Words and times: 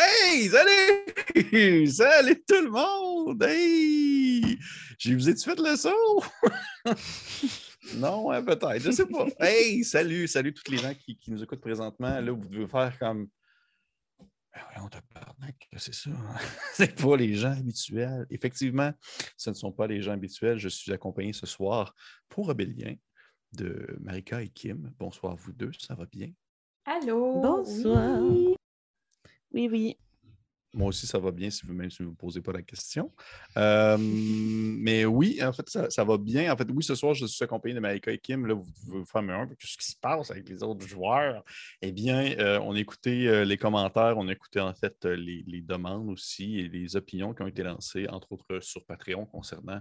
Hey, 0.00 0.48
salut! 0.48 1.86
Salut 1.90 2.44
tout 2.46 2.62
le 2.62 2.70
monde! 2.70 3.42
Hey! 3.42 4.56
J'ai 4.96 5.14
vous 5.16 5.28
ai-tu 5.28 5.42
fait 5.42 5.58
le 5.58 5.74
son? 5.74 5.90
non, 7.96 8.30
hein, 8.30 8.44
peut-être, 8.44 8.78
je 8.78 8.92
sais 8.92 9.06
pas. 9.06 9.26
Hey, 9.40 9.82
salut, 9.82 10.28
salut 10.28 10.54
tous 10.54 10.70
les 10.70 10.76
gens 10.76 10.94
qui, 10.94 11.16
qui, 11.16 11.32
nous 11.32 11.42
écoutent 11.42 11.60
présentement. 11.60 12.20
Là, 12.20 12.30
vous 12.30 12.48
devez 12.48 12.68
faire 12.68 12.96
comme. 13.00 13.28
On 14.80 14.88
te 14.88 14.98
parle, 15.12 15.34
c'est 15.76 15.94
ça. 15.94 16.10
c'est 16.74 16.94
pas 16.94 17.16
les 17.16 17.34
gens 17.34 17.52
habituels. 17.58 18.24
Effectivement, 18.30 18.92
ce 19.36 19.50
ne 19.50 19.54
sont 19.54 19.72
pas 19.72 19.88
les 19.88 20.00
gens 20.00 20.12
habituels. 20.12 20.58
Je 20.58 20.68
suis 20.68 20.92
accompagné 20.92 21.32
ce 21.32 21.46
soir 21.46 21.92
pour 22.28 22.48
Obélien 22.50 22.94
de 23.50 23.98
Marika 24.00 24.42
et 24.42 24.48
Kim. 24.48 24.92
Bonsoir, 24.96 25.34
vous 25.34 25.52
deux, 25.52 25.72
ça 25.76 25.96
va 25.96 26.06
bien? 26.06 26.30
Allô? 26.84 27.40
Bonsoir. 27.40 28.20
Oui, 28.22 28.57
oui. 29.52 29.96
Moi 30.74 30.88
aussi, 30.88 31.06
ça 31.06 31.18
va 31.18 31.30
bien 31.30 31.48
si 31.48 31.64
vous 31.64 31.72
même 31.72 31.90
si 31.90 32.02
vous 32.02 32.10
ne 32.10 32.14
posez 32.14 32.42
pas 32.42 32.52
la 32.52 32.62
question. 32.62 33.10
Euh, 33.56 33.96
mais 33.98 35.06
oui, 35.06 35.42
en 35.42 35.52
fait, 35.52 35.66
ça, 35.68 36.04
va 36.04 36.18
bien. 36.18 36.52
En 36.52 36.56
fait, 36.58 36.68
oui, 36.70 36.84
ce 36.84 36.94
soir, 36.94 37.14
je 37.14 37.24
suis 37.24 37.42
accompagné 37.42 37.74
de 37.74 37.80
Marika 37.80 38.12
et 38.12 38.18
Kim. 38.18 38.46
Là, 38.46 38.52
vous 38.52 38.66
vous 38.86 39.04
faire 39.06 39.22
un 39.22 39.48
ce 39.58 39.76
qui 39.78 39.90
se 39.90 39.96
passe 39.96 40.30
avec 40.30 40.46
les 40.48 40.62
autres 40.62 40.86
joueurs. 40.86 41.42
Eh 41.80 41.90
bien, 41.90 42.36
euh, 42.38 42.60
on 42.60 42.74
a 42.74 42.78
écouté 42.78 43.28
euh, 43.28 43.44
les 43.46 43.56
commentaires, 43.56 44.18
on 44.18 44.28
a 44.28 44.32
écouté 44.32 44.60
en 44.60 44.74
fait 44.74 45.06
les, 45.06 45.42
les, 45.46 45.62
demandes 45.62 46.10
aussi 46.10 46.58
et 46.58 46.68
les 46.68 46.96
opinions 46.96 47.32
qui 47.32 47.42
ont 47.42 47.46
été 47.46 47.62
lancées, 47.62 48.06
entre 48.08 48.32
autres 48.32 48.60
sur 48.60 48.84
Patreon, 48.84 49.24
concernant 49.24 49.80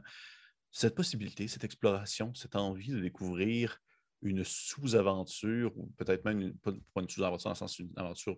cette 0.71 0.95
possibilité, 0.95 1.49
cette 1.49 1.65
exploration, 1.65 2.33
cette 2.33 2.55
envie 2.55 2.91
de 2.91 2.99
découvrir 2.99 3.79
une 4.21 4.43
sous-aventure, 4.43 5.77
ou 5.77 5.87
peut-être 5.97 6.23
même 6.23 6.39
une, 6.39 6.53
pas 6.55 6.71
une 7.01 7.09
sous-aventure 7.09 7.49
dans 7.49 7.53
le 7.53 7.55
sens 7.55 7.75
d'une 7.75 7.91
aventure 7.97 8.37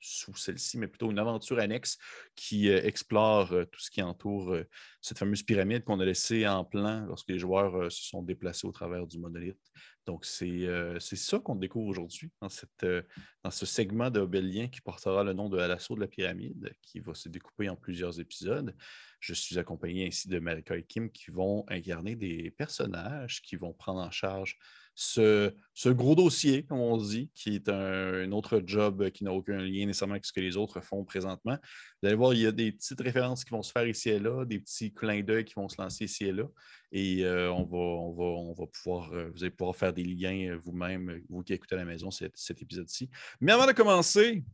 sous 0.00 0.34
celle-ci, 0.34 0.78
mais 0.78 0.88
plutôt 0.88 1.10
une 1.10 1.18
aventure 1.18 1.58
annexe 1.58 1.98
qui 2.34 2.70
euh, 2.70 2.80
explore 2.82 3.52
euh, 3.52 3.64
tout 3.66 3.80
ce 3.80 3.90
qui 3.90 4.02
entoure 4.02 4.54
euh, 4.54 4.64
cette 5.00 5.18
fameuse 5.18 5.42
pyramide 5.42 5.84
qu'on 5.84 6.00
a 6.00 6.04
laissée 6.04 6.46
en 6.46 6.64
plan 6.64 7.04
lorsque 7.06 7.28
les 7.28 7.38
joueurs 7.38 7.90
se 7.92 8.04
sont 8.04 8.22
déplacés 8.22 8.66
au 8.66 8.72
travers 8.72 9.06
du 9.06 9.18
monolithe. 9.18 9.60
Donc, 10.06 10.24
c'est 10.24 10.98
ça 11.00 11.38
qu'on 11.38 11.54
découvre 11.54 11.88
aujourd'hui 11.88 12.32
dans, 12.40 12.48
ce 12.48 13.66
segment 13.66 14.10
de 14.10 14.18
Obélien 14.18 14.66
qui 14.66 14.80
portera 14.80 15.22
le 15.22 15.34
nom 15.34 15.48
de 15.48 15.58
l'assaut 15.58 15.94
de 15.94 16.00
la 16.00 16.08
pyramide, 16.08 16.74
qui 16.82 17.00
va 17.00 17.14
se 17.14 17.28
découper 17.28 17.68
en 17.68 17.76
plusieurs 17.76 18.18
épisodes. 18.18 18.74
Je 19.20 19.34
suis 19.34 19.58
accompagné 19.58 20.06
ainsi 20.06 20.28
de 20.28 20.38
Marika 20.40 20.76
et 20.76 20.82
Kim 20.82 21.10
qui 21.12 21.30
vont 21.30 21.64
incarner 21.68 22.16
des 22.16 22.50
personnages 22.50 23.40
qui 23.42 23.56
vont 23.56 23.72
prendre 23.72 24.00
en 24.00 24.10
charge 24.10 24.58
ce, 25.02 25.88
gros 25.88 26.14
dossier, 26.14 26.64
comme 26.64 26.78
on 26.78 26.98
dit, 26.98 27.30
qui 27.34 27.54
est 27.54 27.70
un, 27.70 28.30
autre 28.32 28.62
job 28.66 29.08
qui 29.10 29.24
n'a 29.24 29.32
aucun 29.32 29.56
lien 29.56 29.86
nécessairement 29.86 30.12
avec 30.12 30.26
ce 30.26 30.32
que 30.32 30.40
les 30.40 30.58
autres 30.58 30.82
font 30.82 31.04
présentement. 31.04 31.56
Vous 32.02 32.08
allez 32.08 32.16
voir, 32.16 32.34
il 32.34 32.40
y 32.40 32.46
a 32.46 32.52
des 32.52 32.72
petites 32.72 33.00
références 33.00 33.42
qui 33.42 33.50
vont 33.50 33.62
se 33.62 33.72
faire 33.72 33.86
ici 33.86 34.10
et 34.10 34.18
là, 34.18 34.44
des 34.44 34.58
petits 34.58 34.92
clins 34.92 35.22
d'œil 35.22 35.46
qui 35.46 35.54
vont 35.54 35.70
se 35.70 35.80
lancer 35.80 36.04
ici 36.04 36.26
et 36.26 36.32
là. 36.32 36.44
Et 36.92 37.24
euh, 37.24 37.50
on, 37.50 37.64
va, 37.64 37.78
on, 37.78 38.12
va, 38.12 38.24
on 38.24 38.52
va 38.52 38.66
pouvoir, 38.66 39.10
euh, 39.14 39.30
vous 39.34 39.42
allez 39.42 39.50
pouvoir 39.50 39.74
faire 39.74 39.94
des 39.94 40.04
liens 40.04 40.50
euh, 40.50 40.58
vous-même, 40.62 41.22
vous 41.30 41.42
qui 41.42 41.54
écoutez 41.54 41.76
à 41.76 41.78
la 41.78 41.86
maison 41.86 42.10
cet, 42.10 42.36
cet 42.36 42.60
épisode-ci. 42.60 43.08
Mais 43.40 43.52
avant 43.52 43.66
de 43.66 43.72
commencer, 43.72 44.44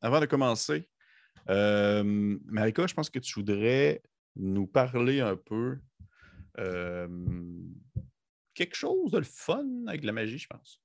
avant 0.00 0.18
de 0.18 0.26
commencer, 0.26 0.88
Marika, 1.48 2.88
je 2.88 2.94
pense 2.94 3.08
que 3.08 3.20
tu 3.20 3.34
voudrais 3.34 4.02
nous 4.34 4.66
parler 4.66 5.20
un 5.20 5.36
peu 5.36 5.78
quelque 8.56 8.74
chose 8.74 9.12
de 9.12 9.18
le 9.18 9.24
fun 9.24 9.64
avec 9.86 10.02
la 10.02 10.12
magie, 10.12 10.38
je 10.38 10.48
pense. 10.48 10.80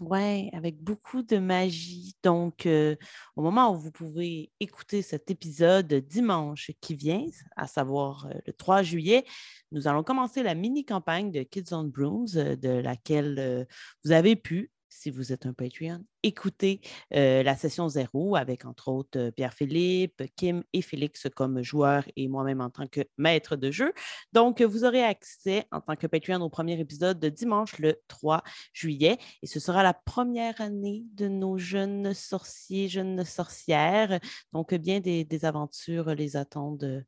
Oui, 0.00 0.48
avec 0.52 0.80
beaucoup 0.80 1.22
de 1.22 1.38
magie. 1.38 2.14
Donc, 2.22 2.66
euh, 2.66 2.94
au 3.36 3.42
moment 3.42 3.72
où 3.72 3.76
vous 3.76 3.90
pouvez 3.90 4.52
écouter 4.60 5.02
cet 5.02 5.30
épisode 5.30 5.92
dimanche 5.92 6.70
qui 6.80 6.94
vient, 6.94 7.24
à 7.56 7.66
savoir 7.66 8.26
euh, 8.26 8.34
le 8.46 8.52
3 8.52 8.82
juillet, 8.82 9.24
nous 9.72 9.88
allons 9.88 10.04
commencer 10.04 10.42
la 10.42 10.54
mini-campagne 10.54 11.32
de 11.32 11.42
Kids 11.42 11.72
on 11.72 11.84
Brooms, 11.84 12.28
euh, 12.36 12.54
de 12.54 12.68
laquelle 12.68 13.66
vous 14.04 14.12
avez 14.12 14.36
pu 14.36 14.70
si 14.88 15.10
vous 15.10 15.32
êtes 15.32 15.46
un 15.46 15.52
Patreon, 15.52 16.04
écoutez 16.22 16.80
euh, 17.14 17.42
la 17.42 17.56
session 17.56 17.88
zéro 17.88 18.36
avec 18.36 18.64
entre 18.64 18.88
autres 18.88 19.18
euh, 19.18 19.30
Pierre-Philippe, 19.30 20.22
Kim 20.36 20.62
et 20.72 20.82
Félix 20.82 21.26
comme 21.34 21.62
joueurs 21.62 22.04
et 22.16 22.28
moi-même 22.28 22.60
en 22.60 22.70
tant 22.70 22.86
que 22.86 23.02
maître 23.16 23.56
de 23.56 23.70
jeu. 23.70 23.92
Donc, 24.32 24.62
vous 24.62 24.84
aurez 24.84 25.02
accès 25.02 25.66
en 25.70 25.80
tant 25.80 25.96
que 25.96 26.06
Patreon 26.06 26.40
au 26.40 26.48
premier 26.48 26.78
épisode 26.80 27.20
de 27.20 27.28
dimanche 27.28 27.78
le 27.78 28.00
3 28.08 28.42
juillet 28.72 29.18
et 29.42 29.46
ce 29.46 29.60
sera 29.60 29.82
la 29.82 29.94
première 29.94 30.60
année 30.60 31.04
de 31.14 31.28
nos 31.28 31.58
jeunes 31.58 32.14
sorciers, 32.14 32.88
jeunes 32.88 33.24
sorcières. 33.24 34.20
Donc, 34.52 34.74
bien 34.74 35.00
des, 35.00 35.24
des 35.24 35.44
aventures 35.44 36.14
les 36.14 36.36
attendent 36.36 37.04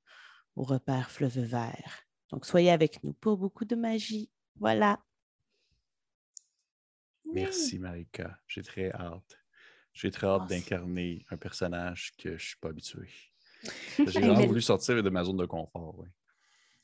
au 0.57 0.63
repère 0.63 1.11
Fleuve 1.11 1.41
Vert. 1.41 2.05
Donc, 2.31 2.47
soyez 2.47 2.71
avec 2.71 3.03
nous 3.03 3.13
pour 3.15 3.37
beaucoup 3.37 3.65
de 3.65 3.75
magie. 3.75 4.31
Voilà. 4.59 5.01
Merci, 7.33 7.79
Marika. 7.79 8.39
J'ai 8.47 8.63
très 8.63 8.91
hâte. 8.93 9.39
J'ai 9.93 10.11
très 10.11 10.27
hâte 10.27 10.49
d'incarner 10.49 11.25
un 11.31 11.37
personnage 11.37 12.13
que 12.19 12.31
je 12.31 12.35
ne 12.35 12.39
suis 12.39 12.57
pas 12.57 12.69
habitué. 12.69 13.09
J'ai 13.99 14.21
vraiment 14.21 14.47
voulu 14.47 14.63
sortir 14.63 15.03
de 15.03 15.11
ma 15.11 15.25
zone 15.25 15.37
de 15.37 15.47
confort. 15.47 16.05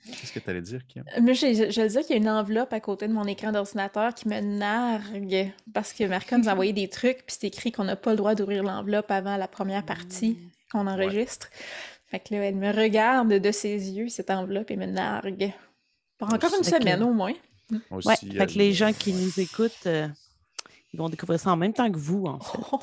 Qu'est-ce 0.04 0.32
que 0.32 0.38
tu 0.38 0.50
allais 0.50 0.62
dire, 0.62 0.86
Kim? 0.86 1.04
Mais 1.20 1.34
je, 1.34 1.46
je, 1.46 1.86
dire 1.86 2.00
qu'il 2.02 2.10
y 2.10 2.12
a 2.14 2.16
une 2.16 2.28
enveloppe 2.28 2.72
à 2.72 2.80
côté 2.80 3.08
de 3.08 3.12
mon 3.12 3.24
écran 3.24 3.50
d'ordinateur 3.50 4.14
qui 4.14 4.28
me 4.28 4.40
nargue 4.40 5.52
parce 5.72 5.92
que 5.92 6.04
Marika 6.04 6.38
nous 6.38 6.48
a 6.48 6.52
envoyé 6.52 6.72
des 6.72 6.88
trucs, 6.88 7.24
puis 7.26 7.36
c'est 7.40 7.46
écrit 7.46 7.72
qu'on 7.72 7.84
n'a 7.84 7.96
pas 7.96 8.10
le 8.10 8.16
droit 8.16 8.34
d'ouvrir 8.34 8.62
l'enveloppe 8.62 9.10
avant 9.10 9.36
la 9.36 9.48
première 9.48 9.84
partie 9.84 10.32
mmh. 10.32 10.50
qu'on 10.70 10.86
enregistre. 10.86 11.48
Fait 12.08 12.20
que 12.20 12.34
là, 12.34 12.44
elle 12.44 12.56
me 12.56 12.72
regarde 12.72 13.32
de 13.32 13.50
ses 13.50 13.90
yeux, 13.90 14.08
cette 14.08 14.30
enveloppe, 14.30 14.70
et 14.70 14.76
me 14.76 14.86
nargue. 14.86 15.52
Pour 16.18 16.32
encore 16.32 16.52
une 16.56 16.64
semaine 16.64 17.02
au 17.02 17.12
moins. 17.12 17.34
Aussi, 17.90 18.08
ouais, 18.08 18.16
fait 18.16 18.46
que 18.46 18.58
les 18.58 18.72
gens 18.72 18.92
qui 18.92 19.12
nous 19.12 19.40
écoutent, 19.40 19.86
euh, 19.86 20.06
ils 20.96 20.98
vont 20.98 21.10
découvrir 21.10 21.38
ça 21.38 21.52
en 21.52 21.58
même 21.58 21.74
temps 21.74 21.92
que 21.92 21.98
vous, 21.98 22.24
en 22.24 22.40
fait. 22.40 22.58
Oh, 22.72 22.80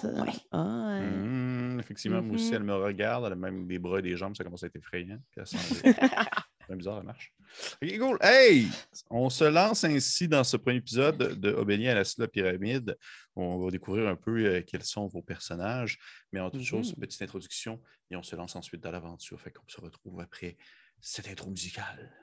ah, 0.51 0.99
mmh, 0.99 1.79
effectivement, 1.79 2.21
moi 2.21 2.35
aussi, 2.35 2.51
mm-hmm. 2.51 2.55
elle 2.55 2.63
me 2.63 2.75
regarde, 2.75 3.25
elle 3.25 3.33
a 3.33 3.35
même 3.35 3.65
des 3.65 3.79
bras 3.79 3.97
et 3.97 4.03
des 4.03 4.15
jambes, 4.15 4.35
ça 4.35 4.43
commence 4.43 4.63
à 4.63 4.67
être 4.67 4.75
effrayant. 4.75 5.17
C'est 5.35 6.77
bizarre, 6.77 6.99
ça 6.99 7.03
marche. 7.03 7.33
OK, 7.81 7.97
cool. 7.97 8.19
Hey! 8.21 8.67
On 9.09 9.31
se 9.31 9.45
lance 9.45 9.83
ainsi 9.83 10.27
dans 10.27 10.43
ce 10.43 10.57
premier 10.57 10.77
épisode 10.77 11.17
de 11.17 11.51
Obélien 11.53 11.91
à 11.91 11.95
la, 11.95 12.03
la 12.19 12.27
pyramide. 12.27 12.95
On 13.35 13.57
va 13.57 13.71
découvrir 13.71 14.07
un 14.07 14.15
peu 14.15 14.45
euh, 14.45 14.61
quels 14.61 14.83
sont 14.83 15.07
vos 15.07 15.23
personnages, 15.23 15.97
mais 16.31 16.39
en 16.39 16.51
toute 16.51 16.61
mm 16.61 16.65
chose, 16.65 16.89
une 16.91 16.97
petite 16.97 17.23
introduction, 17.23 17.81
et 18.11 18.15
on 18.15 18.23
se 18.23 18.35
lance 18.35 18.55
ensuite 18.55 18.81
dans 18.81 18.91
l'aventure. 18.91 19.41
Fait 19.41 19.49
qu'on 19.49 19.67
se 19.67 19.81
retrouve 19.81 20.21
après 20.21 20.55
cette 21.01 21.27
intro 21.27 21.49
musicale. 21.49 22.13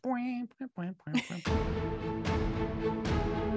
Point, 0.00 0.46
point, 0.56 0.68
point, 0.68 0.94
point, 0.94 1.12
point, 1.44 3.53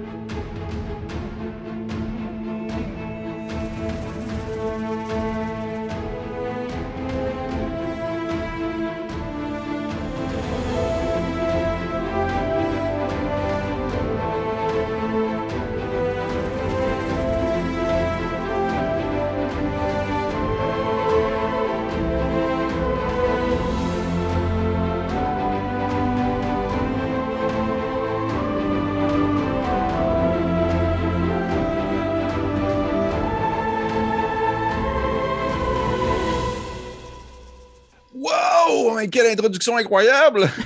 point. 38.90 39.06
quelle 39.06 39.26
introduction 39.32 39.76
incroyable! 39.76 40.48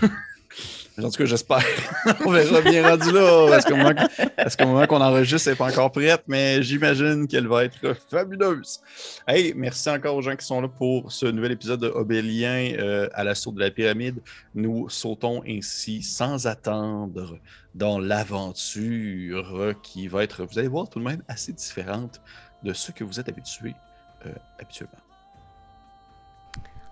En 0.98 1.08
tout 1.08 1.16
cas, 1.16 1.24
j'espère. 1.24 1.64
On 2.26 2.30
verra 2.30 2.60
bien 2.60 2.86
rendu 2.86 3.12
là. 3.12 3.56
Est-ce 3.56 4.56
qu'au 4.56 4.66
moment, 4.66 4.86
qu'on 4.86 5.00
enregistre, 5.00 5.48
elle 5.48 5.54
n'est 5.54 5.58
pas 5.58 5.70
encore 5.70 5.90
prête, 5.90 6.22
mais 6.26 6.62
j'imagine 6.62 7.26
qu'elle 7.26 7.48
va 7.48 7.64
être 7.64 7.96
fabuleuse. 8.10 8.80
Hey, 9.26 9.54
merci 9.56 9.88
encore 9.88 10.16
aux 10.16 10.22
gens 10.22 10.36
qui 10.36 10.44
sont 10.44 10.60
là 10.60 10.69
pour 10.69 11.10
ce 11.10 11.26
nouvel 11.26 11.52
épisode 11.52 11.80
de 11.80 11.88
Obélien 11.88 12.74
euh, 12.78 13.08
à 13.14 13.24
l'assaut 13.24 13.52
de 13.52 13.60
la 13.60 13.70
pyramide. 13.70 14.20
Nous 14.54 14.88
sautons 14.90 15.42
ainsi 15.48 16.02
sans 16.02 16.46
attendre 16.46 17.38
dans 17.75 17.98
l'aventure 17.98 19.75
qui 19.82 20.08
va 20.08 20.25
être, 20.25 20.44
vous 20.44 20.58
allez 20.58 20.68
voir, 20.68 20.90
tout 20.90 20.98
de 20.98 21.04
même 21.04 21.22
assez 21.26 21.52
différente 21.52 22.20
de 22.62 22.75
ce 22.75 22.92
que 22.92 23.02
vous 23.02 23.18
êtes 23.18 23.30
habitués 23.30 23.75
euh, 24.26 24.30
habituellement. 24.60 24.98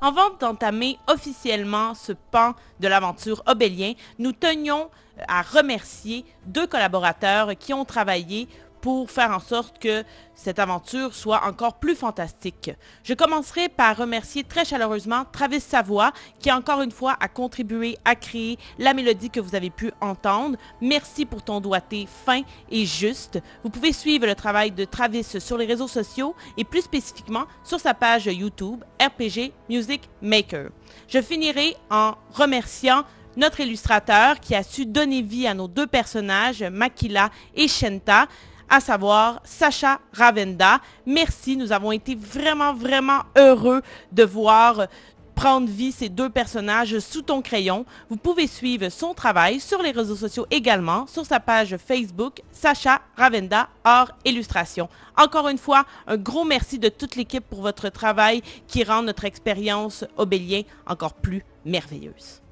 Avant 0.02 0.30
d'entamer 0.40 0.98
officiellement 1.08 1.94
ce 1.94 2.12
pan 2.12 2.54
de 2.80 2.88
l'aventure 2.88 3.42
Obélien, 3.46 3.92
nous 4.18 4.32
tenions 4.32 4.88
à 5.28 5.42
remercier 5.42 6.24
deux 6.46 6.66
collaborateurs 6.66 7.50
qui 7.58 7.74
ont 7.74 7.84
travaillé 7.84 8.48
pour 8.80 9.10
faire 9.10 9.30
en 9.30 9.40
sorte 9.40 9.78
que 9.78 10.04
cette 10.34 10.58
aventure 10.58 11.14
soit 11.14 11.44
encore 11.46 11.78
plus 11.78 11.94
fantastique. 11.94 12.70
Je 13.04 13.14
commencerai 13.14 13.68
par 13.68 13.96
remercier 13.96 14.42
très 14.44 14.64
chaleureusement 14.64 15.24
Travis 15.30 15.60
Savoie 15.60 16.12
qui 16.38 16.50
encore 16.50 16.80
une 16.80 16.90
fois 16.90 17.16
a 17.20 17.28
contribué 17.28 17.98
à 18.04 18.14
créer 18.14 18.58
la 18.78 18.94
mélodie 18.94 19.30
que 19.30 19.40
vous 19.40 19.54
avez 19.54 19.70
pu 19.70 19.92
entendre. 20.00 20.56
Merci 20.80 21.26
pour 21.26 21.42
ton 21.42 21.60
doigté 21.60 22.08
fin 22.26 22.40
et 22.70 22.86
juste. 22.86 23.38
Vous 23.62 23.70
pouvez 23.70 23.92
suivre 23.92 24.26
le 24.26 24.34
travail 24.34 24.70
de 24.70 24.84
Travis 24.84 25.24
sur 25.38 25.58
les 25.58 25.66
réseaux 25.66 25.88
sociaux 25.88 26.34
et 26.56 26.64
plus 26.64 26.82
spécifiquement 26.82 27.44
sur 27.62 27.80
sa 27.80 27.92
page 27.92 28.26
YouTube 28.26 28.82
RPG 29.00 29.52
Music 29.68 30.08
Maker. 30.22 30.70
Je 31.08 31.20
finirai 31.20 31.76
en 31.90 32.14
remerciant 32.32 33.04
notre 33.36 33.60
illustrateur 33.60 34.40
qui 34.40 34.54
a 34.54 34.62
su 34.62 34.86
donner 34.86 35.22
vie 35.22 35.46
à 35.46 35.54
nos 35.54 35.68
deux 35.68 35.86
personnages, 35.86 36.62
Makila 36.62 37.30
et 37.54 37.68
Shenta 37.68 38.26
à 38.70 38.80
savoir 38.80 39.40
Sacha 39.44 40.00
Ravenda. 40.12 40.80
Merci, 41.04 41.56
nous 41.56 41.72
avons 41.72 41.92
été 41.92 42.14
vraiment, 42.14 42.72
vraiment 42.72 43.22
heureux 43.36 43.82
de 44.12 44.22
voir 44.22 44.86
prendre 45.34 45.70
vie 45.70 45.90
ces 45.90 46.10
deux 46.10 46.28
personnages 46.28 46.98
sous 46.98 47.22
ton 47.22 47.40
crayon. 47.40 47.86
Vous 48.10 48.18
pouvez 48.18 48.46
suivre 48.46 48.90
son 48.90 49.14
travail 49.14 49.58
sur 49.58 49.82
les 49.82 49.90
réseaux 49.90 50.14
sociaux 50.14 50.46
également, 50.50 51.06
sur 51.06 51.24
sa 51.24 51.40
page 51.40 51.78
Facebook, 51.78 52.42
Sacha 52.52 53.00
Ravenda 53.16 53.70
Art 53.82 54.12
Illustration. 54.26 54.90
Encore 55.16 55.48
une 55.48 55.56
fois, 55.56 55.86
un 56.06 56.18
gros 56.18 56.44
merci 56.44 56.78
de 56.78 56.90
toute 56.90 57.16
l'équipe 57.16 57.44
pour 57.48 57.62
votre 57.62 57.88
travail 57.88 58.42
qui 58.68 58.84
rend 58.84 59.02
notre 59.02 59.24
expérience 59.24 60.04
Obélien 60.18 60.60
encore 60.86 61.14
plus 61.14 61.42
merveilleuse. 61.64 62.42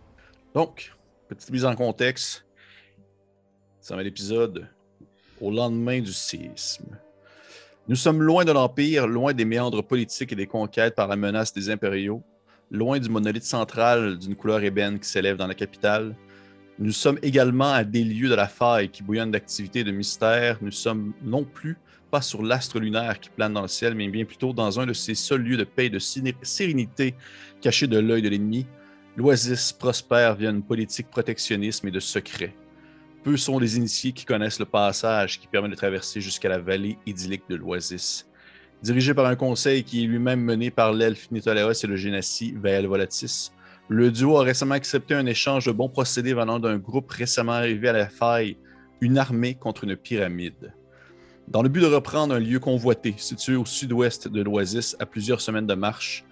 Donc, 0.55 0.97
petite 1.29 1.51
mise 1.51 1.67
en 1.67 1.75
contexte. 1.75 2.47
Ça 3.81 3.97
va 3.97 4.03
l'épisode 4.03 4.67
au 5.41 5.51
lendemain 5.51 6.01
du 6.01 6.13
séisme. 6.13 6.99
Nous 7.89 7.97
sommes 7.97 8.23
loin 8.23 8.45
de 8.45 8.53
l'Empire, 8.53 9.07
loin 9.07 9.33
des 9.33 9.45
méandres 9.45 9.83
politiques 9.83 10.33
et 10.33 10.37
des 10.37 10.47
conquêtes 10.47 10.95
par 10.95 11.09
la 11.09 11.17
menace 11.17 11.55
des 11.55 11.71
impériaux, 11.71 12.23
loin 12.71 12.99
du 12.99 13.09
monolithe 13.09 13.45
central 13.45 14.19
d'une 14.19 14.37
couleur 14.37 14.63
ébène 14.63 14.99
qui 14.99 15.09
s'élève 15.09 15.37
dans 15.37 15.47
la 15.47 15.55
capitale. 15.55 16.15
Nous 16.79 16.93
sommes 16.93 17.19
également 17.23 17.73
à 17.73 17.85
des 17.85 18.05
lieux 18.05 18.29
de 18.29 18.35
la 18.35 18.47
faille 18.47 18.91
qui 18.91 19.03
bouillonnent 19.03 19.31
d'activité 19.31 19.81
et 19.81 19.85
de 19.85 19.91
mystère. 19.91 20.59
Nous 20.61 20.71
sommes 20.71 21.13
non 21.23 21.45
plus 21.45 21.79
pas 22.11 22.21
sur 22.23 22.43
l'astre 22.43 22.79
lunaire 22.79 23.21
qui 23.21 23.31
plane 23.31 23.53
dans 23.53 23.63
le 23.63 23.69
ciel, 23.69 23.95
mais 23.95 24.09
bien 24.09 24.25
plutôt 24.25 24.53
dans 24.53 24.79
un 24.81 24.87
de 24.87 24.93
ces 24.93 25.15
seuls 25.15 25.43
lieux 25.43 25.57
de 25.57 25.65
paix 25.65 25.87
et 25.87 25.91
de 25.91 25.99
sérénité 25.99 27.15
cachés 27.61 27.87
de 27.87 27.99
l'œil 27.99 28.23
de 28.23 28.29
l'ennemi. 28.29 28.67
L'Oasis 29.17 29.73
prospère 29.73 30.37
via 30.37 30.51
une 30.51 30.63
politique 30.63 31.09
protectionnisme 31.11 31.89
et 31.89 31.91
de 31.91 32.01
secret. 32.01 32.55
Peu 33.23 33.37
sont 33.37 33.59
les 33.59 33.77
initiés 33.77 34.13
qui 34.13 34.25
connaissent 34.25 34.61
le 34.61 34.65
passage 34.65 35.41
qui 35.41 35.49
permet 35.49 35.69
de 35.69 35.75
traverser 35.75 36.21
jusqu'à 36.21 36.49
la 36.49 36.59
vallée 36.59 36.99
idyllique 37.07 37.45
de 37.49 37.57
l'Oasis. 37.57 38.29
Dirigé 38.83 39.13
par 39.13 39.27
un 39.27 39.35
conseil 39.35 39.83
qui 39.83 40.05
est 40.05 40.07
lui-même 40.07 40.41
mené 40.41 40.71
par 40.71 40.93
l'elfe 40.93 41.31
Nitoleos 41.33 41.73
et 41.73 41.87
le 41.87 41.97
génassi 41.97 42.53
Vael 42.53 42.87
Volatis, 42.87 43.51
le 43.89 44.11
duo 44.11 44.37
a 44.37 44.43
récemment 44.43 44.75
accepté 44.75 45.15
un 45.15 45.27
échange 45.27 45.67
de 45.67 45.73
bons 45.73 45.89
procédés 45.89 46.35
venant 46.35 46.61
d'un 46.61 46.77
groupe 46.77 47.11
récemment 47.11 47.53
arrivé 47.53 47.89
à 47.89 47.93
la 47.93 48.09
faille, 48.09 48.57
une 49.01 49.19
armée 49.19 49.55
contre 49.55 49.85
une 49.85 49.97
pyramide. 49.97 50.75
Dans 51.49 51.63
le 51.63 51.69
but 51.69 51.81
de 51.81 51.87
reprendre 51.87 52.35
un 52.35 52.39
lieu 52.39 52.61
convoité 52.61 53.15
situé 53.17 53.57
au 53.57 53.65
sud-ouest 53.65 54.29
de 54.29 54.43
l'Oasis 54.43 54.95
à 55.01 55.07
plusieurs 55.07 55.41
semaines 55.41 55.67
de 55.67 55.75
marche, 55.75 56.25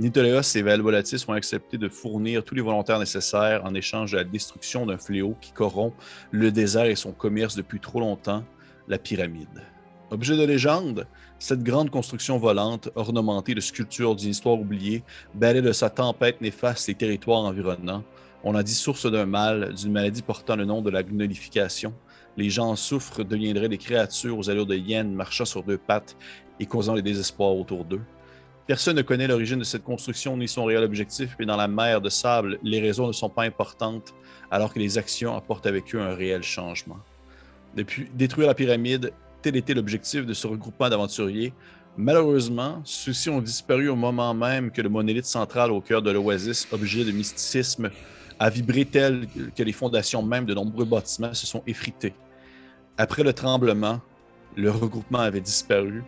Nitoleos 0.00 0.56
et 0.56 0.62
Valvolatis 0.62 1.26
ont 1.28 1.34
accepté 1.34 1.76
de 1.76 1.90
fournir 1.90 2.42
tous 2.42 2.54
les 2.54 2.62
volontaires 2.62 2.98
nécessaires 2.98 3.62
en 3.66 3.74
échange 3.74 4.12
de 4.12 4.16
la 4.16 4.24
destruction 4.24 4.86
d'un 4.86 4.96
fléau 4.96 5.36
qui 5.42 5.52
corrompt 5.52 5.94
le 6.30 6.50
désert 6.50 6.86
et 6.86 6.94
son 6.96 7.12
commerce 7.12 7.54
depuis 7.54 7.80
trop 7.80 8.00
longtemps, 8.00 8.42
la 8.88 8.96
pyramide. 8.96 9.62
Objet 10.10 10.38
de 10.38 10.44
légende, 10.44 11.06
cette 11.38 11.62
grande 11.62 11.90
construction 11.90 12.38
volante, 12.38 12.88
ornementée 12.94 13.54
de 13.54 13.60
sculptures 13.60 14.16
d'une 14.16 14.30
histoire 14.30 14.58
oubliée, 14.58 15.04
balaie 15.34 15.60
de 15.60 15.70
sa 15.70 15.90
tempête 15.90 16.40
néfaste 16.40 16.88
les 16.88 16.94
territoires 16.94 17.40
environnants. 17.40 18.02
On 18.42 18.54
a 18.54 18.62
dit 18.62 18.72
source 18.72 19.04
d'un 19.04 19.26
mal, 19.26 19.74
d'une 19.74 19.92
maladie 19.92 20.22
portant 20.22 20.56
le 20.56 20.64
nom 20.64 20.80
de 20.80 20.88
la 20.88 21.02
gnolification. 21.02 21.92
Les 22.38 22.48
gens 22.48 22.70
en 22.70 22.76
souffrent, 22.76 23.22
deviendraient 23.22 23.68
des 23.68 23.76
créatures 23.76 24.38
aux 24.38 24.48
allures 24.48 24.64
de 24.64 24.76
hyènes 24.76 25.12
marchant 25.12 25.44
sur 25.44 25.62
deux 25.62 25.76
pattes 25.76 26.16
et 26.58 26.64
causant 26.64 26.94
le 26.94 27.02
désespoir 27.02 27.54
autour 27.54 27.84
d'eux. 27.84 28.00
Personne 28.70 28.94
ne 28.94 29.02
connaît 29.02 29.26
l'origine 29.26 29.58
de 29.58 29.64
cette 29.64 29.82
construction 29.82 30.36
ni 30.36 30.46
son 30.46 30.64
réel 30.64 30.84
objectif, 30.84 31.34
mais 31.40 31.44
dans 31.44 31.56
la 31.56 31.66
mer 31.66 32.00
de 32.00 32.08
sable, 32.08 32.60
les 32.62 32.80
raisons 32.80 33.08
ne 33.08 33.12
sont 33.12 33.28
pas 33.28 33.42
importantes, 33.42 34.14
alors 34.48 34.72
que 34.72 34.78
les 34.78 34.96
actions 34.96 35.36
apportent 35.36 35.66
avec 35.66 35.92
eux 35.92 36.00
un 36.00 36.14
réel 36.14 36.44
changement. 36.44 36.98
Depuis 37.74 38.08
détruire 38.14 38.46
la 38.46 38.54
pyramide, 38.54 39.12
tel 39.42 39.56
était 39.56 39.74
l'objectif 39.74 40.24
de 40.24 40.32
ce 40.34 40.46
regroupement 40.46 40.88
d'aventuriers. 40.88 41.52
Malheureusement, 41.96 42.80
ceux-ci 42.84 43.28
ont 43.28 43.40
disparu 43.40 43.88
au 43.88 43.96
moment 43.96 44.34
même 44.34 44.70
que 44.70 44.80
le 44.80 44.88
monolithe 44.88 45.26
central 45.26 45.72
au 45.72 45.80
cœur 45.80 46.00
de 46.00 46.12
l'oasis, 46.12 46.68
objet 46.70 47.04
de 47.04 47.10
mysticisme, 47.10 47.90
a 48.38 48.50
vibré 48.50 48.84
tel 48.84 49.26
que 49.56 49.64
les 49.64 49.72
fondations 49.72 50.22
même 50.22 50.44
de 50.44 50.54
nombreux 50.54 50.84
bâtiments 50.84 51.34
se 51.34 51.44
sont 51.44 51.64
effritées. 51.66 52.14
Après 52.96 53.24
le 53.24 53.32
tremblement, 53.32 54.00
le 54.54 54.70
regroupement 54.70 55.18
avait 55.18 55.40
disparu 55.40 56.04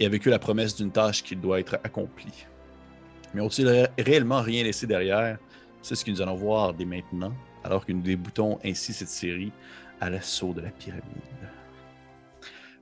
et 0.00 0.06
avec 0.06 0.26
eux 0.26 0.30
la 0.30 0.38
promesse 0.38 0.74
d'une 0.74 0.90
tâche 0.90 1.22
qui 1.22 1.36
doit 1.36 1.60
être 1.60 1.78
accomplie. 1.84 2.46
Mais 3.34 3.42
ont-ils 3.42 3.88
réellement 3.98 4.40
rien 4.40 4.64
laissé 4.64 4.86
derrière? 4.86 5.38
C'est 5.82 5.94
ce 5.94 6.04
que 6.04 6.10
nous 6.10 6.20
allons 6.20 6.34
voir 6.34 6.74
dès 6.74 6.86
maintenant, 6.86 7.32
alors 7.62 7.86
que 7.86 7.92
nous 7.92 8.02
déboutons 8.02 8.58
ainsi 8.64 8.92
cette 8.92 9.08
série 9.08 9.52
à 10.00 10.10
l'assaut 10.10 10.52
de 10.52 10.62
la 10.62 10.70
pyramide. 10.70 11.04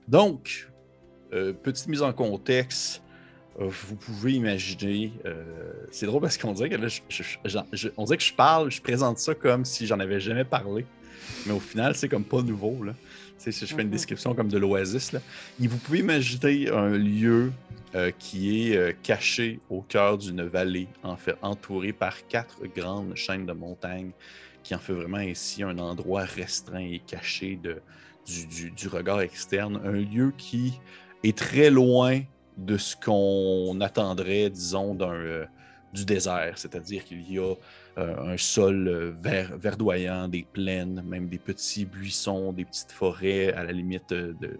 Donc, 0.06 0.70
euh, 1.34 1.52
petite 1.52 1.88
mise 1.88 2.02
en 2.02 2.12
contexte, 2.12 3.02
euh, 3.60 3.68
vous 3.68 3.96
pouvez 3.96 4.32
imaginer, 4.32 5.12
euh, 5.26 5.44
c'est 5.90 6.06
drôle 6.06 6.22
parce 6.22 6.38
qu'on 6.38 6.52
dirait 6.52 6.70
que 6.70 6.76
dirait 6.76 8.16
que 8.16 8.22
je 8.22 8.34
parle, 8.34 8.70
je 8.70 8.80
présente 8.80 9.18
ça 9.18 9.34
comme 9.34 9.64
si 9.64 9.86
j'en 9.86 9.98
avais 10.00 10.20
jamais 10.20 10.44
parlé, 10.44 10.86
mais 11.44 11.52
au 11.52 11.60
final, 11.60 11.94
c'est 11.94 12.08
comme 12.08 12.24
pas 12.24 12.40
nouveau. 12.40 12.84
Là 12.84 12.94
si 13.38 13.52
je 13.52 13.66
fais 13.66 13.82
une 13.82 13.88
mhm. 13.88 13.92
description 13.92 14.34
comme 14.34 14.48
de 14.48 14.58
l'oasis, 14.58 15.12
vous 15.58 15.78
pouvez 15.78 16.00
imaginer 16.00 16.68
un 16.68 16.90
lieu 16.90 17.52
euh, 17.94 18.10
qui 18.18 18.70
est 18.70 18.76
euh, 18.76 18.92
caché 19.02 19.60
au 19.70 19.80
cœur 19.80 20.18
d'une 20.18 20.42
vallée, 20.42 20.88
en 21.02 21.16
fait, 21.16 21.36
entouré 21.40 21.92
par 21.92 22.26
quatre 22.26 22.66
grandes 22.66 23.14
chaînes 23.14 23.46
de 23.46 23.52
montagnes, 23.52 24.10
qui 24.62 24.74
en 24.74 24.78
fait 24.78 24.92
vraiment 24.92 25.20
ici 25.20 25.62
un 25.62 25.78
endroit 25.78 26.24
restreint 26.24 26.80
et 26.80 27.00
caché 27.06 27.56
de, 27.56 27.80
du, 28.26 28.70
du 28.70 28.88
regard 28.88 29.22
externe. 29.22 29.80
Un 29.84 29.92
lieu 29.92 30.34
qui 30.36 30.80
est 31.24 31.36
très 31.36 31.70
loin 31.70 32.20
de 32.58 32.76
ce 32.76 32.94
qu'on 32.94 33.80
attendrait, 33.80 34.50
disons, 34.50 34.94
d'un, 34.94 35.14
euh, 35.14 35.46
du 35.92 36.04
désert, 36.04 36.58
c'est-à-dire 36.58 37.04
qu'il 37.04 37.30
y 37.32 37.38
a 37.38 37.54
un 37.98 38.36
sol 38.36 38.88
euh, 38.88 39.12
verdoyant, 39.56 40.28
des 40.28 40.46
plaines, 40.52 41.02
même 41.06 41.28
des 41.28 41.38
petits 41.38 41.84
buissons, 41.84 42.52
des 42.52 42.64
petites 42.64 42.92
forêts, 42.92 43.52
à 43.52 43.64
la 43.64 43.72
limite, 43.72 44.12
euh, 44.12 44.34
de, 44.40 44.56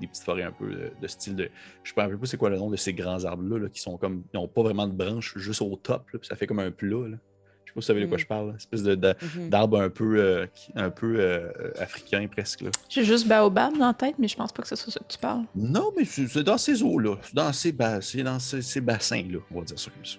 des 0.00 0.06
petites 0.06 0.24
forêts 0.24 0.44
un 0.44 0.52
peu 0.52 0.90
de, 1.00 1.06
style 1.06 1.36
de. 1.36 1.50
Je 1.82 1.92
ne 1.96 2.08
sais 2.08 2.16
pas 2.16 2.26
c'est 2.26 2.36
quoi 2.36 2.50
le 2.50 2.56
nom 2.56 2.70
de 2.70 2.76
ces 2.76 2.94
grands 2.94 3.24
arbres-là, 3.24 3.68
qui 3.68 3.80
sont 3.80 3.96
comme. 3.98 4.24
Ils 4.32 4.36
n'ont 4.36 4.48
pas 4.48 4.62
vraiment 4.62 4.86
de 4.86 4.92
branches, 4.92 5.36
juste 5.36 5.62
au 5.62 5.76
top, 5.76 6.04
puis 6.06 6.18
ça 6.22 6.36
fait 6.36 6.46
comme 6.46 6.60
un 6.60 6.70
plat. 6.70 7.08
Là. 7.08 7.16
Je 7.64 7.72
sais 7.72 7.74
pas 7.74 7.80
si 7.80 7.80
vous 7.80 7.82
savez 7.82 8.00
de 8.00 8.06
quoi 8.06 8.16
mm. 8.16 8.20
je 8.20 8.26
parle. 8.26 8.48
Une 8.50 8.56
espèce 8.56 8.82
mm-hmm. 8.82 9.48
d'arbre 9.50 9.80
un 9.80 9.90
peu, 9.90 10.48
un 10.74 10.90
peu 10.90 11.50
africain 11.78 12.26
presque. 12.26 12.64
J'ai 12.88 13.04
juste 13.04 13.28
Baobab 13.28 13.76
dans 13.76 13.88
la 13.88 13.94
tête, 13.94 14.14
mais 14.18 14.28
je 14.28 14.36
pense 14.36 14.52
pas 14.52 14.62
que 14.62 14.68
c'est 14.68 14.76
ça 14.76 15.00
que 15.00 15.12
tu 15.12 15.18
parles. 15.18 15.44
Non, 15.54 15.92
mais 15.96 16.04
c'est 16.04 16.42
dans 16.42 16.58
ces 16.58 16.82
eaux-là. 16.82 17.16
C'est 17.22 17.34
dans 17.34 17.52
ces, 17.52 17.72
dans 17.72 18.40
ces 18.40 18.80
bassins-là, 18.80 19.38
on 19.50 19.58
va 19.58 19.64
dire 19.64 19.78
ça 19.78 19.90
comme 19.90 20.04
ça. 20.04 20.18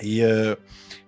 Et 0.00 0.24
euh, 0.24 0.54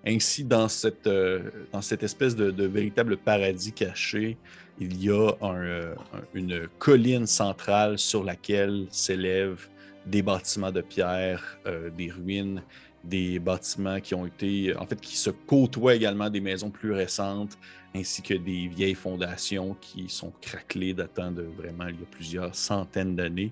ainsi, 0.05 0.43
dans 0.43 0.67
cette, 0.67 1.07
euh, 1.07 1.49
dans 1.71 1.81
cette 1.81 2.03
espèce 2.03 2.35
de, 2.35 2.65
véritable 2.65 3.17
paradis 3.17 3.73
caché, 3.73 4.37
il 4.79 5.03
y 5.03 5.09
a 5.09 5.31
euh, 5.41 5.95
une 6.33 6.67
colline 6.79 7.25
centrale 7.25 7.97
sur 7.97 8.23
laquelle 8.23 8.85
s'élèvent 8.91 9.67
des 10.05 10.21
bâtiments 10.21 10.71
de 10.71 10.79
pierre, 10.79 11.59
des 11.97 12.09
ruines, 12.09 12.63
des 13.03 13.39
bâtiments 13.39 13.99
qui 13.99 14.15
ont 14.15 14.25
été, 14.25 14.73
en 14.77 14.85
fait, 14.85 15.01
qui 15.01 15.17
se 15.17 15.31
côtoient 15.31 15.95
également 15.95 16.29
des 16.29 16.39
maisons 16.39 16.69
plus 16.69 16.93
récentes, 16.93 17.57
ainsi 17.93 18.21
que 18.21 18.35
des 18.35 18.69
vieilles 18.69 18.95
fondations 18.95 19.75
qui 19.81 20.07
sont 20.07 20.31
craquelées 20.39 20.93
datant 20.93 21.31
de 21.31 21.41
vraiment 21.41 21.87
il 21.87 21.95
y 21.95 22.03
a 22.03 22.07
plusieurs 22.09 22.55
centaines 22.55 23.17
d'années. 23.17 23.51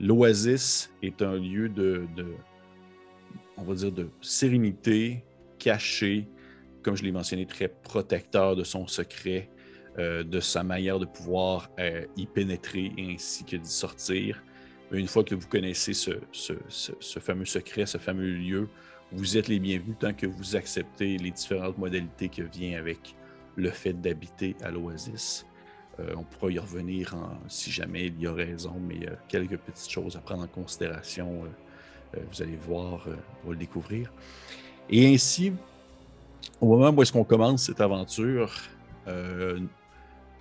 L'Oasis 0.00 0.90
est 1.00 1.22
un 1.22 1.36
lieu 1.36 1.68
de 1.68 2.08
on 3.56 3.62
va 3.62 3.74
dire, 3.74 3.92
de 3.92 4.08
sérénité, 4.20 5.24
caché, 5.58 6.28
comme 6.82 6.96
je 6.96 7.02
l'ai 7.02 7.12
mentionné, 7.12 7.46
très 7.46 7.68
protecteur 7.68 8.56
de 8.56 8.64
son 8.64 8.86
secret, 8.86 9.50
euh, 9.98 10.24
de 10.24 10.40
sa 10.40 10.64
manière 10.64 10.98
de 10.98 11.06
pouvoir 11.06 11.70
euh, 11.78 12.04
y 12.16 12.26
pénétrer 12.26 12.92
ainsi 12.98 13.44
que 13.44 13.56
d'y 13.56 13.70
sortir. 13.70 14.42
Une 14.90 15.06
fois 15.06 15.24
que 15.24 15.34
vous 15.34 15.48
connaissez 15.48 15.92
ce, 15.92 16.10
fameux 17.20 17.44
secret, 17.44 17.86
ce 17.86 17.98
fameux 17.98 18.30
lieu, 18.30 18.68
vous 19.12 19.36
êtes 19.36 19.48
les 19.48 19.58
bienvenus 19.58 19.96
tant 19.98 20.12
que 20.12 20.26
vous 20.26 20.56
acceptez 20.56 21.16
les 21.16 21.30
différentes 21.30 21.78
modalités 21.78 22.28
que 22.28 22.42
vient 22.42 22.78
avec 22.78 23.14
le 23.56 23.70
fait 23.70 23.92
d'habiter 23.92 24.56
à 24.62 24.70
l'Oasis. 24.70 25.46
on 25.98 26.24
pourra 26.24 26.50
y 26.50 26.58
revenir 26.58 27.14
si 27.48 27.70
jamais 27.70 28.06
il 28.06 28.20
y 28.20 28.26
a 28.26 28.32
raison, 28.32 28.74
mais 28.80 29.06
quelques 29.28 29.58
petites 29.58 29.90
choses 29.90 30.16
à 30.16 30.20
prendre 30.20 30.42
en 30.42 30.48
considération. 30.48 31.44
Vous 32.30 32.42
allez 32.42 32.56
voir, 32.56 33.06
on 33.44 33.48
va 33.48 33.52
le 33.52 33.56
découvrir. 33.56 34.12
Et 34.90 35.12
ainsi, 35.12 35.52
au 36.60 36.66
moment 36.66 36.90
où 36.90 37.02
est-ce 37.02 37.12
qu'on 37.12 37.24
commence 37.24 37.64
cette 37.64 37.80
aventure, 37.80 38.52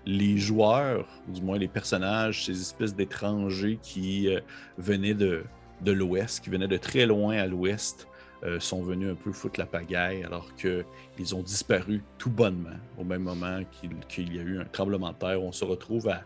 les 0.05 0.37
joueurs, 0.37 1.07
du 1.27 1.41
moins 1.41 1.57
les 1.57 1.67
personnages, 1.67 2.45
ces 2.45 2.59
espèces 2.59 2.95
d'étrangers 2.95 3.79
qui 3.81 4.29
venaient 4.77 5.13
de, 5.13 5.43
de 5.81 5.91
l'ouest, 5.91 6.43
qui 6.43 6.49
venaient 6.49 6.67
de 6.67 6.77
très 6.77 7.05
loin 7.05 7.37
à 7.37 7.47
l'ouest, 7.47 8.07
euh, 8.43 8.59
sont 8.59 8.83
venus 8.83 9.09
un 9.09 9.15
peu 9.15 9.31
foutre 9.31 9.57
la 9.57 9.65
pagaille 9.65 10.23
alors 10.25 10.53
qu'ils 10.55 11.33
ont 11.33 11.41
disparu 11.41 12.03
tout 12.17 12.29
bonnement 12.29 12.77
au 12.97 13.05
même 13.05 13.23
moment 13.23 13.61
qu'il 14.09 14.35
y 14.35 14.39
a 14.39 14.41
eu 14.41 14.59
un 14.59 14.65
tremblement 14.65 15.11
de 15.13 15.15
terre. 15.15 15.41
On 15.41 15.53
se 15.53 15.63
retrouve 15.63 16.09
à 16.09 16.23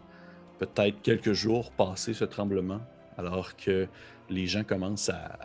peut-être 0.57 0.99
quelques 1.03 1.33
jours 1.33 1.69
passé 1.71 2.15
ce 2.15 2.25
tremblement 2.25 2.81
alors 3.19 3.55
que 3.55 3.87
les 4.29 4.47
gens 4.47 4.63
commencent 4.63 5.09
à, 5.09 5.37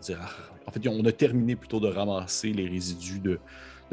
dire... 0.00 0.18
Ah, 0.20 0.52
en 0.66 0.70
fait, 0.70 0.86
on 0.88 1.04
a 1.04 1.12
terminé 1.12 1.56
plutôt 1.56 1.80
de 1.80 1.88
ramasser 1.88 2.52
les 2.52 2.68
résidus 2.68 3.18
de, 3.18 3.40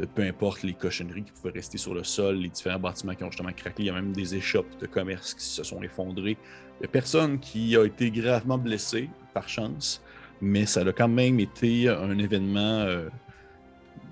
peu 0.06 0.22
importe 0.22 0.62
les 0.62 0.74
cochonneries 0.74 1.24
qui 1.24 1.32
pouvaient 1.32 1.52
rester 1.52 1.78
sur 1.78 1.94
le 1.94 2.04
sol, 2.04 2.36
les 2.36 2.48
différents 2.48 2.78
bâtiments 2.78 3.14
qui 3.14 3.24
ont 3.24 3.30
justement 3.30 3.52
craqué. 3.52 3.82
Il 3.82 3.86
y 3.86 3.90
a 3.90 3.94
même 3.94 4.12
des 4.12 4.34
échoppes 4.34 4.78
de 4.80 4.86
commerce 4.86 5.34
qui 5.34 5.44
se 5.44 5.62
sont 5.62 5.82
effondrées. 5.82 6.36
Il 6.78 6.82
n'y 6.82 6.86
a 6.86 6.88
personne 6.88 7.38
qui 7.38 7.76
a 7.76 7.84
été 7.84 8.10
gravement 8.10 8.58
blessé, 8.58 9.10
par 9.34 9.48
chance, 9.48 10.02
mais 10.40 10.66
ça 10.66 10.80
a 10.80 10.92
quand 10.92 11.08
même 11.08 11.40
été 11.40 11.88
un 11.88 12.18
événement 12.18 12.80
euh, 12.80 13.08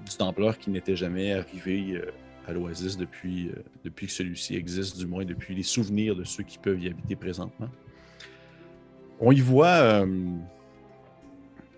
d'une 0.06 0.26
ampleur 0.26 0.58
qui 0.58 0.70
n'était 0.70 0.96
jamais 0.96 1.32
arrivé 1.32 1.92
euh, 1.92 2.10
à 2.46 2.52
l'Oasis 2.52 2.98
euh, 2.98 3.52
depuis 3.84 4.06
que 4.06 4.12
celui-ci 4.12 4.56
existe, 4.56 4.98
du 4.98 5.06
moins 5.06 5.24
depuis 5.24 5.54
les 5.54 5.62
souvenirs 5.62 6.14
de 6.14 6.24
ceux 6.24 6.42
qui 6.42 6.58
peuvent 6.58 6.82
y 6.82 6.88
habiter 6.88 7.16
présentement. 7.16 7.68
On 9.20 9.32
y 9.32 9.40
voit 9.40 10.06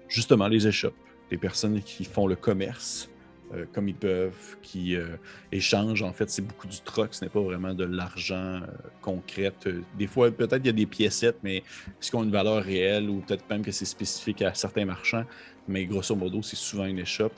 justement 0.08 0.48
les 0.48 0.66
échoppes, 0.66 0.94
les 1.30 1.38
personnes 1.38 1.80
qui 1.80 2.04
font 2.04 2.26
le 2.26 2.36
commerce, 2.36 3.08
euh, 3.54 3.64
comme 3.72 3.88
ils 3.88 3.94
peuvent, 3.94 4.56
qui 4.62 4.94
euh, 4.94 5.16
échangent. 5.50 6.02
En 6.02 6.12
fait, 6.12 6.30
c'est 6.30 6.42
beaucoup 6.42 6.68
du 6.68 6.80
troc, 6.80 7.14
ce 7.14 7.24
n'est 7.24 7.30
pas 7.30 7.40
vraiment 7.40 7.74
de 7.74 7.84
l'argent 7.84 8.60
euh, 8.62 8.66
concret. 9.00 9.52
Des 9.98 10.06
fois, 10.06 10.30
peut-être 10.30 10.62
il 10.62 10.66
y 10.66 10.70
a 10.70 10.72
des 10.72 10.86
piécettes, 10.86 11.38
mais 11.42 11.56
est-ce 11.56 12.10
qu'ils 12.10 12.18
ont 12.20 12.24
une 12.24 12.30
valeur 12.30 12.62
réelle 12.62 13.10
ou 13.10 13.20
peut-être 13.20 13.48
même 13.50 13.62
que 13.62 13.72
c'est 13.72 13.86
spécifique 13.86 14.42
à 14.42 14.54
certains 14.54 14.84
marchands? 14.84 15.24
Mais 15.66 15.84
grosso 15.86 16.14
modo, 16.14 16.42
c'est 16.42 16.56
souvent 16.56 16.84
une 16.84 16.98
échoppe. 16.98 17.34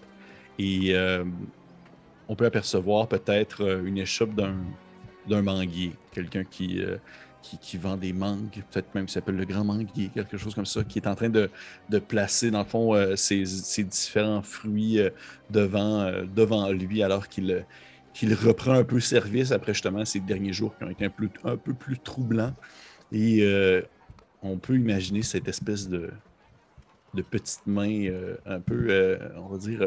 Et 0.59 0.94
on 2.28 2.37
peut 2.37 2.44
apercevoir 2.44 3.09
peut-être 3.09 3.82
une 3.85 3.99
échoppe 3.99 4.35
d'un 4.35 5.42
manguier, 5.42 5.92
quelqu'un 6.12 6.44
qui 6.44 6.80
qui, 7.43 7.77
vend 7.77 7.97
des 7.97 8.13
mangues, 8.13 8.63
peut-être 8.71 8.95
même 8.95 9.07
qui 9.07 9.13
s'appelle 9.13 9.37
le 9.37 9.45
Grand 9.45 9.65
Manguier, 9.65 10.11
quelque 10.15 10.37
chose 10.37 10.55
comme 10.55 10.67
ça, 10.67 10.85
qui 10.85 10.99
est 10.99 11.07
en 11.07 11.15
train 11.15 11.29
de, 11.29 11.51
placer, 11.99 12.51
dans 12.51 12.61
le 12.61 12.65
fond, 12.65 12.95
euh, 12.95 13.17
ses, 13.17 13.45
différents 13.85 14.43
fruits 14.43 15.01
euh, 15.01 15.11
devant, 15.51 16.01
euh, 16.01 16.25
devant 16.25 16.71
lui, 16.71 17.03
alors 17.03 17.29
qu'il 17.29 17.65
reprend 18.35 18.73
un 18.73 18.85
peu 18.85 19.01
service 19.01 19.53
après 19.53 19.75
justement 19.75 20.05
ces 20.05 20.21
derniers 20.21 20.53
jours 20.53 20.77
qui 20.77 20.85
ont 20.85 20.91
été 20.91 21.05
un 21.05 21.57
peu, 21.57 21.75
plus 21.75 21.99
troublants. 21.99 22.55
Et 23.11 23.47
on 24.43 24.57
peut 24.57 24.77
imaginer 24.77 25.23
cette 25.23 25.49
espèce 25.49 25.89
de 25.89 26.11
petite 27.31 27.67
main 27.67 28.09
un 28.47 28.61
peu, 28.61 29.19
on 29.37 29.49
va 29.49 29.59
dire, 29.59 29.87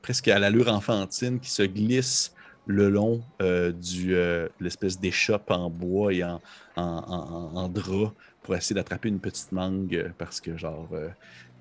presque 0.00 0.28
à 0.28 0.38
l'allure 0.38 0.68
enfantine 0.68 1.40
qui 1.40 1.50
se 1.50 1.62
glisse 1.62 2.34
le 2.66 2.88
long 2.88 3.22
euh, 3.40 3.72
du 3.72 4.14
euh, 4.14 4.48
l'espèce 4.60 5.00
d'échoppe 5.00 5.50
en 5.50 5.68
bois 5.70 6.12
et 6.12 6.22
en, 6.24 6.40
en, 6.76 7.68
drap 7.68 8.12
pour 8.42 8.54
essayer 8.54 8.74
d'attraper 8.74 9.08
une 9.08 9.20
petite 9.20 9.52
mangue 9.52 9.94
euh, 9.94 10.10
parce 10.16 10.40
que 10.40 10.56
genre 10.56 10.88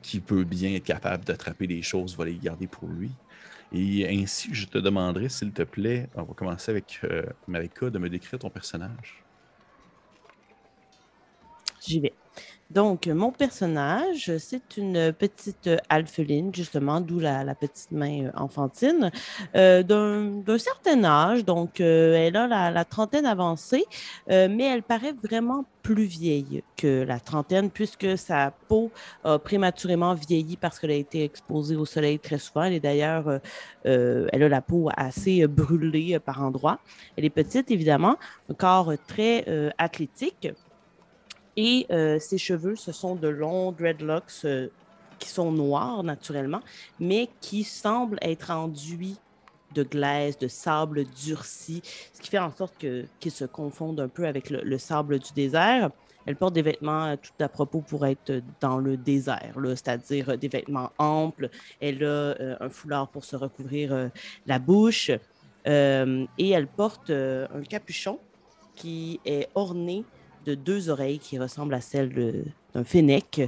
qui 0.02 0.20
peut 0.20 0.44
bien 0.44 0.74
être 0.74 0.84
capable 0.84 1.24
d'attraper 1.26 1.68
des 1.68 1.82
choses 1.82 2.16
va 2.18 2.26
les 2.26 2.38
garder 2.38 2.68
pour 2.68 2.88
lui. 2.88 3.12
Et 3.74 4.06
ainsi, 4.10 4.50
je 4.54 4.68
te 4.68 4.78
demanderai, 4.78 5.30
s'il 5.30 5.54
te 5.54 5.62
plaît, 5.62 6.10
on 6.16 6.24
va 6.24 6.34
commencer 6.34 6.72
avec 6.72 7.02
Marika, 7.48 7.90
de 7.90 8.00
me 8.00 8.10
décrire 8.10 8.40
ton 8.40 8.50
personnage. 8.50 9.24
J'y 11.80 12.02
vais. 12.02 12.14
Donc, 12.74 13.08
mon 13.08 13.32
personnage, 13.32 14.32
c'est 14.38 14.78
une 14.78 15.12
petite 15.12 15.70
alpheline, 15.90 16.56
justement, 16.56 17.02
d'où 17.02 17.20
la, 17.20 17.54
petite 17.54 17.92
main 17.92 18.28
euh, 18.28 18.32
enfantine, 18.34 19.12
euh, 19.56 19.84
d'un 19.84 20.58
certain 20.58 21.04
âge. 21.04 21.44
Donc, 21.44 21.82
euh, 21.82 22.14
elle 22.14 22.38
a 22.38 22.72
la, 22.72 22.86
trentaine 22.86 23.26
avancée, 23.26 23.84
mais 24.30 24.64
elle 24.64 24.84
paraît 24.84 25.14
vraiment 25.22 25.66
plus 25.82 26.06
vieille 26.06 26.64
que 26.78 27.04
la 27.04 27.20
trentaine, 27.20 27.70
puisque 27.72 28.18
sa 28.18 28.54
peau 28.70 28.90
a 29.26 29.38
prématurément 29.38 30.14
vieilli 30.14 30.56
parce 30.56 30.80
qu'elle 30.80 30.92
a 30.92 30.96
été 30.96 31.24
exposée 31.24 31.76
au 31.76 31.86
soleil 31.86 32.20
très 32.20 32.38
souvent. 32.38 32.64
Elle 32.64 32.74
est 32.74 32.80
d'ailleurs, 32.80 33.40
elle 33.84 34.44
a 34.44 34.50
la 34.50 34.62
peau 34.62 34.90
assez 34.96 35.46
brûlée 35.48 36.20
par 36.20 36.42
endroits. 36.42 36.80
Elle 37.18 37.26
est 37.26 37.30
petite, 37.30 37.72
évidemment, 37.72 38.18
un 38.50 38.54
corps 38.54 38.94
très 39.08 39.46
athlétique. 39.78 40.50
Et 41.58 41.86
euh, 41.92 42.20
ses 42.20 42.38
cheveux, 42.38 42.76
ce 42.76 42.92
sont 42.92 43.16
de 43.16 43.28
longs 43.28 43.72
dreadlocks 43.72 44.46
euh, 44.46 44.68
qui 45.20 45.30
sont 45.30 45.52
noirs 45.52 46.04
naturellement, 46.04 46.62
mais 47.00 47.30
qui 47.42 47.64
semblent 47.64 48.20
être 48.22 48.52
enduits 48.52 49.18
de 49.74 49.84
glaise, 49.84 50.38
de 50.38 50.48
sable 50.48 51.06
durci, 51.24 51.82
ce 52.14 52.22
qui 52.22 52.30
fait 52.30 52.40
en 52.40 52.52
sorte 52.52 52.76
qu'ils 52.78 53.32
se 53.32 53.46
confondent 53.46 54.00
un 54.02 54.08
peu 54.08 54.28
avec 54.28 54.50
le, 54.50 54.78
sable 54.78 55.20
du 55.20 55.32
désert. 55.34 55.92
Elle 56.26 56.36
porte 56.36 56.54
des 56.54 56.62
vêtements 56.62 57.06
euh, 57.06 57.16
tout 57.16 57.44
à 57.44 57.50
propos 57.50 57.82
pour 57.82 58.06
être 58.06 58.42
dans 58.60 58.78
le 58.78 58.96
désert, 58.96 59.56
c'est-à-dire 59.56 60.38
des 60.38 60.48
vêtements 60.48 60.92
amples. 60.98 61.50
Elle 61.80 62.04
a 62.04 62.36
un 62.60 62.70
foulard 62.70 63.08
pour 63.10 63.26
se 63.26 63.36
recouvrir 63.36 64.10
la 64.46 64.60
bouche 64.60 65.10
et 65.66 66.50
elle 66.50 66.68
porte 66.68 67.10
un 67.12 67.62
capuchon 67.68 68.20
qui 68.76 69.20
est 69.26 69.48
orné 69.56 70.04
de 70.46 70.56
deux 70.56 70.90
oreilles 70.90 71.20
qui 71.20 71.38
ressemblent 71.38 71.74
à 71.74 71.82
celles 71.82 72.54
d'un 72.74 72.84
fennec. 72.84 73.42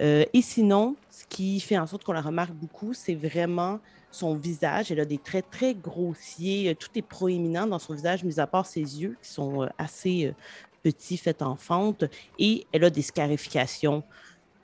Euh, 0.00 0.24
et 0.32 0.42
sinon, 0.42 0.96
ce 1.10 1.24
qui 1.28 1.60
fait 1.60 1.78
en 1.78 1.86
sorte 1.86 2.04
qu'on 2.04 2.12
la 2.12 2.20
remarque 2.20 2.52
beaucoup, 2.52 2.94
c'est 2.94 3.14
vraiment 3.14 3.80
son 4.10 4.34
visage. 4.34 4.90
Elle 4.90 5.00
a 5.00 5.04
des 5.04 5.18
traits 5.18 5.46
très 5.50 5.74
grossiers. 5.74 6.74
Tout 6.78 6.90
est 6.94 7.02
proéminent 7.02 7.66
dans 7.66 7.78
son 7.78 7.94
visage, 7.94 8.24
mis 8.24 8.40
à 8.40 8.46
part 8.46 8.66
ses 8.66 8.80
yeux 8.80 9.16
qui 9.22 9.30
sont 9.30 9.62
euh, 9.62 9.66
assez 9.78 10.26
euh, 10.26 10.32
petits, 10.82 11.16
faits 11.16 11.42
en 11.42 11.56
fente. 11.56 12.04
Et 12.38 12.66
elle 12.72 12.84
a 12.84 12.90
des 12.90 13.02
scarifications 13.02 14.02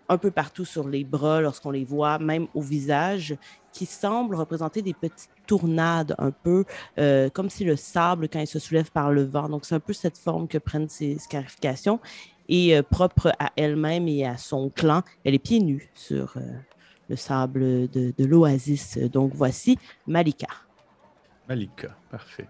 un 0.08 0.18
peu 0.18 0.30
partout 0.30 0.64
sur 0.64 0.88
les 0.88 1.04
bras 1.04 1.40
lorsqu'on 1.40 1.70
les 1.70 1.84
voit, 1.84 2.18
même 2.18 2.46
au 2.54 2.60
visage, 2.60 3.36
qui 3.76 3.84
semblent 3.84 4.36
représenter 4.36 4.80
des 4.80 4.94
petites 4.94 5.28
tournades, 5.46 6.14
un 6.16 6.30
peu 6.30 6.64
euh, 6.98 7.28
comme 7.28 7.50
si 7.50 7.62
le 7.62 7.76
sable, 7.76 8.26
quand 8.30 8.40
il 8.40 8.46
se 8.46 8.58
soulève 8.58 8.90
par 8.90 9.12
le 9.12 9.24
vent. 9.24 9.50
Donc, 9.50 9.66
c'est 9.66 9.74
un 9.74 9.80
peu 9.80 9.92
cette 9.92 10.16
forme 10.16 10.48
que 10.48 10.56
prennent 10.56 10.88
ces 10.88 11.18
scarifications. 11.18 12.00
Et 12.48 12.74
euh, 12.74 12.82
propre 12.82 13.32
à 13.38 13.52
elle-même 13.56 14.08
et 14.08 14.24
à 14.24 14.38
son 14.38 14.70
clan, 14.70 15.02
elle 15.24 15.34
est 15.34 15.38
pieds 15.38 15.60
nus 15.60 15.90
sur 15.94 16.38
euh, 16.38 16.40
le 17.10 17.16
sable 17.16 17.90
de, 17.90 18.14
de 18.16 18.24
l'oasis. 18.24 18.96
Donc, 18.96 19.32
voici 19.34 19.78
Malika. 20.06 20.48
Malika, 21.46 21.94
parfait. 22.10 22.48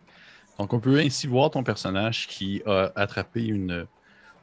Donc, 0.60 0.72
on 0.72 0.78
peut 0.78 1.00
ainsi 1.00 1.26
voir 1.26 1.50
ton 1.50 1.64
personnage 1.64 2.28
qui 2.28 2.62
a 2.66 2.92
attrapé 2.94 3.44
une, 3.44 3.88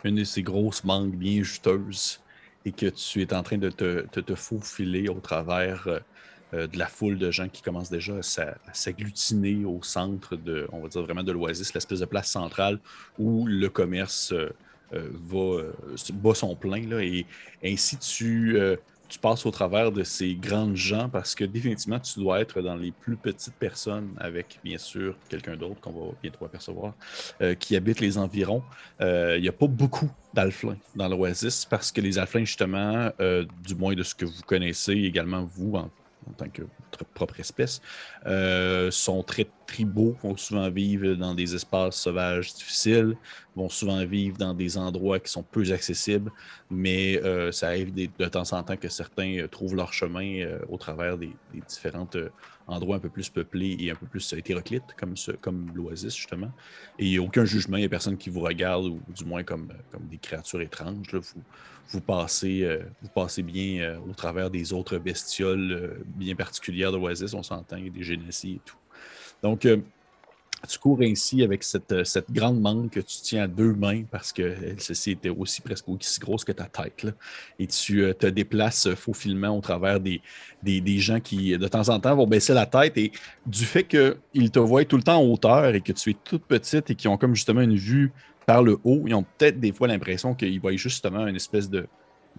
une 0.04 0.16
de 0.16 0.26
ces 0.26 0.44
grosses 0.44 0.84
mangues 0.84 1.16
bien 1.16 1.44
juteuses 1.44 2.20
et 2.66 2.74
que 2.74 2.88
tu 2.88 3.22
es 3.22 3.34
en 3.34 3.42
train 3.42 3.58
de 3.58 3.70
te, 3.70 4.36
faufiler 4.36 5.08
au 5.08 5.22
travers 5.22 5.88
euh, 6.54 6.64
euh, 6.64 6.68
de 6.68 6.78
la 6.78 6.88
foule 6.88 7.18
de 7.18 7.32
gens 7.32 7.50
qui 7.50 7.62
commencent 7.62 7.90
déjà 7.90 8.16
à 8.16 8.74
s'agglutiner 8.74 9.66
au 9.66 9.82
centre 9.84 10.36
de, 10.36 10.68
on 10.72 10.82
va 10.82 10.88
dire 10.88 11.02
vraiment 11.02 11.24
de 11.24 11.32
l'Oasis, 11.32 11.74
l'espèce 11.74 12.00
de 12.00 12.06
place 12.06 12.30
centrale 12.30 12.80
où 13.18 13.46
le 13.48 13.70
commerce 13.70 14.32
euh, 14.34 14.50
va 14.92 15.64
bat 16.14 16.36
son 16.36 16.56
plein. 16.56 16.88
Là, 16.88 17.04
et 17.04 17.26
ainsi, 17.64 17.98
tu, 17.98 18.58
passes 19.20 19.46
au 19.46 19.52
travers 19.52 19.92
de 19.92 20.04
ces 20.04 20.36
grandes 20.36 20.76
gens 20.76 21.10
parce 21.10 21.36
que 21.36 21.44
définitivement, 21.44 22.00
tu 22.00 22.20
dois 22.20 22.42
être 22.42 22.62
dans 22.62 22.76
les 22.76 22.92
plus 22.92 23.16
petites 23.16 23.54
personnes 23.56 24.10
avec, 24.18 24.60
bien 24.64 24.78
sûr, 24.78 25.16
quelqu'un 25.30 25.56
d'autre 25.56 25.80
qu'on 25.82 25.92
va 25.92 26.12
bientôt 26.22 26.46
apercevoir, 26.46 26.94
euh, 27.42 27.56
qui 27.56 27.76
habite 27.76 28.00
les 28.00 28.18
environs. 28.18 28.64
Euh, 29.02 29.36
il 29.38 29.42
n'y 29.42 29.50
a 29.50 29.54
pas 29.54 29.68
beaucoup 29.68 30.10
d'alflins 30.34 30.78
dans 30.96 31.08
l'Oasis 31.08 31.66
parce 31.66 31.92
que 31.92 32.02
les 32.02 32.18
alflins, 32.18 32.46
justement, 32.46 33.12
euh, 33.20 33.46
du 33.66 33.76
moins 33.76 33.94
de 33.94 34.04
ce 34.04 34.16
que 34.16 34.26
vous 34.26 34.42
connaissez, 34.46 34.94
également 34.94 35.44
vous, 35.44 35.76
en 35.76 35.90
tant 36.38 36.50
que 36.50 36.64
propre 37.14 37.40
espèce, 37.40 37.82
euh, 38.26 38.92
sont 38.92 39.24
très 39.24 39.48
tribaux, 39.66 40.16
vont 40.22 40.38
souvent 40.38 40.70
vivre 40.70 41.14
dans 41.16 41.34
des 41.34 41.56
espaces 41.56 41.96
sauvages 41.96 42.54
difficiles, 42.54 43.16
vont 43.56 43.70
souvent 43.70 44.04
vivre 44.06 44.38
dans 44.38 44.54
des 44.54 44.78
endroits 44.78 45.20
qui 45.20 45.32
sont 45.32 45.44
peu 45.44 45.72
accessibles, 45.72 46.32
mais 46.70 47.22
euh, 47.24 47.52
ça 47.52 47.68
arrive 47.68 47.94
de, 47.94 48.28
temps 48.28 48.52
en 48.54 48.64
temps 48.64 48.78
que 48.78 48.90
certains 48.90 49.40
euh, 49.40 49.48
trouvent 49.48 49.76
leur 49.76 49.94
chemin 49.94 50.46
au 50.70 50.78
travers 50.78 51.18
des, 51.18 51.32
différents 51.68 52.08
endroits 52.68 52.98
un 52.98 53.00
peu 53.00 53.10
plus 53.10 53.30
peuplés 53.30 53.76
et 53.80 53.92
un 53.92 53.96
peu 53.96 54.06
plus 54.06 54.34
hétéroclites, 54.34 54.96
comme, 54.98 55.16
comme 55.42 55.72
l'Oasis, 55.76 56.16
justement. 56.16 56.52
Et 57.00 57.06
il 57.06 57.12
n'y 57.12 57.18
a 57.18 57.22
aucun 57.22 57.46
jugement, 57.46 57.78
il 57.78 57.82
n'y 57.82 57.86
a 57.86 57.90
personne 57.90 58.18
qui 58.18 58.30
vous 58.30 58.42
regarde, 58.42 58.86
ou 58.86 59.02
du 59.10 59.26
moins 59.26 59.44
comme, 59.44 59.70
comme 59.92 60.08
des 60.08 60.18
créatures 60.18 60.62
étranges. 60.62 61.08
Vous 61.90 62.02
passez, 62.02 62.64
euh, 62.64 62.80
vous 63.02 63.10
passez 63.10 63.44
bien 63.44 63.82
euh, 63.82 63.98
au 64.10 64.14
travers 64.14 64.50
des 64.50 64.74
autres 64.74 64.98
bestioles 64.98 65.72
euh, 65.72 66.04
bien 66.16 66.36
particulières 66.36 66.92
d'Oasis, 66.92 67.34
on 67.34 67.44
s'entend, 67.44 67.78
des 67.78 68.04
génésies 68.04 68.54
et 68.54 68.62
tout. 68.66 68.78
Donc, 69.42 69.68
tu 70.70 70.80
cours 70.80 71.02
ainsi 71.02 71.44
avec 71.44 71.62
cette, 71.64 72.32
grande 72.32 72.62
mangue 72.62 72.90
que 72.90 73.02
tu 73.02 73.18
tiens 73.22 73.44
à 73.44 73.48
deux 73.48 73.74
mains 73.74 74.04
parce 74.10 74.32
que 74.32 74.56
celle-ci 74.78 75.12
était 75.12 75.28
aussi 75.28 75.62
presque 75.62 75.90
aussi 75.90 76.22
grosse 76.22 76.46
que 76.46 76.54
ta 76.54 76.64
tête. 76.64 77.08
Et 77.60 77.68
tu 77.68 78.10
te 78.18 78.28
déplaces 78.28 78.94
faufilement 78.96 79.58
au 79.58 79.60
travers 79.60 80.00
des, 80.00 80.22
des, 80.62 80.80
des, 80.80 81.00
gens 81.00 81.20
qui, 81.20 81.58
de 81.58 81.68
temps 81.68 81.90
en 81.90 82.00
temps, 82.00 82.16
vont 82.16 82.28
baisser 82.28 82.54
la 82.54 82.66
tête. 82.66 82.98
Et 82.98 83.12
du 83.46 83.66
fait 83.66 83.84
qu'ils 83.84 84.52
te 84.52 84.60
voient 84.60 84.86
tout 84.86 84.96
le 84.96 85.04
temps 85.04 85.20
en 85.20 85.26
hauteur 85.26 85.76
et 85.76 85.82
que 85.82 85.92
tu 85.92 86.12
es 86.12 86.16
toute 86.24 86.46
petite 86.46 86.90
et 86.90 86.96
qu'ils 86.96 87.10
ont 87.10 87.18
comme 87.18 87.36
justement 87.36 87.62
une 87.62 87.76
vue 87.76 88.14
par 88.46 88.64
le 88.64 88.78
haut, 88.84 89.04
ils 89.08 89.14
ont 89.14 89.26
peut-être 89.38 89.60
des 89.60 89.72
fois 89.72 89.88
l'impression 89.88 90.34
qu'ils 90.34 90.60
voient 90.60 90.76
justement 90.76 91.28
une 91.28 91.36
espèce 91.36 91.70
de, 91.70 91.88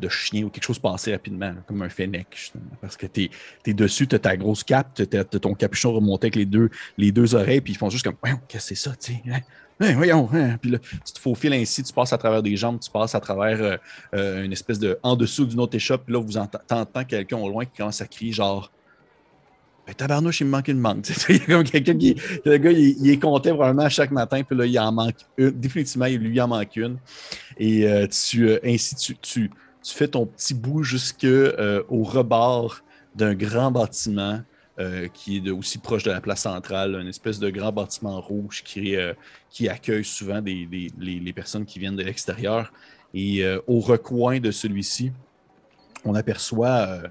chien 0.08 0.44
ou 0.44 0.50
quelque 0.50 0.64
chose 0.64 0.78
passer 0.78 1.12
rapidement, 1.12 1.54
comme 1.66 1.82
un 1.82 1.88
fennec, 1.88 2.52
parce 2.80 2.96
que 2.96 3.06
tu 3.06 3.30
es, 3.66 3.74
dessus, 3.74 4.06
tu 4.06 4.16
as 4.16 4.18
ta 4.18 4.36
grosse 4.36 4.64
cape, 4.64 4.94
tu 4.94 5.16
as, 5.16 5.24
ton 5.24 5.54
capuchon 5.54 5.92
remonté 5.92 6.26
avec 6.26 6.36
les 6.36 6.46
deux, 6.46 6.68
les 6.98 7.12
deux 7.12 7.34
oreilles, 7.34 7.60
puis 7.60 7.74
ils 7.74 7.76
font 7.76 7.90
juste 7.90 8.04
comme, 8.04 8.16
qu'est-ce 8.48 8.70
que 8.70 8.74
c'est 8.74 8.90
ça, 8.90 8.94
tu? 8.96 9.12
Hein? 9.30 9.40
hein 9.80 9.94
voyons, 9.94 10.28
hein? 10.32 10.58
puis 10.60 10.72
là, 10.72 10.78
tu 10.78 11.12
te 11.12 11.18
faufiles 11.18 11.52
ainsi, 11.52 11.82
tu 11.82 11.92
passes 11.92 12.12
à 12.12 12.18
travers 12.18 12.42
des 12.42 12.56
jambes, 12.56 12.80
tu 12.80 12.90
passes 12.90 13.14
à 13.14 13.20
travers 13.20 13.62
euh, 13.62 13.76
euh, 14.14 14.44
une 14.44 14.52
espèce 14.52 14.78
de 14.78 14.98
en 15.02 15.16
dessous 15.16 15.46
d'une 15.46 15.60
autre 15.60 15.76
échoppe, 15.76 16.04
puis 16.04 16.14
là, 16.14 16.20
vous 16.20 16.36
entendez 16.36 17.04
quelqu'un 17.06 17.38
au 17.38 17.48
loin 17.48 17.64
qui 17.64 17.76
commence 17.76 18.00
à 18.00 18.06
crier 18.06 18.32
genre 18.32 18.70
ben, 19.86 19.94
tabarnouche, 19.94 20.40
il 20.40 20.46
me 20.46 20.50
manque 20.50 20.68
une 20.68 20.78
manque. 20.78 21.06
il 21.28 21.36
y 21.36 21.40
a 21.42 21.46
comme 21.46 21.64
quelqu'un 21.64 21.96
qui. 21.96 22.16
Le 22.44 22.56
gars, 22.56 22.72
il, 22.72 23.10
est 23.10 23.18
compté 23.18 23.50
vraiment 23.50 23.88
chaque 23.88 24.10
matin, 24.10 24.42
puis 24.42 24.56
là, 24.56 24.64
il 24.64 24.78
en 24.78 24.92
manque 24.92 25.16
une. 25.36 25.50
Définitivement, 25.50 26.06
il 26.06 26.20
lui 26.20 26.40
en 26.40 26.48
manque 26.48 26.76
une. 26.76 26.96
Et 27.58 27.86
euh, 27.86 28.06
tu, 28.06 28.48
euh, 28.48 28.58
ainsi, 28.64 28.94
tu, 28.96 29.14
tu, 29.16 29.50
tu, 29.82 29.94
fais 29.94 30.08
ton 30.08 30.24
petit 30.26 30.54
bout 30.54 30.82
jusqu'au 30.82 31.26
euh, 31.26 31.82
rebord 31.90 32.80
d'un 33.14 33.34
grand 33.34 33.70
bâtiment 33.70 34.40
qui 35.12 35.36
est 35.36 35.50
aussi 35.50 35.78
proche 35.78 36.02
de 36.02 36.10
la 36.10 36.20
place 36.20 36.40
centrale, 36.40 36.96
une 37.00 37.06
espèce 37.06 37.38
de 37.38 37.48
grand 37.48 37.70
bâtiment 37.70 38.20
rouge 38.20 38.64
qui, 38.64 38.98
accueille 39.68 40.04
souvent 40.04 40.42
des, 40.42 40.90
les, 40.98 41.32
personnes 41.32 41.64
qui 41.64 41.78
viennent 41.78 41.94
de 41.94 42.02
l'extérieur. 42.02 42.72
Et 43.14 43.46
au 43.68 43.78
recoin 43.78 44.40
de 44.40 44.50
celui-ci, 44.50 45.12
on 46.04 46.16
aperçoit 46.16 47.02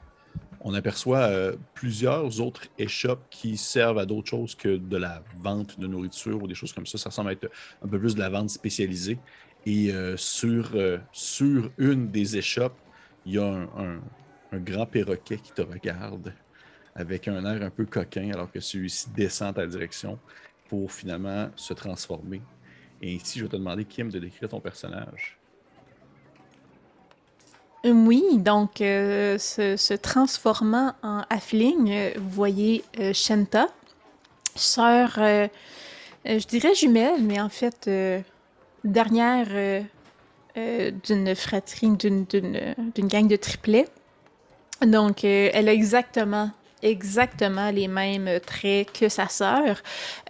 on 0.63 0.73
aperçoit 0.73 1.23
euh, 1.23 1.55
plusieurs 1.73 2.39
autres 2.39 2.67
échoppes 2.77 3.25
qui 3.29 3.57
servent 3.57 3.99
à 3.99 4.05
d'autres 4.05 4.29
choses 4.29 4.55
que 4.55 4.77
de 4.77 4.97
la 4.97 5.21
vente 5.39 5.77
de 5.79 5.87
nourriture 5.87 6.41
ou 6.41 6.47
des 6.47 6.55
choses 6.55 6.71
comme 6.71 6.85
ça. 6.85 6.97
Ça 6.97 7.11
semble 7.11 7.31
être 7.31 7.51
un 7.83 7.87
peu 7.87 7.99
plus 7.99 8.15
de 8.15 8.19
la 8.19 8.29
vente 8.29 8.49
spécialisée. 8.49 9.19
Et 9.65 9.91
euh, 9.91 10.15
sur, 10.15 10.71
euh, 10.75 10.97
sur 11.11 11.69
une 11.77 12.09
des 12.09 12.37
échoppes, 12.37 12.77
il 13.25 13.33
y 13.33 13.39
a 13.39 13.45
un, 13.45 13.99
grand 14.53 14.85
perroquet 14.85 15.37
qui 15.37 15.51
te 15.51 15.61
regarde 15.61 16.33
avec 16.95 17.27
un 17.27 17.43
air 17.43 17.63
un 17.63 17.71
peu 17.71 17.85
coquin 17.85 18.31
alors 18.31 18.51
que 18.51 18.59
celui-ci 18.59 19.09
descend 19.09 19.55
ta 19.55 19.65
direction 19.65 20.19
pour 20.69 20.91
finalement 20.91 21.49
se 21.55 21.73
transformer. 21.73 22.41
Et 23.01 23.13
ici, 23.13 23.39
je 23.39 23.45
vais 23.45 23.49
te 23.49 23.55
demander, 23.55 23.83
Kim, 23.83 24.09
de 24.09 24.19
décrire 24.19 24.49
ton 24.49 24.59
personnage. 24.59 25.39
Oui, 27.85 28.23
donc 28.37 28.79
euh, 28.79 29.37
se, 29.37 29.93
transformant 29.95 30.93
en 31.03 31.23
Halfling, 31.29 31.91
euh, 31.91 32.11
vous 32.15 32.29
voyez 32.29 32.81
euh, 32.99 33.11
Shenta, 33.11 33.67
sœur, 34.55 35.15
je 35.17 36.47
dirais 36.47 36.73
jumelle, 36.75 37.21
mais 37.21 37.41
en 37.41 37.49
fait 37.49 37.89
dernière 38.85 39.83
d'une 40.55 41.35
fratrie, 41.35 41.89
d'une 41.89 43.07
gang 43.07 43.27
de 43.27 43.35
triplets. 43.35 43.89
Donc, 44.85 45.25
elle 45.25 45.67
a 45.67 45.73
exactement 45.73 46.51
exactement 46.83 47.71
les 47.71 47.87
mêmes 47.87 48.39
traits 48.45 48.91
que 48.91 49.09
sa 49.09 49.27
sœur. 49.27 49.81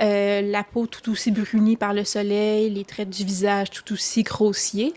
Euh, 0.02 0.42
la 0.42 0.64
peau 0.64 0.88
tout 0.88 1.12
aussi 1.12 1.32
brunie 1.32 1.76
par 1.76 1.94
le 1.94 2.04
soleil, 2.04 2.70
les 2.70 2.86
traits 2.86 3.10
du 3.10 3.26
visage 3.26 3.72
tout 3.72 3.94
aussi 3.94 4.24
grossiers. 4.24 4.94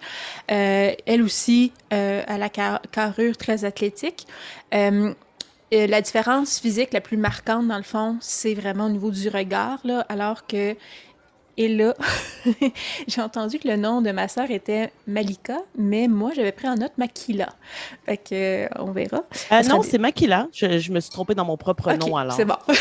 Euh, 0.50 0.92
elle 1.06 1.22
aussi 1.22 1.72
euh, 1.92 2.22
a 2.26 2.38
la 2.38 2.48
carrure 2.48 3.36
très 3.36 3.64
athlétique. 3.64 4.26
la 4.72 6.00
différence 6.00 6.60
physique 6.60 6.92
la 6.92 7.00
plus 7.00 7.16
marquante, 7.16 7.66
dans 7.66 7.76
le 7.76 7.82
fond, 7.82 8.18
c'est 8.20 8.54
vraiment 8.54 8.86
au 8.86 8.90
niveau 8.90 9.10
du 9.10 9.28
regard, 9.28 9.80
alors 10.08 10.46
que 10.46 10.76
et 11.58 11.68
là, 11.68 11.94
j'ai 13.08 13.22
entendu 13.22 13.58
que 13.58 13.66
le 13.66 13.76
nom 13.76 14.02
de 14.02 14.10
ma 14.10 14.28
sœur 14.28 14.50
était 14.50 14.92
Malika, 15.06 15.56
mais 15.76 16.06
moi, 16.06 16.32
j'avais 16.36 16.52
pris 16.52 16.68
en 16.68 16.74
note 16.74 16.92
Makila. 16.98 17.48
Fait 18.04 18.18
que, 18.18 18.64
euh, 18.64 18.68
on 18.78 18.92
verra. 18.92 19.22
Euh, 19.52 19.62
non, 19.62 19.80
c'est 19.82 19.96
Makila. 19.96 20.48
Je, 20.52 20.92
me 20.92 21.00
suis 21.00 21.10
trompée 21.10 21.34
dans 21.34 21.46
mon 21.46 21.56
propre 21.56 21.94
nom 21.94 22.14
alors. 22.16 22.34
C'est 22.34 22.44
bon. 22.44 22.56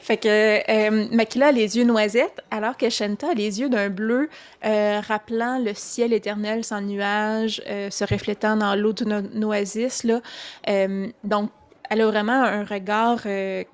fait 0.00 0.16
que 0.16 0.70
euh, 0.70 1.08
Makila 1.12 1.48
a 1.48 1.52
les 1.52 1.76
yeux 1.76 1.84
noisettes, 1.84 2.40
alors 2.50 2.78
que 2.78 2.88
Shanta 2.88 3.32
a 3.32 3.34
les 3.34 3.60
yeux 3.60 3.68
d'un 3.68 3.90
bleu 3.90 4.30
rappelant 4.62 5.58
le 5.58 5.74
ciel 5.74 6.14
éternel 6.14 6.64
sans 6.64 6.80
nuages, 6.80 7.60
se 7.66 8.04
reflétant 8.04 8.56
dans 8.56 8.74
l'eau 8.74 8.94
d'une 8.94 9.44
oasis. 9.44 10.04
Là. 10.04 10.22
donc, 11.22 11.50
elle 11.90 12.00
a 12.00 12.06
vraiment 12.06 12.42
un 12.42 12.64
regard 12.64 13.26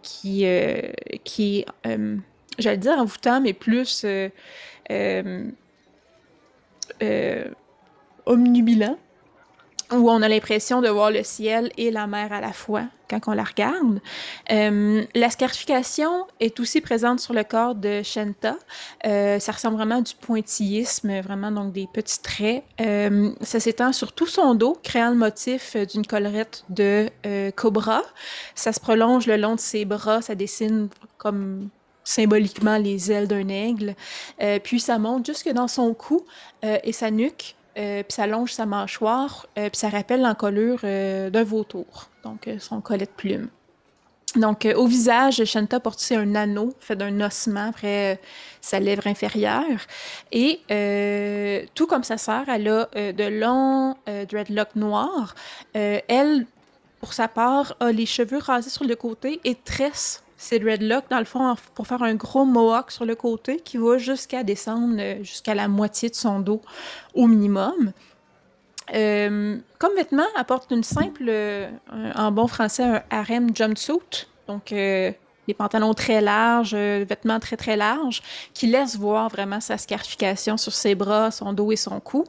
qui, 0.02 0.44
qui 1.22 1.64
j'allais 2.60 2.76
dire 2.76 2.98
envoûtant, 2.98 3.40
mais 3.40 3.52
plus 3.52 4.02
euh, 4.04 4.28
euh, 4.90 5.44
euh, 7.02 7.44
où 9.92 10.08
on 10.08 10.22
a 10.22 10.28
l'impression 10.28 10.80
de 10.80 10.88
voir 10.88 11.10
le 11.10 11.24
ciel 11.24 11.72
et 11.76 11.90
la 11.90 12.06
mer 12.06 12.32
à 12.32 12.40
la 12.40 12.52
fois 12.52 12.84
quand 13.08 13.20
on 13.26 13.32
la 13.32 13.42
regarde. 13.42 14.00
la 14.48 15.30
scarification 15.30 16.28
est 16.38 16.60
aussi 16.60 16.80
présente 16.80 17.18
sur 17.18 17.34
le 17.34 17.42
corps 17.42 17.74
de 17.74 18.02
Shenta. 18.04 18.54
ça 19.02 19.52
ressemble 19.52 19.74
vraiment 19.74 19.96
à 19.96 20.00
du 20.00 20.14
pointillisme, 20.14 21.20
vraiment 21.22 21.50
donc 21.50 21.72
des 21.72 21.88
petits 21.92 22.22
traits. 22.22 22.62
ça 23.40 23.58
s'étend 23.58 23.92
sur 23.92 24.12
tout 24.12 24.28
son 24.28 24.54
dos, 24.54 24.78
créant 24.80 25.10
le 25.10 25.16
motif 25.16 25.76
d'une 25.76 26.06
collerette 26.06 26.64
de 26.68 27.10
cobra. 27.56 28.02
Ça 28.54 28.72
se 28.72 28.78
prolonge 28.78 29.26
le 29.26 29.36
long 29.36 29.56
de 29.56 29.60
ses 29.60 29.84
bras, 29.84 30.22
ça 30.22 30.36
dessine 30.36 30.88
comme 31.18 31.68
symboliquement 32.04 32.78
les 32.78 33.12
ailes 33.12 33.28
d'un 33.28 33.48
aigle. 33.48 33.94
Euh, 34.42 34.58
puis 34.58 34.80
ça 34.80 34.98
monte 34.98 35.26
jusque 35.26 35.48
dans 35.50 35.68
son 35.68 35.94
cou 35.94 36.24
euh, 36.64 36.78
et 36.82 36.92
sa 36.92 37.10
nuque, 37.10 37.54
euh, 37.78 38.02
puis 38.02 38.14
ça 38.14 38.26
longe 38.26 38.52
sa 38.52 38.66
mâchoire, 38.66 39.46
puis 39.54 39.70
ça 39.72 39.88
rappelle 39.88 40.22
l'encolure 40.22 40.80
d'un 40.80 41.44
vautour, 41.44 42.08
donc 42.24 42.48
son 42.58 42.80
collet 42.80 43.06
de 43.06 43.10
plume. 43.10 43.48
Donc, 44.36 44.64
au 44.76 44.86
visage, 44.86 45.44
Shanta 45.44 45.80
porte 45.80 46.00
un 46.12 46.36
anneau 46.36 46.72
fait 46.78 46.94
d'un 46.94 47.20
ossement 47.20 47.70
après 47.70 48.20
sa 48.60 48.78
lèvre 48.78 49.08
inférieure. 49.08 49.80
Et 50.30 50.60
tout 51.74 51.88
comme 51.88 52.04
sa 52.04 52.16
sœur, 52.16 52.48
elle 52.48 52.68
a 52.68 52.88
de 52.94 53.40
longs 53.40 53.96
dreadlocks 54.28 54.76
noirs. 54.76 55.34
elle, 55.74 56.46
pour 57.00 57.12
sa 57.12 57.26
part, 57.26 57.74
a 57.80 57.90
les 57.90 58.06
cheveux 58.06 58.38
rasés 58.38 58.70
sur 58.70 58.84
le 58.84 58.94
côté 58.94 59.40
et 59.42 59.56
tresse 59.56 60.22
c'est 60.40 60.58
dreadlock, 60.58 61.04
dans 61.10 61.18
le 61.18 61.26
fond, 61.26 61.54
pour 61.74 61.86
faire 61.86 62.02
un 62.02 62.14
gros 62.14 62.46
mohawk 62.46 62.90
sur 62.90 63.04
le 63.04 63.14
côté 63.14 63.58
qui 63.58 63.76
va 63.76 63.98
jusqu'à 63.98 64.42
descendre 64.42 64.96
euh, 64.98 65.22
jusqu'à 65.22 65.54
la 65.54 65.68
moitié 65.68 66.08
de 66.08 66.14
son 66.14 66.40
dos 66.40 66.62
au 67.14 67.26
minimum. 67.26 67.92
Euh, 68.94 69.58
comme 69.78 69.94
vêtement, 69.94 70.24
apporte 70.36 70.70
une 70.70 70.82
simple, 70.82 71.26
euh, 71.28 71.68
en 72.14 72.32
bon 72.32 72.46
français, 72.46 72.84
un 72.84 73.02
harem 73.10 73.54
jumpsuit. 73.54 74.28
Donc, 74.48 74.70
des 74.70 75.54
pantalons 75.56 75.92
très 75.92 76.22
larges, 76.22 76.74
vêtements 76.74 77.38
très 77.38 77.58
très 77.58 77.76
larges, 77.76 78.22
qui 78.54 78.66
laissent 78.66 78.96
voir 78.96 79.28
vraiment 79.28 79.60
sa 79.60 79.76
scarification 79.76 80.56
sur 80.56 80.72
ses 80.72 80.94
bras, 80.94 81.30
son 81.30 81.52
dos 81.52 81.70
et 81.70 81.76
son 81.76 82.00
cou. 82.00 82.24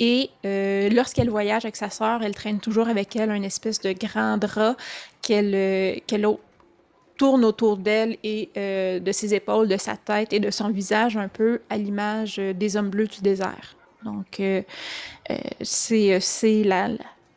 Et 0.00 0.30
euh, 0.46 0.88
lorsqu'elle 0.88 1.28
voyage 1.28 1.66
avec 1.66 1.76
sa 1.76 1.90
sœur, 1.90 2.22
elle 2.22 2.34
traîne 2.34 2.58
toujours 2.58 2.88
avec 2.88 3.14
elle 3.16 3.30
un 3.30 3.42
espèce 3.42 3.80
de 3.80 3.92
grand 3.92 4.38
drap 4.38 4.76
qu'elle 5.20 5.54
euh, 5.54 6.34
tourne 7.18 7.44
autour 7.44 7.76
d'elle 7.76 8.16
et 8.24 8.48
euh, 8.56 8.98
de 8.98 9.12
ses 9.12 9.34
épaules, 9.34 9.68
de 9.68 9.76
sa 9.76 9.98
tête 9.98 10.32
et 10.32 10.40
de 10.40 10.50
son 10.50 10.70
visage, 10.70 11.18
un 11.18 11.28
peu 11.28 11.60
à 11.68 11.76
l'image 11.76 12.36
des 12.36 12.76
hommes 12.78 12.88
bleus 12.88 13.08
du 13.08 13.20
désert. 13.20 13.76
Donc, 14.02 14.40
c'est 15.60 16.62
la, 16.64 16.88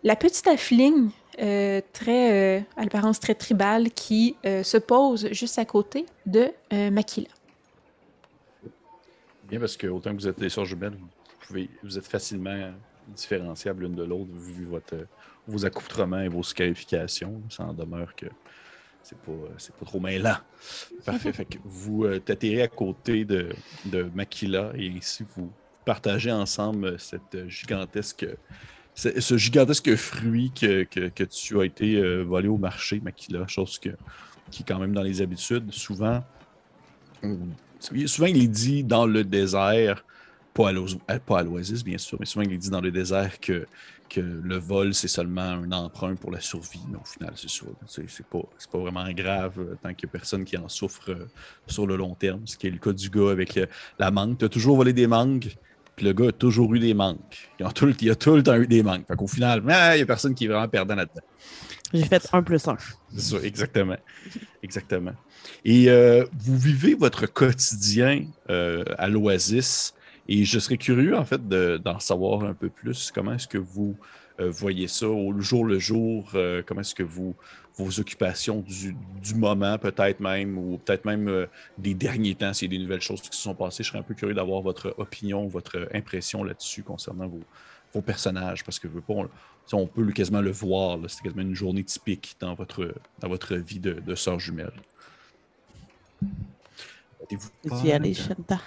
la 0.04 0.15
petite 0.15 0.47
affligne, 0.47 1.10
très, 1.38 2.65
à 2.78 2.84
l'apparence 2.84 3.19
très 3.19 3.36
tribale, 3.36 3.91
qui 3.91 4.38
se 4.45 4.78
pose 4.78 5.28
juste 5.34 5.60
à 5.60 5.65
côté 5.65 6.06
de 6.26 6.47
Makila. 6.71 7.28
Bien, 9.49 9.60
parce 9.60 9.76
que 9.76 9.88
autant 9.88 10.12
que 10.12 10.21
vous 10.21 10.28
êtes 10.30 10.39
des 10.39 10.47
sœurs 10.47 10.63
jumelles, 10.63 10.97
vous 11.49 11.97
êtes 11.97 12.08
facilement 12.08 12.73
différenciables 13.08 13.84
l'une 13.84 13.95
de 13.95 14.03
l'autre 14.03 14.32
vu 14.34 14.67
vos 15.47 15.65
accoutrements 15.65 16.21
et 16.21 16.29
vos 16.29 16.43
scarifications. 16.43 17.41
Ça 17.49 17.65
en 17.65 17.73
demeure 17.73 18.15
que 18.15 18.27
c'est 19.03 19.17
pas, 19.17 19.32
pas 19.79 19.86
trop 19.86 19.99
mêlant. 19.99 20.38
Parfait. 21.06 21.34
fait 21.34 21.45
que 21.45 21.58
vous 21.65 22.06
euh, 22.06 22.19
à 22.62 22.67
côté 22.67 23.25
de, 23.25 23.53
Makila 24.13 24.71
et 24.75 24.91
ainsi 24.95 25.25
vous 25.36 25.51
partagez 25.86 26.32
ensemble 26.32 26.97
gigantesque, 27.47 28.25
ce, 28.95 29.38
gigantesque 29.38 29.95
fruit 29.95 30.51
que, 30.56 30.86
tu 31.25 31.60
as 31.60 31.65
été 31.65 31.97
euh, 31.97 32.23
volé 32.23 32.47
au 32.47 32.58
marché, 32.58 33.01
Makila, 33.01 33.45
chose 33.47 33.77
que, 33.77 33.89
qui 34.49 34.63
est 34.63 34.65
quand 34.65 34.79
même 34.79 34.93
dans 34.93 35.03
les 35.03 35.21
habitudes. 35.21 35.71
Souvent, 35.73 36.23
souvent 37.82 38.27
il 38.27 38.41
est 38.41 38.47
dit 38.47 38.86
dans 38.86 39.06
le 39.06 39.25
désert, 39.25 40.06
pas 40.54 40.70
à 40.70 40.72
l'os- 40.72 40.98
à- 41.08 41.20
pas 41.20 41.39
à 41.39 41.44
l'oasis 41.44 41.84
bien 41.84 41.98
sûr, 41.98 42.18
mais 42.20 42.26
souvent 42.26 42.44
il 42.50 42.58
dit 42.58 42.70
dans 42.70 42.82
le 42.82 42.92
désert 42.92 43.39
que 43.39 43.66
que 44.10 44.20
le 44.22 44.58
vol, 44.58 44.94
c'est 44.94 45.08
seulement 45.08 45.42
un 45.42 45.72
emprunt 45.72 46.13
pour 46.16 46.30
la 46.30 46.39
survie, 46.39 46.82
mais 46.88 46.98
au 46.98 47.04
final, 47.06 47.34
c'est 47.36 47.50
ça. 47.50 47.66
C'est 47.88 48.26
pas, 48.28 48.42
c'est 48.60 48.70
pas 48.70 48.78
vraiment 48.78 49.10
grave 49.12 49.56
euh, 49.58 49.76
tant 49.82 49.92
qu'il 49.96 50.08
n'y 50.08 50.12
a 50.12 50.20
personne 50.20 50.46
qui 50.46 50.56
en 50.56 50.70
souffre 50.70 51.10
euh, 51.10 51.26
sur 51.66 51.88
le 51.88 51.96
long 51.96 52.13
terme. 52.13 52.46
Ce 52.46 52.56
qui 52.56 52.68
est 52.68 52.70
le 52.70 52.78
cas 52.78 52.92
du 52.94 53.10
gars 53.10 53.32
avec 53.32 53.58
euh, 53.58 53.66
la 53.98 54.12
mangue. 54.12 54.38
Tu 54.38 54.46
as 54.46 54.50
toujours 54.50 54.76
volé 54.76 54.94
des 54.94 55.08
mangues, 55.08 55.52
puis 55.96 56.06
le 56.06 56.13
gars 56.13 56.28
a 56.28 56.32
toujours 56.32 56.76
eu 56.76 56.80
des 56.80 56.94
mangues. 56.94 57.18
Il 57.60 57.66
a 57.66 57.72
tout, 57.72 57.88
le- 57.88 57.96
il 58.00 58.12
a 58.12 58.16
tout 58.16 58.36
le 58.36 58.44
temps 58.44 58.56
eu 58.58 58.68
des 58.68 58.84
mangues. 58.84 59.04
Fait 59.08 59.16
qu'au 59.16 59.26
final, 59.26 59.63
ah, 59.68 59.96
il 59.96 60.00
n'y 60.00 60.04
a 60.04 60.06
personne 60.06 60.36
qui 60.36 60.46
est 60.46 60.50
vraiment 60.50 60.68
perdant 60.68 60.94
là-dedans. 60.94 61.22
J'ai 61.92 62.06
fait 62.06 62.30
un 62.34 62.44
plus 62.44 62.68
un. 62.68 62.78
C'est 63.16 63.20
ça, 63.20 63.38
exactement. 63.42 63.98
Exactement. 64.62 65.13
Et 65.66 65.89
euh, 65.89 66.24
vous 66.38 66.58
vivez 66.60 66.94
votre 66.94 67.26
quotidien 67.26 68.26
euh, 68.52 68.84
à 69.00 69.08
l'Oasis 69.10 69.96
et 70.34 70.46
je 70.46 70.58
serais 70.58 70.78
curieux, 70.78 71.15
en 71.15 71.26
fait, 71.26 71.48
de- 71.48 71.78
d'en 71.78 72.00
savoir 72.00 72.43
un 72.43 72.56
peu 72.56 72.69
plus. 72.69 73.12
Comment 73.13 73.34
est-ce 73.34 73.48
que 73.48 73.60
vous 73.60 73.96
euh, 74.39 74.50
voyez 74.50 74.88
ça 74.88 75.08
au 75.08 75.39
jour 75.39 75.63
le 75.63 75.78
jour? 75.78 76.32
euh, 76.34 76.63
comment 76.65 76.82
est-ce 76.82 76.96
que 76.96 77.04
vos 77.04 77.36
occupations 78.00 78.65
du, 78.67 79.36
moment, 79.36 79.78
peut-être 79.78 80.19
même, 80.19 80.58
ou 80.58 80.80
peut-être 80.80 81.06
même 81.06 81.28
euh, 81.28 81.46
des 81.78 81.93
derniers 81.93 82.34
temps, 82.34 82.52
s'il 82.52 82.72
y 82.72 82.76
a 82.76 82.80
des 82.80 82.84
nouvelles 82.84 83.02
choses 83.02 83.22
qui 83.22 83.38
se 83.38 83.43
sont 83.43 83.54
passées, 83.54 83.84
je 83.84 83.89
serais 83.89 84.00
un 84.00 84.04
peu 84.04 84.15
curieux 84.15 84.34
d'avoir 84.34 84.62
votre 84.62 84.96
opinion, 84.98 85.46
votre 85.46 85.88
impression 85.93 86.43
là-dessus 86.43 86.82
concernant 86.82 87.28
vos, 87.28 88.02
personnages, 88.02 88.63
parce 88.63 88.80
que 88.80 88.88
je 88.88 88.93
veux 88.93 89.02
pas, 89.02 89.13
on, 89.74 89.86
peut 89.86 90.12
quasiment 90.13 90.41
le 90.41 90.50
voir. 90.50 90.98
C'est 91.08 91.22
quasiment 91.22 91.43
une 91.43 91.54
journée 91.54 91.84
typique 91.84 92.36
dans 92.39 92.56
votre, 92.56 92.91
dans 93.19 93.30
votre 93.30 93.54
vie 93.54 93.80
de, 93.80 93.93
de 93.93 94.15
sœur 94.15 94.39
jumelle. 94.39 94.74
Aller. 97.91 98.13
Shanta? 98.13 98.60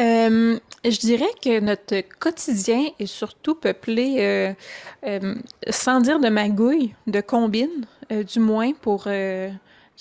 Euh, 0.00 0.58
je 0.84 0.98
dirais 1.00 1.30
que 1.42 1.60
notre 1.60 2.00
quotidien 2.18 2.84
est 2.98 3.06
surtout 3.06 3.54
peuplé, 3.54 4.16
euh, 4.20 4.52
euh, 5.06 5.34
sans 5.70 6.00
dire 6.00 6.20
de 6.20 6.28
magouilles, 6.28 6.94
de 7.06 7.20
combines, 7.20 7.86
euh, 8.12 8.22
du 8.22 8.38
moins 8.40 8.72
pour. 8.72 9.04
euh, 9.06 9.50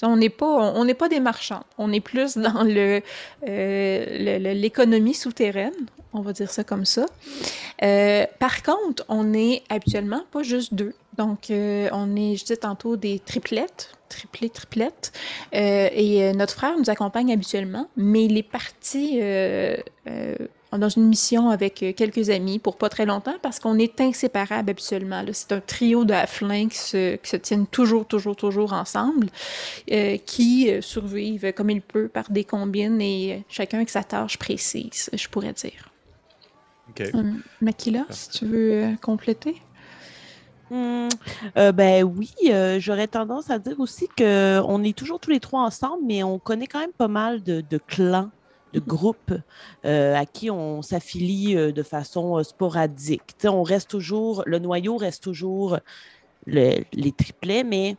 on 0.03 0.15
n'est 0.15 0.29
pas, 0.29 0.45
on 0.75 0.85
n'est 0.85 0.93
pas 0.93 1.09
des 1.09 1.19
marchands. 1.19 1.63
On 1.79 1.91
est 1.91 1.99
plus 2.01 2.37
dans 2.47 2.63
le, 2.63 3.01
euh, 3.47 4.05
le- 4.19 4.37
le- 4.43 4.53
l'économie 4.53 5.15
souterraine, 5.15 5.73
on 6.13 6.21
va 6.21 6.33
dire 6.33 6.51
ça 6.51 6.63
comme 6.63 6.85
ça. 6.85 7.05
Euh, 7.83 8.25
par 8.39 8.61
contre, 8.61 9.03
on 9.09 9.33
est 9.33 9.63
habituellement 9.69 10.23
pas 10.31 10.43
juste 10.43 10.73
deux. 10.75 10.93
Donc, 11.17 11.49
euh, 11.49 11.89
on 11.93 12.15
est, 12.15 12.35
je 12.35 12.43
disais 12.43 12.57
tantôt, 12.57 12.95
des 12.95 13.17
triplettes, 13.17 13.89
triplés, 14.07 14.49
triplettes. 14.49 15.11
Euh, 15.53 15.89
et 15.91 16.23
euh, 16.23 16.33
notre 16.33 16.53
frère 16.53 16.77
nous 16.77 16.89
accompagne 16.89 17.31
habituellement, 17.31 17.89
mais 17.95 18.25
il 18.25 18.37
est 18.37 18.43
parti 18.43 19.19
euh, 19.21 19.77
dans 20.71 20.89
une 20.89 21.07
mission 21.07 21.49
avec 21.49 21.75
quelques 21.95 22.29
amis 22.29 22.59
pour 22.59 22.77
pas 22.77 22.89
très 22.89 23.05
longtemps 23.05 23.35
parce 23.41 23.59
qu'on 23.59 23.77
est 23.77 23.99
inséparables 24.01 24.69
habituellement. 24.69 25.23
C'est 25.31 25.51
un 25.51 25.59
trio 25.59 26.05
de 26.05 26.13
halflings 26.13 26.69
qui 26.69 26.77
se, 26.77 27.15
qui 27.15 27.29
se 27.29 27.37
tiennent 27.37 27.67
toujours, 27.67 28.05
toujours, 28.05 28.35
toujours 28.35 28.73
ensemble, 28.73 29.27
qui 30.25 30.71
survivent 30.81 31.53
comme 31.53 31.69
ils 31.69 31.81
peuvent 31.81 32.09
par 32.09 32.29
des 32.29 32.43
combines 32.43 33.01
et 33.01 33.43
chacun 33.49 33.77
avec 33.77 33.89
sa 33.89 34.03
tâche 34.03 34.37
précise, 34.37 35.09
je 35.13 35.27
pourrais 35.27 35.53
dire. 35.53 35.91
OK. 36.89 37.03
Makila, 37.61 38.05
si 38.09 38.29
tu 38.29 38.45
veux 38.45 38.95
compléter? 39.01 39.55
Hmm, 40.69 41.07
euh, 41.57 41.71
ben 41.71 42.03
oui, 42.03 42.33
euh, 42.49 42.77
j'aurais 42.79 43.07
tendance 43.07 43.49
à 43.49 43.57
dire 43.59 43.79
aussi 43.79 44.09
qu'on 44.17 44.83
est 44.83 44.97
toujours 44.97 45.19
tous 45.19 45.29
les 45.31 45.39
trois 45.39 45.61
ensemble, 45.61 46.03
mais 46.05 46.23
on 46.23 46.39
connaît 46.39 46.67
quand 46.67 46.79
même 46.79 46.91
pas 46.97 47.07
mal 47.07 47.41
de, 47.41 47.61
de 47.61 47.77
clans, 47.77 48.31
de 48.73 48.81
groupes 48.81 49.33
euh, 49.85 50.13
à 50.15 50.25
qui 50.25 50.51
on 50.51 50.81
s'affilie 50.81 51.55
de 51.55 51.83
façon 51.83 52.43
sporadique. 52.43 53.35
On 53.45 53.63
reste 53.63 53.89
toujours, 53.89 54.43
le 54.45 54.59
noyau 54.59 54.97
reste 54.97 55.23
toujours 55.23 55.79
le- 56.45 56.83
les 56.93 57.13
triplets, 57.13 57.63
mais 57.63 57.97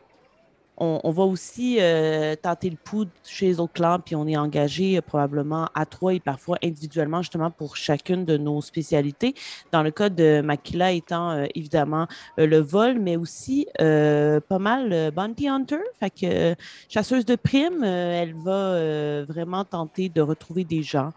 on, 0.79 1.11
va 1.11 1.23
aussi 1.23 1.77
euh, 1.79 2.35
tenter 2.35 2.69
le 2.69 2.77
pouls 2.77 3.07
chez 3.23 3.47
les 3.47 3.59
autres 3.59 3.73
clans, 3.73 3.99
puis 3.99 4.15
on 4.15 4.27
est 4.27 4.37
engagé 4.37 4.97
euh, 4.97 5.01
probablement 5.01 5.69
à 5.75 5.85
trois 5.85 6.13
et 6.13 6.19
parfois 6.19 6.57
individuellement, 6.63 7.21
justement 7.21 7.51
pour 7.51 7.75
chacune 7.75 8.25
de 8.25 8.37
nos 8.37 8.61
spécialités. 8.61 9.35
Dans 9.71 9.83
le 9.83 9.91
cas 9.91 10.09
de 10.09 10.41
Makila 10.41 10.91
étant 10.91 11.31
euh, 11.31 11.45
évidemment 11.55 12.07
le 12.37 12.59
vol, 12.59 12.99
mais 12.99 13.17
aussi 13.17 13.67
pas 13.77 14.59
mal 14.59 15.11
Bounty 15.11 15.47
Hunter. 15.47 15.79
Fait 15.99 16.57
chasseuse 16.87 17.25
de 17.25 17.35
primes, 17.35 17.83
elle 17.83 18.33
va 18.35 19.23
vraiment 19.25 19.65
tenter 19.65 20.09
de 20.09 20.21
retrouver 20.21 20.63
des 20.63 20.83
gens. 20.83 21.11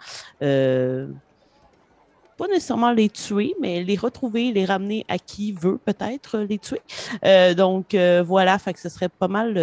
Euh, 2.42 2.46
pas 2.46 2.52
nécessairement 2.52 2.92
les 2.92 3.08
tuer, 3.08 3.54
mais 3.60 3.82
les 3.82 3.96
retrouver, 3.96 4.52
les 4.52 4.64
ramener 4.64 5.04
à 5.08 5.18
qui 5.18 5.52
veut 5.52 5.78
peut-être 5.78 6.38
les 6.38 6.58
tuer. 6.58 6.80
Euh, 7.24 7.54
donc 7.54 7.94
euh, 7.94 8.22
voilà, 8.22 8.58
fait 8.58 8.72
que 8.72 8.80
ce 8.80 8.88
serait 8.88 9.08
pas 9.08 9.28
mal 9.28 9.54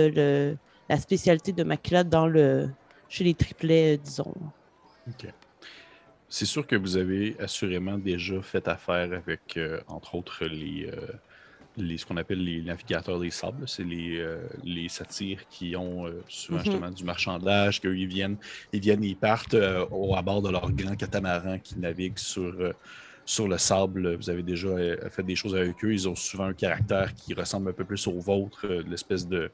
la 0.89 0.97
spécialité 0.97 1.51
de 1.51 1.63
Makila 1.63 2.03
dans 2.03 2.27
le 2.27 2.69
chez 3.09 3.23
les 3.23 3.33
triplets, 3.33 3.95
euh, 3.95 3.97
disons. 3.97 4.33
OK. 5.07 5.27
C'est 6.29 6.45
sûr 6.45 6.65
que 6.67 6.75
vous 6.75 6.95
avez 6.95 7.35
assurément 7.39 7.97
déjà 7.97 8.39
fait 8.41 8.67
affaire 8.67 9.11
avec, 9.13 9.57
euh, 9.57 9.81
entre 9.87 10.13
autres, 10.13 10.45
les, 10.45 10.87
euh, 10.87 11.07
les, 11.81 11.97
ce 11.97 12.05
qu'on 12.05 12.17
appelle 12.17 12.43
les 12.43 12.61
navigateurs 12.61 13.19
des 13.19 13.31
sables. 13.31 13.67
C'est 13.67 13.83
les, 13.83 14.17
euh, 14.19 14.47
les 14.63 14.89
satyres 14.89 15.47
qui 15.49 15.75
ont 15.75 16.07
euh, 16.07 16.23
souvent 16.27 16.59
Mhm. 16.59 16.65
justement 16.65 16.91
du 16.91 17.03
marchandage, 17.03 17.81
qu'eux, 17.81 17.97
ils 17.97 18.07
viennent, 18.07 18.37
ils 18.73 18.79
viennent, 18.79 19.03
ils 19.03 19.17
partent 19.17 19.53
euh, 19.53 19.85
au, 19.91 20.15
à 20.15 20.21
bord 20.21 20.41
de 20.41 20.49
leur 20.49 20.71
grand 20.71 20.95
catamaran 20.95 21.59
qui 21.59 21.79
navigue 21.79 22.17
sur, 22.17 22.73
sur 23.25 23.47
le 23.47 23.57
sable. 23.57 24.15
Vous 24.15 24.29
avez 24.29 24.43
déjà 24.43 24.69
fait 25.09 25.23
des 25.23 25.35
choses 25.35 25.55
avec 25.55 25.83
eux. 25.83 25.93
Ils 25.93 26.07
ont 26.09 26.15
souvent 26.15 26.45
un 26.45 26.53
caractère 26.53 27.13
qui 27.15 27.33
ressemble 27.33 27.69
un 27.69 27.73
peu 27.73 27.85
plus 27.85 28.07
au 28.07 28.19
vôtre, 28.19 28.67
l'espèce 28.67 29.27
de 29.27 29.51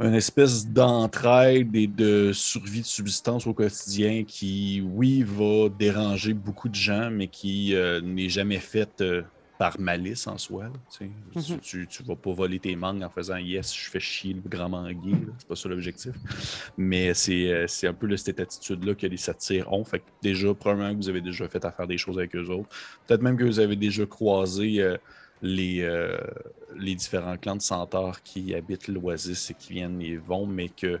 une 0.00 0.14
espèce 0.14 0.66
d'entraide 0.66 1.74
et 1.76 1.86
de 1.86 2.32
survie 2.32 2.80
de 2.80 2.86
subsistance 2.86 3.46
au 3.46 3.54
quotidien 3.54 4.24
qui, 4.24 4.82
oui, 4.84 5.22
va 5.22 5.68
déranger 5.68 6.34
beaucoup 6.34 6.68
de 6.68 6.74
gens, 6.74 7.10
mais 7.10 7.28
qui 7.28 7.74
euh, 7.74 8.00
n'est 8.00 8.28
jamais 8.28 8.58
faite 8.58 9.00
euh, 9.00 9.22
par 9.58 9.78
malice 9.78 10.26
en 10.26 10.36
soi. 10.36 10.64
là, 10.64 10.70
tu, 10.90 11.10
sais. 11.40 11.52
Mhm. 11.54 11.60
tu, 11.60 11.86
tu 11.86 12.02
vas 12.02 12.16
pas 12.16 12.32
voler 12.32 12.58
tes 12.58 12.74
mangues 12.74 13.02
en 13.04 13.10
faisant 13.10 13.36
yes, 13.36 13.74
je 13.74 13.88
fais 13.88 14.00
chier 14.00 14.34
le 14.34 14.40
grand 14.48 14.68
manguier. 14.68 15.14
C'est 15.38 15.46
pas 15.48 15.54
ça 15.54 15.68
l'objectif. 15.68 16.12
Mais 16.76 17.14
c'est 17.14 17.52
euh, 17.52 17.66
un 17.88 17.92
peu 17.94 18.06
là, 18.06 18.16
cette 18.16 18.40
attitude-là 18.40 18.94
que 18.94 19.06
les 19.06 19.16
satires 19.16 19.72
ont. 19.72 19.84
Fait 19.84 20.00
que 20.00 20.04
déjà, 20.22 20.52
probablement 20.54 20.90
que 20.92 20.96
vous 20.96 21.08
avez 21.08 21.20
déjà 21.20 21.48
fait 21.48 21.64
affaire 21.64 21.86
des 21.86 21.98
choses 21.98 22.18
avec 22.18 22.34
eux 22.34 22.48
autres. 22.48 22.68
Peut-être 23.06 23.22
même 23.22 23.36
que 23.36 23.44
vous 23.44 23.60
avez 23.60 23.76
déjà 23.76 24.04
croisé 24.06 24.80
euh, 24.82 24.96
les, 25.40 25.82
euh, 25.82 26.18
les 26.76 26.94
différents 26.96 27.36
clans 27.36 27.56
de 27.56 27.62
centaures 27.62 28.22
qui 28.22 28.54
habitent 28.54 28.88
l'Oasis 28.88 29.50
et 29.50 29.54
qui 29.54 29.74
viennent 29.74 30.00
et 30.02 30.16
vont, 30.16 30.46
mais 30.46 30.68
que 30.68 30.98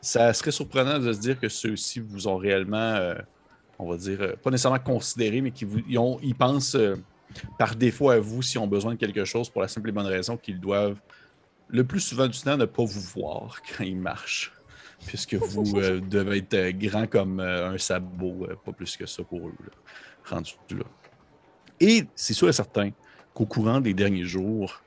ça 0.00 0.32
serait 0.32 0.50
surprenant 0.50 0.98
de 0.98 1.12
se 1.12 1.18
dire 1.20 1.38
que 1.38 1.48
ceux-ci 1.48 2.00
vous 2.00 2.26
ont 2.26 2.36
réellement, 2.36 2.76
euh, 2.78 3.14
on 3.78 3.90
va 3.90 3.96
dire, 3.98 4.34
pas 4.42 4.50
nécessairement 4.50 4.78
considéré, 4.78 5.40
mais 5.42 5.50
qui 5.50 5.64
vous, 5.66 5.80
ils, 5.88 5.98
ont- 5.98 6.18
ils 6.22 6.34
pensent 6.34 6.76
par 7.58 7.76
défaut 7.76 8.10
à 8.10 8.18
vous 8.18 8.42
s'ils 8.42 8.60
ont 8.60 8.66
besoin 8.66 8.94
de 8.94 8.98
quelque 8.98 9.24
chose 9.24 9.48
pour 9.48 9.62
la 9.62 9.68
simple 9.68 9.88
et 9.88 9.92
bonne 9.92 10.06
raison 10.06 10.36
qu'ils 10.36 10.60
doivent 10.60 11.00
le 11.68 11.84
plus 11.84 12.00
souvent 12.00 12.26
du 12.26 12.38
temps 12.38 12.56
ne 12.56 12.64
pas 12.64 12.84
vous 12.84 13.00
voir 13.00 13.60
quand 13.62 13.84
ils 13.84 13.96
marchent. 13.96 14.52
Puisque 15.06 15.34
vous 15.34 15.78
euh, 15.78 16.00
devez 16.10 16.38
être 16.38 16.54
euh, 16.54 16.72
grand 16.72 17.08
comme 17.08 17.40
euh, 17.40 17.70
un 17.70 17.78
sabot, 17.78 18.46
pas 18.64 18.72
plus 18.72 18.96
que 18.96 19.06
ça 19.06 19.24
pour 19.24 19.48
eux, 19.48 19.54
là, 19.64 19.72
rendu 20.24 20.52
là. 20.70 20.84
Et 21.80 22.04
c'est 22.14 22.34
sûr 22.34 22.48
et 22.48 22.52
certain 22.52 22.90
qu'au 23.34 23.46
courant 23.46 23.80
des 23.80 23.94
derniers 23.94 24.24
jours, 24.24 24.80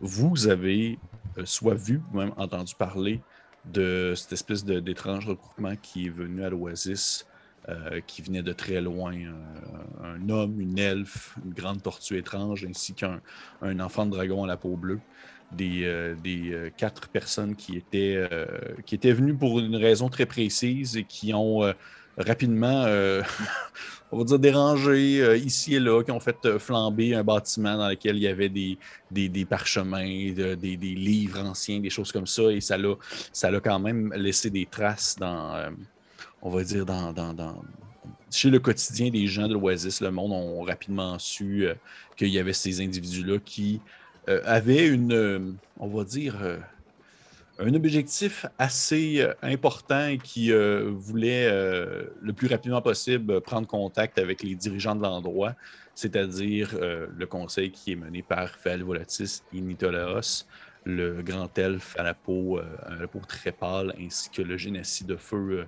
vous 0.00 0.48
avez 0.48 0.98
soit 1.44 1.74
vu 1.74 2.00
ou 2.12 2.16
même 2.16 2.32
entendu 2.38 2.74
parler 2.74 3.20
de 3.66 4.14
cette 4.16 4.32
espèce 4.32 4.64
d'étrange 4.64 5.26
regroupement 5.26 5.76
qui 5.76 6.06
est 6.06 6.10
venu 6.10 6.42
à 6.42 6.48
l'Oasis 6.48 7.26
euh, 7.68 8.00
qui 8.06 8.22
venait 8.22 8.42
de 8.42 8.54
très 8.54 8.80
loin, 8.80 9.12
un 10.02 10.28
homme, 10.28 10.60
une 10.60 10.78
elfe, 10.78 11.36
une 11.44 11.52
grande 11.52 11.82
tortue 11.82 12.18
étrange, 12.18 12.64
ainsi 12.68 12.94
qu'un 12.94 13.20
un 13.62 13.80
enfant 13.80 14.06
de 14.06 14.12
dragon 14.12 14.44
à 14.44 14.46
la 14.46 14.56
peau 14.56 14.76
bleue. 14.76 15.00
Des, 15.52 16.14
des 16.22 16.72
quatre 16.76 17.08
personnes 17.08 17.56
qui 17.56 17.76
étaient, 17.76 18.24
qui 18.86 18.94
étaient 18.94 19.12
venues 19.12 19.34
pour 19.34 19.58
une 19.58 19.74
raison 19.74 20.08
très 20.08 20.24
précise 20.24 20.96
et 20.96 21.02
qui 21.02 21.34
ont 21.34 21.62
rapidement, 22.16 22.84
on 24.12 24.18
va 24.18 24.24
dire, 24.24 24.38
dérangé 24.38 25.36
ici 25.38 25.74
et 25.74 25.80
là, 25.80 26.04
qui 26.04 26.12
ont 26.12 26.20
fait 26.20 26.56
flamber 26.60 27.16
un 27.16 27.24
bâtiment 27.24 27.76
dans 27.76 27.88
lequel 27.88 28.14
il 28.18 28.22
y 28.22 28.28
avait 28.28 28.48
des, 28.48 28.78
des, 29.10 29.28
des 29.28 29.44
parchemins, 29.44 30.04
des, 30.04 30.54
des, 30.54 30.76
livres 30.76 31.40
anciens, 31.40 31.80
des 31.80 31.90
choses 31.90 32.12
comme 32.12 32.28
ça. 32.28 32.44
Et 32.52 32.60
ça 32.60 32.78
l'a, 32.78 33.60
quand 33.60 33.80
même 33.80 34.12
laissé 34.14 34.50
des 34.50 34.66
traces 34.66 35.16
dans, 35.18 35.68
on 36.42 36.50
va 36.50 36.62
dire, 36.62 36.86
dans, 36.86 37.12
chez 38.30 38.50
le 38.50 38.58
quotidien 38.58 39.10
des 39.10 39.26
gens 39.26 39.48
de 39.48 39.54
l'Oasis. 39.54 40.00
Le 40.00 40.10
monde 40.10 40.32
ont 40.32 40.62
rapidement 40.62 41.18
su 41.18 41.66
qu'il 42.16 42.28
y 42.28 42.38
avait 42.38 42.52
ces 42.52 42.80
individus-là 42.80 43.38
qui 43.44 43.80
avaient 44.26 44.86
une, 44.86 45.56
on 45.78 45.88
va 45.88 46.04
dire, 46.04 46.36
un 47.60 47.74
objectif 47.74 48.46
assez 48.58 49.20
euh, 49.20 49.34
important 49.42 50.06
et 50.06 50.18
qui 50.18 50.50
euh, 50.50 50.90
voulait 50.90 51.46
euh, 51.46 52.04
le 52.22 52.32
plus 52.32 52.48
rapidement 52.48 52.80
possible 52.80 53.40
prendre 53.42 53.66
contact 53.66 54.18
avec 54.18 54.42
les 54.42 54.54
dirigeants 54.54 54.96
de 54.96 55.02
l'endroit, 55.02 55.54
c'est-à-dire 55.94 56.70
le 56.80 57.26
conseil 57.26 57.70
qui 57.70 57.92
est 57.92 57.96
mené 57.96 58.22
par 58.22 58.48
Fel 58.56 58.82
Volatis 58.82 59.42
et 59.52 59.60
Nitolaos, 59.60 60.46
le 60.84 61.20
grand 61.20 61.58
elfe 61.58 61.94
à 61.98 62.02
la 62.02 62.14
peau, 62.14 62.58
à 62.58 62.94
la 62.94 63.06
peau 63.06 63.20
très 63.28 63.52
pâle, 63.52 63.94
ainsi 64.00 64.30
que 64.30 64.40
le 64.40 64.56
génocide 64.56 65.08
de 65.08 65.16
feu 65.16 65.66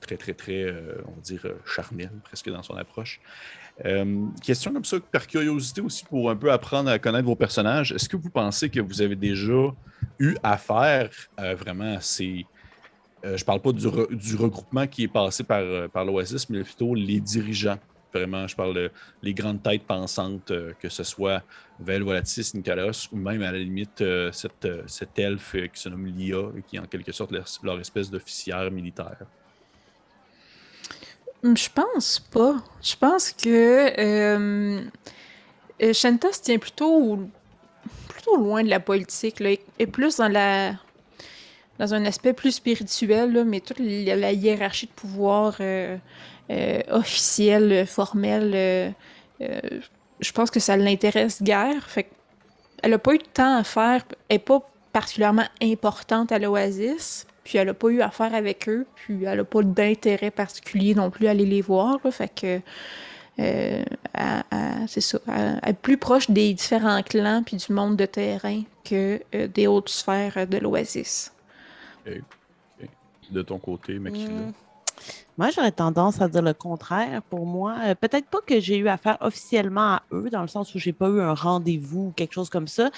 très, 0.00 0.16
très, 0.16 0.34
très, 0.34 0.70
on 1.06 1.12
va 1.12 1.20
dire, 1.22 1.46
charnel, 1.64 2.10
presque 2.24 2.50
dans 2.50 2.62
son 2.62 2.76
approche. 2.76 3.20
Euh, 3.84 4.26
question 4.42 4.72
comme 4.72 4.84
ça, 4.84 4.98
par 5.00 5.26
curiosité 5.26 5.80
aussi, 5.80 6.04
pour 6.04 6.30
un 6.30 6.36
peu 6.36 6.52
apprendre 6.52 6.90
à 6.90 6.98
connaître 6.98 7.26
vos 7.26 7.36
personnages, 7.36 7.92
est-ce 7.92 8.08
que 8.08 8.16
vous 8.16 8.30
pensez 8.30 8.68
que 8.68 8.80
vous 8.80 9.00
avez 9.00 9.16
déjà 9.16 9.74
eu 10.18 10.36
affaire 10.42 11.10
euh, 11.38 11.54
vraiment 11.54 11.96
à 11.96 12.00
ces. 12.00 12.46
Euh, 13.24 13.36
je 13.36 13.44
parle 13.44 13.60
pas 13.60 13.72
du, 13.72 13.86
regroupement 13.86 14.86
qui 14.86 15.04
est 15.04 15.08
passé 15.08 15.44
par, 15.44 15.88
par 15.90 16.04
l'Oasis, 16.04 16.48
mais 16.50 16.62
plutôt 16.62 16.94
les 16.94 17.20
dirigeants? 17.20 17.78
Vraiment, 18.12 18.46
je 18.48 18.56
parle 18.56 18.74
de 18.74 18.90
les 19.22 19.32
grandes 19.34 19.62
têtes 19.62 19.84
pensantes, 19.84 20.52
que 20.80 20.88
ce 20.88 21.04
soit 21.04 21.44
Vel 21.78 22.02
Volatis, 22.02 22.54
Nicolas, 22.54 23.08
ou 23.12 23.16
même 23.16 23.40
à 23.42 23.52
la 23.52 23.58
limite 23.58 24.02
cette, 24.32 24.68
cette 24.88 25.16
elfe 25.16 25.54
qui 25.72 25.80
se 25.80 25.88
nomme 25.88 26.06
Lia, 26.06 26.48
qui 26.66 26.74
est 26.74 26.80
en 26.80 26.86
quelque 26.86 27.12
sorte 27.12 27.30
leur 27.62 27.78
espèce 27.78 28.10
d'officière 28.10 28.68
militaire. 28.72 29.26
Hum, 31.42 31.56
je 31.56 31.68
pense 31.74 32.18
pas. 32.18 32.56
Je 32.82 32.96
pense 32.96 33.32
que 33.32 33.48
euh, 33.98 34.82
euh, 35.82 35.92
Shanta 35.92 36.32
se 36.32 36.42
tient 36.42 36.58
plutôt, 36.58 37.18
plutôt 38.08 38.36
loin 38.36 38.62
de 38.62 38.68
la 38.68 38.80
politique, 38.80 39.40
là, 39.40 39.50
et 39.78 39.86
plus 39.86 40.16
dans 40.16 40.28
la 40.28 40.74
dans 41.78 41.94
un 41.94 42.04
aspect 42.04 42.34
plus 42.34 42.52
spirituel, 42.52 43.42
mais 43.46 43.60
toute 43.60 43.78
la, 43.78 44.32
hiérarchie 44.32 44.86
de 44.86 44.92
pouvoir 44.92 45.56
euh, 45.60 45.96
euh 46.50 46.80
officielle, 46.90 47.86
formelle, 47.86 48.94
je 49.40 50.32
pense 50.32 50.50
que 50.50 50.60
ça 50.60 50.76
l'intéresse 50.76 51.42
guère. 51.42 51.88
Fait 51.88 52.10
elle 52.82 52.92
a 52.94 52.98
pas 52.98 53.14
eu 53.14 53.18
de 53.18 53.24
temps 53.24 53.56
à 53.56 53.64
faire, 53.64 54.04
elle 54.28 54.36
n'est 54.36 54.38
pas 54.38 54.60
particulièrement 54.92 55.46
importante 55.62 56.32
à 56.32 56.38
l'Oasis, 56.38 57.26
puis 57.44 57.58
elle 57.58 57.66
n'a 57.66 57.74
pas 57.74 57.88
eu 57.88 58.00
affaire 58.00 58.34
avec 58.34 58.68
eux, 58.68 58.86
puis 58.94 59.24
elle 59.24 59.38
n'a 59.38 59.44
pas 59.44 59.62
d'intérêt 59.62 60.30
particulier 60.30 60.94
non 60.94 61.10
plus 61.10 61.26
à 61.26 61.30
aller 61.30 61.46
les 61.46 61.62
voir. 61.62 61.98
fait 62.10 62.32
que 62.34 62.60
euh, 63.38 63.82
c'est 64.86 65.00
ça. 65.00 65.18
Elle, 65.28 65.70
est 65.70 65.72
plus 65.72 65.96
proche 65.96 66.30
des 66.30 66.52
différents 66.52 67.02
clans 67.02 67.42
puis 67.44 67.56
du 67.56 67.72
monde 67.72 67.96
de 67.96 68.06
terrain 68.06 68.62
que 68.84 69.20
euh, 69.34 69.46
des 69.46 69.66
autres 69.66 69.90
sphères 69.90 70.46
de 70.46 70.58
l'Oasis. 70.58 71.32
De 73.30 73.42
ton 73.42 73.58
côté, 73.58 73.98
Makila? 73.98 74.52
Moi, 75.40 75.48
j'aurais 75.48 75.72
tendance 75.72 76.20
à 76.20 76.28
dire 76.28 76.42
le 76.42 76.52
contraire. 76.52 77.22
Pour 77.30 77.46
moi, 77.46 77.74
euh, 77.82 77.94
peut-être 77.94 78.26
pas 78.26 78.40
que 78.46 78.60
j'ai 78.60 78.76
eu 78.76 78.88
affaire 78.88 79.16
officiellement 79.22 79.94
à 79.94 80.02
eux, 80.12 80.28
dans 80.28 80.42
le 80.42 80.48
sens 80.48 80.74
où 80.74 80.78
j'ai 80.78 80.92
pas 80.92 81.08
eu 81.08 81.18
un 81.18 81.32
rendez-vous 81.32 82.08
ou 82.08 82.12
quelque 82.14 82.34
chose 82.34 82.50
comme 82.50 82.68
ça, 82.68 82.90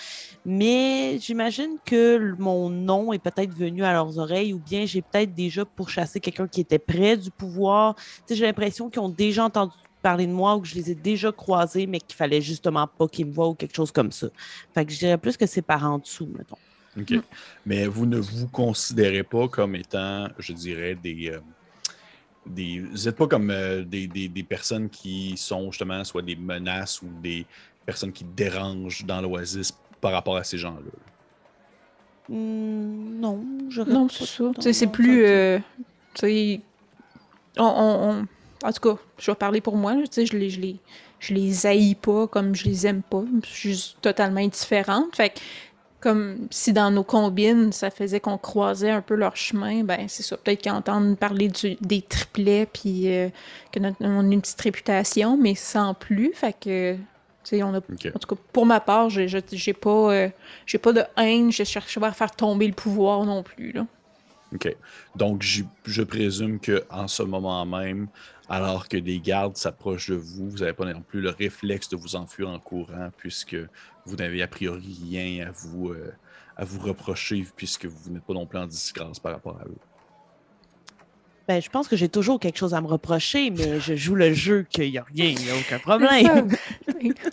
mais 0.44 1.20
j'imagine 1.20 1.76
que 1.84 2.34
mon 2.40 2.68
nom 2.68 3.12
est 3.12 3.20
peut-être 3.20 3.54
venu 3.54 3.84
à 3.84 3.92
leurs 3.92 4.18
oreilles 4.18 4.54
ou 4.54 4.58
bien 4.58 4.86
j'ai 4.86 5.02
peut-être 5.02 5.32
déjà 5.36 5.64
pourchassé 5.64 6.18
quelqu'un 6.18 6.48
qui 6.48 6.60
était 6.60 6.80
près 6.80 7.16
du 7.16 7.30
pouvoir. 7.30 7.94
j'ai 8.28 8.44
l'impression 8.44 8.90
qu'ils 8.90 9.02
ont 9.02 9.08
déjà 9.08 9.44
entendu 9.44 9.74
parler 10.02 10.26
de 10.26 10.32
moi 10.32 10.56
ou 10.56 10.62
que 10.62 10.66
je 10.66 10.74
les 10.74 10.90
ai 10.90 10.94
déjà 10.96 11.30
croisés, 11.30 11.86
mais 11.86 12.00
qu'il 12.00 12.16
fallait 12.16 12.40
justement 12.40 12.88
pas 12.88 13.06
qu'ils 13.06 13.26
me 13.26 13.32
voient 13.32 13.50
ou 13.50 13.54
quelque 13.54 13.76
chose 13.76 13.92
comme 13.92 14.10
ça. 14.10 14.26
Fait 14.74 14.84
que 14.84 14.90
je 14.90 14.98
dirais 14.98 15.16
plus 15.16 15.36
que 15.36 15.46
c'est 15.46 15.62
par 15.62 15.84
en 15.84 16.00
dessous, 16.00 16.28
mettons. 16.36 16.58
OK. 16.98 17.24
Mais 17.64 17.86
vous 17.86 18.04
ne 18.04 18.18
vous 18.18 18.48
considérez 18.48 19.22
pas 19.22 19.46
comme 19.46 19.76
étant, 19.76 20.26
je 20.40 20.52
dirais, 20.52 20.96
des. 20.96 21.30
Euh, 21.30 21.38
vous 22.46 23.04
n'êtes 23.04 23.16
pas 23.16 23.26
comme 23.26 23.50
euh, 23.50 23.84
des, 23.84 24.46
personnes 24.48 24.88
qui 24.88 25.36
sont 25.36 25.70
justement 25.70 26.02
soit 26.04 26.22
des 26.22 26.36
menaces 26.36 27.02
ou 27.02 27.06
des 27.22 27.46
personnes 27.86 28.12
qui 28.12 28.24
dérangent 28.24 29.04
dans 29.04 29.20
l'Oasis 29.20 29.72
par 30.00 30.12
rapport 30.12 30.36
à 30.36 30.44
ces 30.44 30.58
gens-là? 30.58 30.90
Hmm, 32.28 33.20
non, 33.20 33.44
je 33.68 33.82
Non, 33.82 34.08
c'est 34.08 34.26
ça. 34.26 34.72
C'est 34.72 34.86
plus. 34.86 35.24
Euh, 35.24 35.58
on, 37.58 38.26
En 38.64 38.72
tout 38.72 38.80
cas, 38.80 39.00
je 39.18 39.30
vais 39.30 39.34
parler 39.36 39.60
pour 39.60 39.76
moi. 39.76 39.94
Je 39.94 40.36
les, 40.36 40.50
je, 40.50 40.60
les, 40.60 40.76
je 41.18 41.34
les 41.34 41.66
haïs 41.66 41.94
pas 41.94 42.26
comme 42.26 42.54
je 42.54 42.64
les 42.64 42.86
aime 42.86 43.02
pas. 43.02 43.24
Je 43.44 43.48
suis 43.48 43.68
juste 43.70 43.96
totalement 44.00 44.40
indifférente. 44.40 45.16
Fait 45.16 45.40
comme 46.02 46.48
si 46.50 46.72
dans 46.72 46.90
nos 46.90 47.04
combines, 47.04 47.70
ça 47.70 47.88
faisait 47.90 48.18
qu'on 48.18 48.36
croisait 48.36 48.90
un 48.90 49.00
peu 49.00 49.14
leur 49.14 49.36
chemin, 49.36 49.84
ben 49.84 50.08
c'est 50.08 50.24
ça. 50.24 50.36
Peut-être 50.36 50.60
qu'ils 50.60 50.72
entendent 50.72 51.16
parler 51.16 51.50
des 51.80 52.02
triplets, 52.02 52.66
puis 52.66 53.08
euh, 53.08 53.28
que 53.70 53.78
on 54.00 54.18
a 54.18 54.22
une 54.22 54.40
petite 54.40 54.60
réputation, 54.60 55.36
mais 55.36 55.54
sans 55.54 55.94
plus. 55.94 56.32
Fait 56.34 56.52
que, 56.52 56.94
tu 56.94 57.00
sais, 57.44 57.62
on 57.62 57.72
a. 57.72 57.78
En 57.78 58.18
tout 58.18 58.34
cas, 58.34 58.42
pour 58.52 58.66
ma 58.66 58.80
part, 58.80 59.10
j'ai, 59.10 59.28
j'ai 59.28 59.72
pas, 59.72 60.12
euh, 60.12 60.28
j'ai 60.66 60.78
pas 60.78 60.92
de 60.92 61.04
haine. 61.16 61.52
Je 61.52 61.62
cherche 61.62 61.96
pas 62.00 62.08
à 62.08 62.12
faire 62.12 62.32
tomber 62.32 62.66
le 62.66 62.74
pouvoir 62.74 63.24
non 63.24 63.44
plus, 63.44 63.70
là. 63.70 63.86
OK. 64.52 64.74
Donc, 65.14 65.42
je 65.42 66.02
présume 66.02 66.58
qu'en 66.58 67.06
ce 67.06 67.22
moment 67.22 67.64
même, 67.64 68.08
alors 68.52 68.86
que 68.86 68.98
des 68.98 69.18
gardes 69.18 69.56
s'approchent 69.56 70.10
de 70.10 70.14
vous, 70.14 70.50
vous 70.50 70.58
n'avez 70.58 70.74
pas 70.74 70.84
non 70.84 71.00
plus 71.00 71.22
le 71.22 71.30
réflexe 71.30 71.88
de 71.88 71.96
vous 71.96 72.16
enfuir 72.16 72.50
en 72.50 72.58
courant, 72.58 73.08
puisque 73.16 73.56
vous 74.04 74.16
n'avez 74.16 74.42
a 74.42 74.46
priori 74.46 74.94
rien 75.08 75.46
à 75.46 75.50
vous, 75.52 75.88
euh, 75.88 76.12
à 76.58 76.66
vous 76.66 76.78
reprocher, 76.78 77.46
puisque 77.56 77.86
vous 77.86 78.10
n'êtes 78.10 78.24
pas 78.24 78.34
non 78.34 78.44
plus 78.44 78.58
en 78.58 78.66
disgrâce 78.66 79.18
par 79.18 79.32
rapport 79.32 79.58
à 79.58 79.64
eux. 79.64 79.78
Ben, 81.48 81.62
je 81.62 81.70
pense 81.70 81.88
que 81.88 81.96
j'ai 81.96 82.10
toujours 82.10 82.38
quelque 82.38 82.58
chose 82.58 82.74
à 82.74 82.82
me 82.82 82.88
reprocher, 82.88 83.48
mais 83.48 83.80
je 83.80 83.96
joue 83.96 84.16
le 84.16 84.34
jeu 84.34 84.66
qu'il 84.68 84.90
n'y 84.90 84.98
a 84.98 85.04
rien, 85.04 85.24
il 85.24 85.38
n'y 85.38 85.50
a 85.50 85.56
aucun 85.56 85.78
problème. 85.78 86.54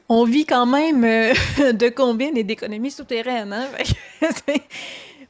On 0.07 0.23
vit 0.23 0.45
quand 0.45 0.67
même 0.67 1.03
euh, 1.03 1.73
de 1.73 1.89
combines 1.89 2.37
et 2.37 2.45
d'économies 2.45 2.91
souterraines. 2.91 3.51
Hein? 3.51 3.67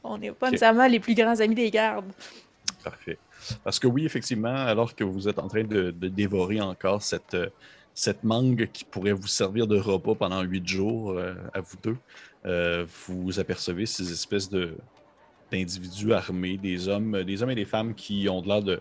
On 0.04 0.18
n'est 0.18 0.30
pas 0.30 0.52
nécessairement 0.52 0.86
les 0.86 1.00
plus 1.00 1.16
grands 1.16 1.40
amis 1.40 1.56
des 1.56 1.70
gardes. 1.72 2.12
Parfait. 2.84 3.18
Parce 3.64 3.78
que 3.78 3.86
oui, 3.86 4.04
effectivement, 4.04 4.54
alors 4.54 4.94
que 4.94 5.04
vous 5.04 5.28
êtes 5.28 5.38
en 5.38 5.48
train 5.48 5.64
de, 5.64 5.90
dévorer 5.90 6.60
encore 6.60 7.02
cette, 7.02 7.34
euh, 7.34 7.48
cette 7.94 8.24
mangue 8.24 8.68
qui 8.72 8.84
pourrait 8.84 9.12
vous 9.12 9.26
servir 9.26 9.66
de 9.66 9.78
repas 9.78 10.14
pendant 10.14 10.42
huit 10.42 10.66
jours 10.66 11.12
euh, 11.12 11.34
à 11.54 11.60
vous 11.60 11.76
deux, 11.82 11.96
euh, 12.46 12.86
vous 13.06 13.38
apercevez 13.38 13.86
ces 13.86 14.10
espèces 14.12 14.48
de 14.48 14.76
d'individus 15.52 16.12
armés, 16.12 16.56
des 16.56 16.86
hommes, 16.86 17.24
des 17.24 17.42
hommes 17.42 17.50
et 17.50 17.56
des 17.56 17.64
femmes 17.64 17.92
qui 17.92 18.28
ont 18.28 18.40
de 18.40 18.46
l'air 18.46 18.62
de, 18.62 18.80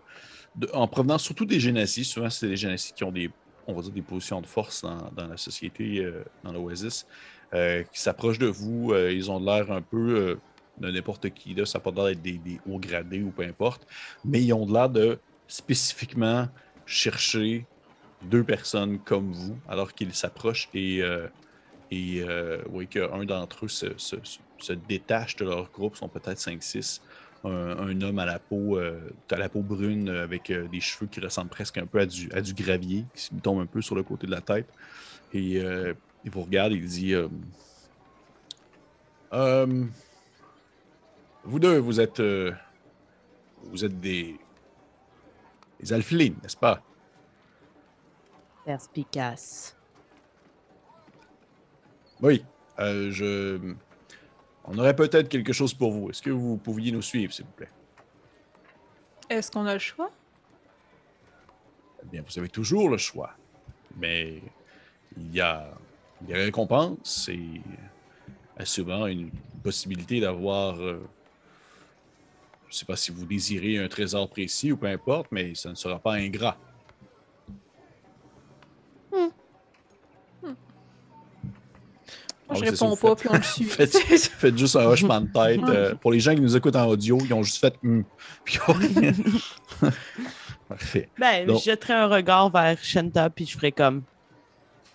en 0.71 0.87
provenance 0.87 1.23
surtout 1.23 1.45
des 1.45 1.59
génésies. 1.59 2.05
Souvent, 2.05 2.29
c'est 2.29 2.47
des 2.47 2.57
génésies 2.57 2.93
qui 2.95 3.03
ont 3.03 3.11
des, 3.11 3.31
on 3.65 3.73
va 3.73 3.81
dire, 3.81 3.91
des 3.91 4.03
positions 4.03 4.39
de 4.39 4.45
force 4.45 4.83
dans, 4.83 5.27
la 5.27 5.35
société, 5.35 6.07
dans 6.43 6.51
l'Oasis, 6.51 7.07
qui 7.51 7.99
s'approchent 7.99 8.37
de 8.37 8.45
vous. 8.45 8.93
ils 8.93 9.31
ont 9.31 9.39
de 9.39 9.47
l'air 9.47 9.71
un 9.71 9.81
peu 9.81 10.37
de 10.79 10.91
n'importe 10.91 11.29
qui. 11.31 11.53
Là, 11.53 11.65
ça 11.65 11.79
peut 11.79 11.91
pas 11.91 12.11
être 12.11 12.21
des, 12.21 12.37
des, 12.37 12.59
hauts 12.67 12.79
gradés 12.79 13.21
ou 13.21 13.31
peu 13.31 13.43
importe. 13.43 13.87
Mais 14.23 14.41
ils 14.41 14.53
ont 14.53 14.65
de 14.65 14.73
l'air 14.73 14.89
de 14.89 15.19
spécifiquement 15.47 16.47
chercher 16.85 17.65
deux 18.23 18.43
personnes 18.43 18.99
comme 18.99 19.31
vous 19.31 19.57
alors 19.67 19.93
qu'ils 19.93 20.13
s'approchent 20.13 20.69
et, 20.73 21.01
euh, 21.01 21.27
et 21.91 22.21
euh, 22.21 22.61
qu'un 22.89 23.23
d'entre 23.25 23.65
eux 23.65 23.69
se, 23.69 23.87
se, 23.97 24.73
détache 24.87 25.35
de 25.37 25.45
leur 25.45 25.71
groupe, 25.71 25.95
sont 25.95 26.09
peut-être 26.09 26.39
5-6. 26.39 27.01
Un, 27.45 28.01
homme 28.01 28.19
à 28.19 28.25
la 28.25 28.37
peau, 28.37 28.77
euh, 28.77 28.99
à 29.31 29.37
la 29.37 29.47
peau 29.47 29.61
brune 29.61 30.09
avec 30.09 30.51
des 30.51 30.81
cheveux 30.81 31.07
qui 31.07 31.21
ressemblent 31.21 31.49
presque 31.49 31.77
un 31.77 31.85
peu 31.85 31.99
à 31.99 32.05
du, 32.05 32.29
à 32.33 32.41
du 32.41 32.53
gravier, 32.53 33.05
qui 33.15 33.29
tombe 33.35 33.61
un 33.61 33.65
peu 33.65 33.81
sur 33.81 33.95
le 33.95 34.03
côté 34.03 34.27
de 34.27 34.31
la 34.31 34.41
tête. 34.41 34.67
Et 35.33 35.61
il 35.61 36.31
vous 36.31 36.41
regarde 36.41 36.73
et 36.73 36.75
il 36.75 36.85
dit 36.85 37.15
vous 41.43 41.59
deux, 41.59 41.77
vous 41.77 41.99
êtes. 41.99 42.19
Euh, 42.19 42.51
vous 43.63 43.83
êtes 43.85 43.99
des. 43.99 44.39
Les 45.79 45.93
alphilines, 45.93 46.35
n'est-ce 46.43 46.57
pas? 46.57 46.81
Perspicace. 48.65 49.77
Oui. 52.21 52.45
Euh, 52.79 53.11
je... 53.11 53.75
On 54.65 54.77
aurait 54.77 54.95
peut-être 54.95 55.29
quelque 55.29 55.53
chose 55.53 55.73
pour 55.73 55.91
vous. 55.91 56.09
Est-ce 56.09 56.21
que 56.21 56.29
vous 56.29 56.57
pouviez 56.57 56.91
nous 56.91 57.01
suivre, 57.01 57.31
s'il 57.33 57.45
vous 57.45 57.51
plaît? 57.51 57.71
Est-ce 59.29 59.49
qu'on 59.49 59.65
a 59.65 59.73
le 59.73 59.79
choix? 59.79 60.11
Eh 62.03 62.05
bien, 62.07 62.23
vous 62.27 62.37
avez 62.37 62.49
toujours 62.49 62.89
le 62.89 62.97
choix. 62.97 63.31
Mais 63.95 64.41
il 65.15 65.33
y 65.33 65.39
a 65.39 65.71
des 66.21 66.33
récompenses 66.33 67.29
et 67.29 67.61
souvent 68.65 69.07
une 69.07 69.31
possibilité 69.63 70.19
d'avoir. 70.19 70.81
euh, 70.81 71.01
ne 72.69 72.73
sais 72.73 72.85
pas 72.85 72.95
si 72.95 73.11
vous 73.11 73.25
désirez 73.25 73.77
un 73.77 73.87
trésor 73.87 74.29
précis 74.29 74.71
ou 74.71 74.77
peu 74.77 74.87
importe, 74.87 75.27
mais 75.31 75.55
ça 75.55 75.69
ne 75.69 75.75
sera 75.75 75.99
pas 75.99 76.13
ingrat. 76.13 76.57
Moi, 79.11 80.53
Ah 82.49 82.53
je 82.55 82.75
ça, 82.75 82.85
réponds 82.85 82.95
pas, 82.95 83.09
faites- 83.09 83.17
puis 83.19 83.29
on 83.31 83.33
le 83.35 83.43
suit. 83.43 83.63
Faites, 83.65 83.95
faites 83.97 84.57
juste 84.57 84.75
un 84.75 84.85
hochement 84.85 85.21
de 85.21 85.27
tête. 85.27 85.61
euh, 85.69 85.93
pour 85.95 86.11
les 86.11 86.19
gens 86.19 86.33
qui 86.33 86.41
nous 86.41 86.55
écoutent 86.57 86.75
en 86.75 86.87
audio, 86.87 87.19
ils 87.23 87.33
ont 87.33 87.43
juste 87.43 87.57
fait 87.59 87.75
Hum 87.83 88.03
Puis 88.43 88.55
ils 88.57 88.71
ont 88.71 88.73
rien. 88.73 89.13
Parfait. 90.67 91.09
Ben, 91.19 91.45
Donc- 91.45 91.59
je 91.59 91.65
jetterai 91.65 91.93
un 91.93 92.07
regard 92.07 92.49
vers 92.49 92.77
Shanta, 92.83 93.29
puis 93.29 93.45
je 93.45 93.55
ferai 93.55 93.71
comme 93.71 94.01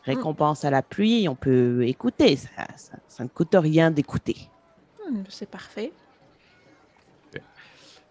récompense 0.04 0.64
à 0.64 0.70
la 0.70 0.82
pluie, 0.82 1.28
on 1.28 1.36
peut 1.36 1.86
écouter. 1.86 2.34
Ça, 2.36 2.48
ça, 2.76 2.92
ça 3.06 3.22
ne 3.24 3.28
coûte 3.28 3.54
rien 3.54 3.90
d'écouter. 3.92 4.36
Hmm, 5.08 5.22
C'est 5.28 5.48
parfait. 5.48 5.92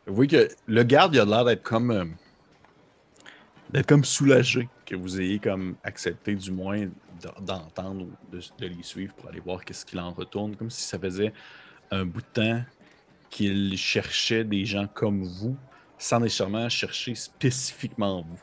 Vous 0.06 0.16
voyez 0.16 0.30
que 0.30 0.50
le 0.68 0.84
garde, 0.84 1.16
il 1.16 1.20
a 1.20 1.26
l'air 1.26 1.46
d'être 1.46 1.64
comme. 1.64 1.92
euh, 1.92 2.06
d'être 3.70 3.88
comme 3.88 4.06
soulagé 4.06 4.70
que 4.86 4.96
vous 4.96 5.20
ayez 5.20 5.40
comme 5.40 5.76
accepté 5.84 6.36
du 6.36 6.52
moins 6.52 6.88
d'entendre 7.42 8.06
de, 8.32 8.40
de 8.60 8.68
les 8.68 8.84
suivre 8.84 9.14
pour 9.16 9.30
aller 9.30 9.40
voir 9.40 9.66
qu'est-ce 9.66 9.86
qu'il 9.86 10.00
en 10.00 10.12
retourne. 10.12 10.56
Comme 10.56 10.70
si 10.70 10.84
ça 10.84 11.00
faisait 11.00 11.34
un 11.90 12.06
bout 12.06 12.22
de 12.22 12.26
temps 12.34 12.62
qu'il 13.30 13.76
cherchait 13.78 14.44
des 14.44 14.66
gens 14.66 14.88
comme 14.94 15.24
vous 15.24 15.58
sans 15.98 16.20
nécessairement 16.20 16.70
chercher 16.70 17.16
spécifiquement 17.16 18.22
vous. 18.22 18.40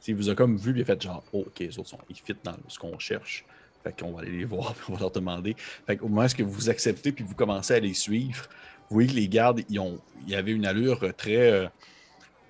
T'sais, 0.00 0.12
Il 0.12 0.16
vous 0.16 0.30
a 0.30 0.34
comme 0.34 0.56
vu 0.56 0.72
il 0.76 0.84
fait 0.84 1.00
genre, 1.00 1.22
oh, 1.32 1.44
ok, 1.46 1.58
les 1.60 1.78
autres 1.78 1.90
sont, 1.90 1.98
ils 2.08 2.16
fit 2.16 2.34
dans 2.42 2.56
ce 2.66 2.78
qu'on 2.78 2.98
cherche. 2.98 3.44
Fait 3.84 4.00
qu'on 4.00 4.12
va 4.12 4.22
aller 4.22 4.32
les 4.32 4.44
voir 4.44 4.74
puis 4.74 4.86
on 4.88 4.94
va 4.94 5.00
leur 5.00 5.10
demander. 5.10 5.54
Fait 5.86 5.96
qu'au 5.96 6.08
moment 6.08 6.26
où 6.26 6.46
vous 6.48 6.70
acceptez 6.70 7.12
puis 7.12 7.24
vous 7.24 7.34
commencez 7.34 7.74
à 7.74 7.80
les 7.80 7.94
suivre, 7.94 8.48
vous 8.90 8.94
voyez 8.94 9.08
que 9.08 9.14
les 9.14 9.28
gardes, 9.28 9.62
ils, 9.68 9.78
ont, 9.78 9.98
ils 10.26 10.34
avaient 10.34 10.52
une 10.52 10.66
allure 10.66 11.02
euh, 11.02 11.12
très. 11.12 11.50
euh, 11.52 11.68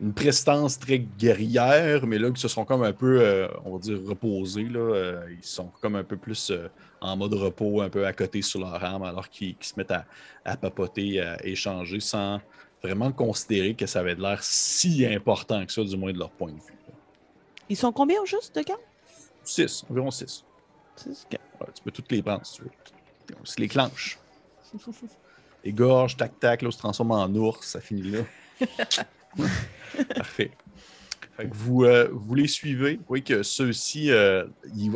une 0.00 0.12
prestance 0.14 0.78
très 0.78 1.00
guerrière, 1.00 2.06
mais 2.06 2.18
là, 2.20 2.28
ils 2.28 2.38
se 2.38 2.46
sont 2.46 2.64
comme 2.64 2.84
un 2.84 2.92
peu, 2.92 3.20
euh, 3.20 3.48
on 3.64 3.72
va 3.72 3.78
dire, 3.80 3.98
reposés. 4.06 4.68
Là, 4.68 5.22
ils 5.28 5.44
sont 5.44 5.72
comme 5.80 5.96
un 5.96 6.04
peu 6.04 6.16
plus 6.16 6.52
en 7.00 7.16
mode 7.16 7.34
repos, 7.34 7.80
un 7.80 7.90
peu 7.90 8.06
à 8.06 8.12
côté 8.12 8.40
sur 8.40 8.60
leur 8.60 8.84
arme, 8.84 9.02
alors 9.02 9.28
qu'ils 9.28 9.56
se 9.60 9.72
mettent 9.76 9.90
à, 9.90 10.04
à 10.44 10.56
papoter, 10.56 11.20
à 11.20 11.44
échanger 11.44 11.98
sans 11.98 12.40
vraiment 12.80 13.10
considérer 13.10 13.74
que 13.74 13.86
ça 13.86 13.98
avait 13.98 14.14
de 14.14 14.22
l'air 14.22 14.40
si 14.40 15.04
important 15.04 15.66
que 15.66 15.72
ça, 15.72 15.82
du 15.82 15.96
moins 15.96 16.12
de 16.12 16.18
leur 16.20 16.30
point 16.30 16.52
de 16.52 16.60
vue. 16.60 16.76
là. 16.86 16.94
Ils 17.68 17.76
sont 17.76 17.90
combien 17.90 18.20
au 18.22 18.24
juste 18.26 18.54
de 18.54 18.62
gars? 18.62 18.78
Six, 19.42 19.84
environ 19.90 20.12
six. 20.12 20.44
Ouais, 21.04 21.66
tu 21.74 21.82
peux 21.82 21.90
toutes 21.90 22.12
les 22.12 22.22
prendre 22.22 22.46
si 22.46 22.58
tu 22.58 22.62
veux. 22.62 22.70
On 23.42 23.44
se 23.44 23.60
les 23.60 23.66
clenche. 23.66 24.16
Les 25.68 25.74
gorges, 25.74 26.16
tac-tac, 26.16 26.62
là, 26.62 26.68
on 26.68 26.70
se 26.70 26.78
transforme 26.78 27.10
en 27.10 27.28
ours, 27.34 27.66
ça 27.66 27.82
finit 27.82 28.10
là. 28.10 28.20
Parfait. 30.16 30.50
Fait 31.36 31.46
que 31.46 31.54
vous, 31.54 31.84
euh, 31.84 32.08
vous 32.10 32.34
les 32.34 32.48
suivez. 32.48 32.96
Vous 32.96 33.04
voyez 33.06 33.22
que 33.22 33.42
ceux-ci, 33.42 34.10
euh, 34.10 34.46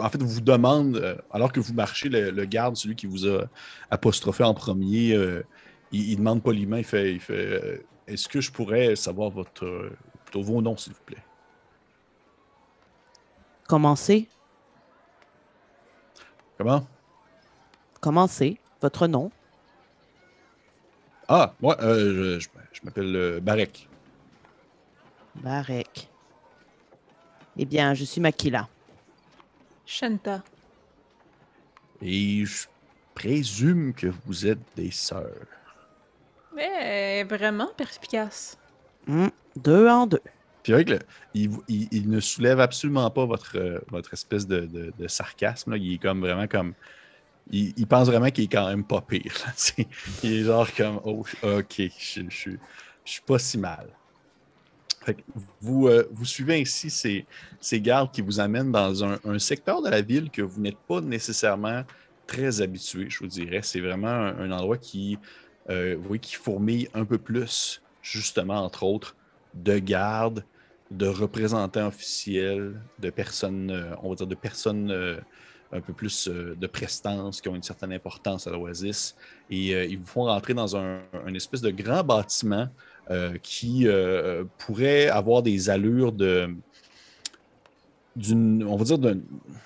en 0.00 0.08
fait, 0.08 0.22
vous 0.22 0.40
demandent, 0.40 0.96
euh, 0.96 1.14
alors 1.30 1.52
que 1.52 1.60
vous 1.60 1.74
marchez, 1.74 2.08
le, 2.08 2.30
le 2.30 2.44
garde, 2.46 2.76
celui 2.76 2.96
qui 2.96 3.04
vous 3.04 3.28
a 3.28 3.44
apostrophé 3.90 4.44
en 4.44 4.54
premier, 4.54 5.12
euh, 5.12 5.44
il, 5.90 6.12
il 6.12 6.16
demande 6.16 6.42
poliment, 6.42 6.78
il 6.78 6.84
fait, 6.84 7.12
il 7.12 7.20
fait 7.20 7.34
euh, 7.34 7.84
Est-ce 8.06 8.26
que 8.26 8.40
je 8.40 8.50
pourrais 8.50 8.96
savoir 8.96 9.28
votre, 9.28 9.66
euh, 9.66 9.94
plutôt 10.24 10.40
vos 10.40 10.62
noms, 10.62 10.78
s'il 10.78 10.94
vous 10.94 11.04
plaît? 11.04 11.22
Commencez. 13.68 14.26
Comment? 16.56 16.86
Commencez. 18.00 18.58
Votre 18.80 19.06
nom. 19.06 19.30
Ah, 21.28 21.54
moi, 21.60 21.76
euh, 21.82 22.38
je, 22.38 22.40
je- 22.40 22.48
je 22.72 22.80
m'appelle 22.84 23.14
euh, 23.16 23.40
Barek. 23.40 23.88
Barek. 25.36 26.08
Eh 27.56 27.64
bien, 27.64 27.94
je 27.94 28.04
suis 28.04 28.20
Makila. 28.20 28.68
Shanta. 29.86 30.42
Et 32.00 32.44
je 32.44 32.66
présume 33.14 33.92
que 33.94 34.08
vous 34.26 34.46
êtes 34.46 34.58
des 34.76 34.90
sœurs. 34.90 35.46
Mais 36.54 37.24
vraiment 37.24 37.68
perspicace. 37.76 38.58
Hmm, 39.06 39.28
Deux 39.56 39.88
en 39.88 40.06
deux. 40.06 40.20
Puis 40.62 40.72
avec 40.74 40.90
le, 40.90 40.98
il, 41.34 41.48
vous- 41.48 41.64
il- 41.68 41.88
il 41.90 42.08
ne 42.08 42.20
soulève 42.20 42.60
absolument 42.60 43.10
pas 43.10 43.24
votre, 43.26 43.56
euh, 43.58 43.80
votre 43.88 44.12
espèce 44.14 44.46
de, 44.46 44.60
de- 44.66 44.92
de 44.98 45.08
sarcasme. 45.08 45.72
là. 45.72 45.76
Il 45.76 45.94
est 45.94 45.98
comme 45.98 46.20
vraiment 46.20 46.46
comme. 46.46 46.74
Il, 47.50 47.86
pense 47.86 48.06
vraiment 48.06 48.30
qu'il 48.30 48.44
est 48.44 48.48
quand 48.48 48.68
même 48.68 48.84
pas 48.84 49.00
pire. 49.00 49.34
il 50.22 50.32
est 50.32 50.44
genre 50.44 50.68
comme 50.74 51.00
Oh, 51.04 51.24
ok, 51.42 51.82
je, 51.98 52.22
je, 52.28 52.50
suis 53.04 53.20
pas 53.26 53.38
si 53.38 53.58
mal. 53.58 53.88
Fait 55.04 55.14
que 55.14 55.22
vous, 55.60 55.88
euh, 55.88 56.08
vous 56.12 56.24
suivez 56.24 56.60
ainsi 56.60 56.88
ces, 56.88 57.26
ces 57.60 57.80
gardes 57.80 58.12
qui 58.12 58.22
vous 58.22 58.38
amènent 58.38 58.70
dans 58.70 59.04
un, 59.04 59.38
secteur 59.38 59.82
de 59.82 59.90
la 59.90 60.00
ville 60.00 60.30
que 60.30 60.42
vous 60.42 60.60
n'êtes 60.60 60.78
pas 60.78 61.00
nécessairement 61.00 61.82
très 62.26 62.62
habitué, 62.62 63.10
je 63.10 63.18
vous 63.18 63.26
dirais. 63.26 63.60
C'est 63.62 63.80
vraiment 63.80 64.08
un, 64.08 64.50
endroit 64.52 64.78
qui, 64.78 65.18
euh, 65.68 65.96
vous 65.98 66.18
qui 66.18 66.36
fourmille 66.36 66.88
un 66.94 67.04
peu 67.04 67.18
plus, 67.18 67.82
justement, 68.00 68.64
entre 68.64 68.84
autres, 68.84 69.16
de 69.54 69.78
gardes, 69.78 70.44
de 70.92 71.06
représentants 71.06 71.86
officiels, 71.86 72.80
de 72.98 73.10
personnes, 73.10 73.70
euh, 73.70 73.94
on 74.02 74.10
va 74.10 74.14
dire, 74.14 74.26
de 74.26 74.34
personnes 74.34 74.90
euh, 74.90 75.16
un 75.72 75.80
peu 75.80 75.92
plus 75.92 76.28
euh, 76.28 76.54
de 76.54 76.66
prestance, 76.66 77.40
qui 77.40 77.48
ont 77.48 77.56
une 77.56 77.62
certaine 77.62 77.92
importance 77.92 78.46
à 78.46 78.50
l'Oasis. 78.50 79.16
Et 79.50 79.74
euh, 79.74 79.84
ils 79.84 79.98
vous 79.98 80.06
font 80.06 80.24
rentrer 80.24 80.54
dans 80.54 80.76
un, 80.76 81.00
espèce 81.34 81.62
de 81.62 81.70
grand 81.70 82.04
bâtiment 82.04 82.68
euh, 83.10 83.36
qui 83.42 83.86
pourrait 84.58 85.08
avoir 85.08 85.42
des 85.42 85.70
allures 85.70 86.12
de 86.12 86.50
d'une, 88.14 88.62
on 88.64 88.76
va 88.76 88.84
dire, 88.84 88.98
d'un- 88.98 89.20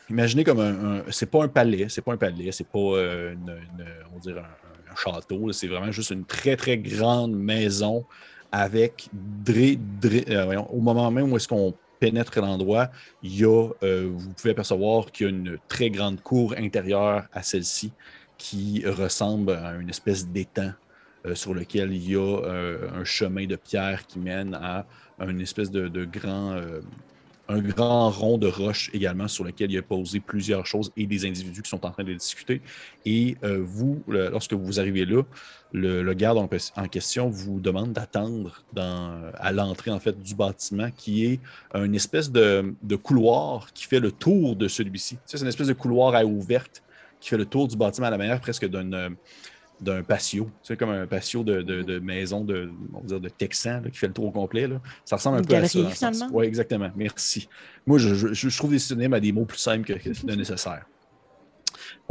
imaginez 0.09 0.45
comme 0.45 0.61
un, 0.61 0.99
un- 0.99 1.03
c'est 1.11 1.29
pas 1.29 1.43
un 1.43 1.49
palais, 1.49 1.89
c'est 1.89 2.01
pas 2.01 2.13
un 2.13 2.17
palais, 2.17 2.53
c'est 2.53 2.69
pas 2.69 2.79
on 2.79 4.15
va 4.15 4.21
un, 4.39 4.95
château, 4.95 5.51
c'est 5.53 5.67
vraiment 5.67 5.91
juste 5.91 6.11
une 6.11 6.25
très 6.25 6.57
très 6.57 6.79
grande 6.79 7.33
maison 7.35 8.05
avec 8.53 9.09
dré- 9.45 9.79
dré- 10.01 10.25
voyons, 10.45 10.73
au 10.73 10.81
moment 10.81 11.11
même 11.11 11.33
où 11.33 11.37
est-ce 11.37 11.49
qu'on 11.49 11.75
pénètre 11.99 12.41
l'endroit, 12.41 12.91
il 13.23 13.45
euh, 13.45 14.11
vous 14.13 14.33
pouvez 14.33 14.51
apercevoir 14.51 15.11
qu'il 15.13 15.27
y 15.27 15.29
a 15.29 15.31
une 15.31 15.59
très 15.69 15.91
grande 15.91 16.21
cour 16.21 16.55
intérieure 16.57 17.25
à 17.33 17.43
celle-ci 17.43 17.93
qui 18.39 18.85
ressemble 18.87 19.53
à 19.53 19.75
une 19.75 19.89
espèce 19.89 20.29
d'étang 20.29 20.73
euh, 21.25 21.35
sur 21.35 21.55
lequel 21.55 21.93
il 21.93 22.11
y 22.11 22.17
a 22.17 22.21
euh, 22.21 22.89
un 22.95 23.05
chemin 23.05 23.47
de 23.47 23.57
pierre 23.57 24.07
qui 24.07 24.19
mène 24.19 24.55
à 24.55 24.87
une 25.21 25.41
espèce 25.41 25.71
de, 25.71 26.05
grand, 26.05 26.61
un 27.49 27.61
grand 27.61 28.11
rond 28.11 28.39
de 28.39 28.47
roche 28.47 28.91
également 28.93 29.29
sur 29.29 29.45
lequel 29.45 29.71
il 29.71 29.79
a 29.79 29.83
posé 29.83 30.21
plusieurs 30.21 30.67
choses 30.67 30.93
et 30.97 31.07
des 31.07 31.27
individus 31.27 31.63
qui 31.63 31.71
sont 31.71 31.85
en 31.87 31.91
train 31.91 32.05
de 32.05 32.13
discuter. 32.13 32.61
Et 33.05 33.37
euh, 33.45 33.61
vous, 33.63 34.03
lorsque 34.09 34.53
vous 34.53 34.81
arrivez 34.81 35.05
là, 35.05 35.23
le, 35.73 36.13
garde 36.15 36.39
en, 36.39 36.89
question 36.89 37.29
vous 37.29 37.61
demande 37.61 37.93
d'attendre 37.93 38.65
à 38.77 39.53
l'entrée 39.53 39.91
en 39.91 40.01
fait 40.01 40.21
du 40.21 40.35
bâtiment 40.35 40.91
qui 40.97 41.27
est 41.27 41.41
une 41.75 41.95
espèce 41.95 42.31
de, 42.31 42.75
couloir 43.03 43.73
qui 43.75 43.85
fait 43.85 44.01
le 44.01 44.13
tour 44.13 44.57
de 44.57 44.69
celui-ci. 44.69 45.19
C'est 45.27 45.41
une 45.41 45.49
espèce 45.49 45.67
de 45.67 45.75
couloir 45.75 46.15
à 46.15 46.25
ouverte 46.25 46.83
qui 47.21 47.29
fait 47.31 47.37
le 47.37 47.47
tour 47.47 47.69
du 47.69 47.77
bâtiment 47.77 48.07
à 48.07 48.11
la 48.11 48.19
manière 48.19 48.41
presque 48.41 48.67
d'un 48.69 48.93
euh, 48.93 49.11
d'un 49.81 50.03
patio. 50.03 50.51
C'est 50.63 50.77
comme 50.79 50.91
un 50.91 51.07
patio 51.07 51.45
de, 51.45 51.63
de, 51.63 51.83
de 51.83 51.99
maison 51.99 52.43
de, 52.45 52.71
on 52.95 53.01
va 53.01 53.07
dire 53.07 53.21
de 53.21 53.29
Texan 53.29 53.83
là, 53.85 53.91
qui 53.91 53.99
fait 53.99 54.07
le 54.09 54.13
tour 54.15 54.25
au 54.27 54.31
complet. 54.31 54.67
Là. 54.67 54.81
Ça 55.05 55.17
ressemble 55.17 55.37
un 55.37 55.41
Une 55.41 55.47
peu 55.47 55.55
à 55.55 55.59
ça. 55.67 55.79
Oui, 56.33 56.47
exactement. 56.47 56.91
Merci. 56.97 57.49
Moi, 57.87 57.99
je, 57.99 58.15
je- 58.15 58.33
je 58.49 58.57
trouve 58.57 58.71
des 58.71 58.79
synonymes 58.79 59.15
à 59.15 59.21
des 59.21 59.33
mots 59.33 59.45
plus 59.45 59.59
simples 59.59 59.85
que, 59.85 59.93
que 59.95 60.27
nécessaire. 60.37 60.87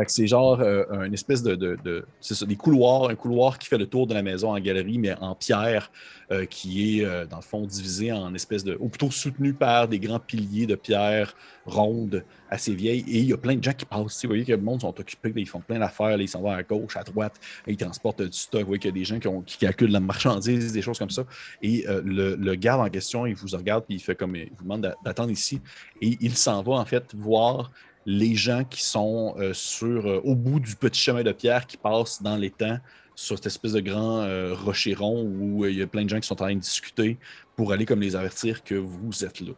C'est 0.08 0.28
genre 0.28 0.60
euh, 0.62 0.84
une 1.06 1.14
espèce 1.14 1.42
de, 1.44 2.06
c'est 2.20 2.36
ça, 2.36 2.46
des 2.46 2.56
couloirs, 2.56 3.10
un 3.10 3.16
couloir 3.16 3.58
qui 3.58 3.68
fait 3.68 3.78
le 3.78 3.88
tour 3.88 4.08
de 4.08 4.14
la 4.14 4.22
maison 4.22 4.52
en 4.54 4.60
galerie, 4.60 4.98
mais 4.98 5.16
en 5.22 5.36
pierre, 5.36 5.92
euh, 6.32 6.46
qui 6.46 7.00
est 7.00 7.06
euh, 7.06 7.26
dans 7.26 7.38
le 7.38 7.42
fond 7.44 7.66
divisé 7.66 8.12
en 8.12 8.34
espèce 8.34 8.64
de, 8.64 8.76
ou 8.80 8.90
plutôt 8.90 9.12
soutenu 9.12 9.54
par 9.54 9.88
des 9.88 10.00
grands 10.00 10.20
piliers 10.20 10.66
de 10.66 10.76
pierre 10.76 11.36
rondes 11.66 12.24
assez 12.50 12.74
vieilles. 12.74 13.04
Et 13.08 13.20
il 13.20 13.26
y 13.30 13.34
a 13.34 13.38
plein 13.38 13.56
de 13.56 13.64
gens 13.64 13.74
qui 13.74 13.86
passent. 13.86 14.24
Vous 14.24 14.30
voyez 14.30 14.44
que 14.44 14.52
le 14.52 14.58
monde 14.62 14.82
sont 14.82 15.00
occupés, 15.00 15.32
ils 15.36 15.48
font 15.48 15.60
plein 15.62 15.80
d'affaires, 15.80 16.20
ils 16.20 16.28
s'en 16.28 16.42
vont 16.42 16.50
à 16.52 16.64
gauche, 16.64 16.98
à 16.98 17.04
droite, 17.04 17.40
ils 17.68 17.78
transportent 17.78 18.22
du 18.24 18.38
stock. 18.38 18.62
Vous 18.62 18.68
voyez 18.68 18.80
qu'il 18.80 18.90
y 18.90 18.94
a 18.94 19.00
des 19.00 19.06
gens 19.06 19.20
qui, 19.20 19.28
ont- 19.28 19.42
qui 19.42 19.58
calculent 19.58 19.92
la 19.92 20.00
marchandise, 20.00 20.72
des 20.74 20.82
choses 20.82 20.98
comme 21.00 21.10
ça. 21.10 21.26
Et 21.62 21.86
le, 22.04 22.36
le 22.36 22.56
garde 22.56 22.82
en 22.82 22.90
question, 22.90 23.26
il 23.26 23.36
vous 23.36 23.48
regarde, 23.56 23.86
puis 23.86 23.96
il 23.96 24.00
fait 24.00 24.16
comme, 24.16 24.36
il 24.36 24.50
vous 24.58 24.64
demande 24.64 24.82
d'a- 24.82 24.96
d'attendre 25.04 25.32
ici. 25.32 25.62
Et 26.02 26.18
il 26.22 26.36
s'en 26.36 26.62
va 26.64 26.74
en 26.74 26.86
fait 26.86 27.14
voir 27.16 27.72
les 28.06 28.36
gens 28.36 28.64
qui 28.64 28.84
sont 28.84 29.34
euh, 29.38 29.54
sur, 29.54 30.08
euh, 30.08 30.22
au 30.24 30.36
bout 30.36 30.60
du 30.60 30.76
petit 30.76 31.02
chemin 31.02 31.24
de 31.24 31.32
pierre 31.32 31.66
qui 31.66 31.78
passe 31.78 32.22
dans 32.22 32.36
l'étang 32.36 32.78
sur 33.16 33.38
cette 33.38 33.48
espèce 33.48 33.72
de 33.74 33.80
grand 33.80 34.22
euh, 34.22 34.54
rocher 34.54 34.94
rond 34.94 35.24
où 35.24 35.64
euh, 35.64 35.72
il 35.72 35.78
y 35.78 35.82
a 35.82 35.88
plein 35.88 36.04
de 36.04 36.10
gens 36.10 36.20
qui 36.20 36.28
sont 36.28 36.34
en 36.34 36.46
train 36.46 36.54
de 36.54 36.60
discuter 36.60 37.18
pour 37.56 37.72
aller 37.72 37.86
comme 37.86 38.02
les 38.02 38.16
avertir 38.16 38.64
que 38.64 38.76
vous 38.76 39.24
êtes 39.24 39.40
là. 39.40 39.54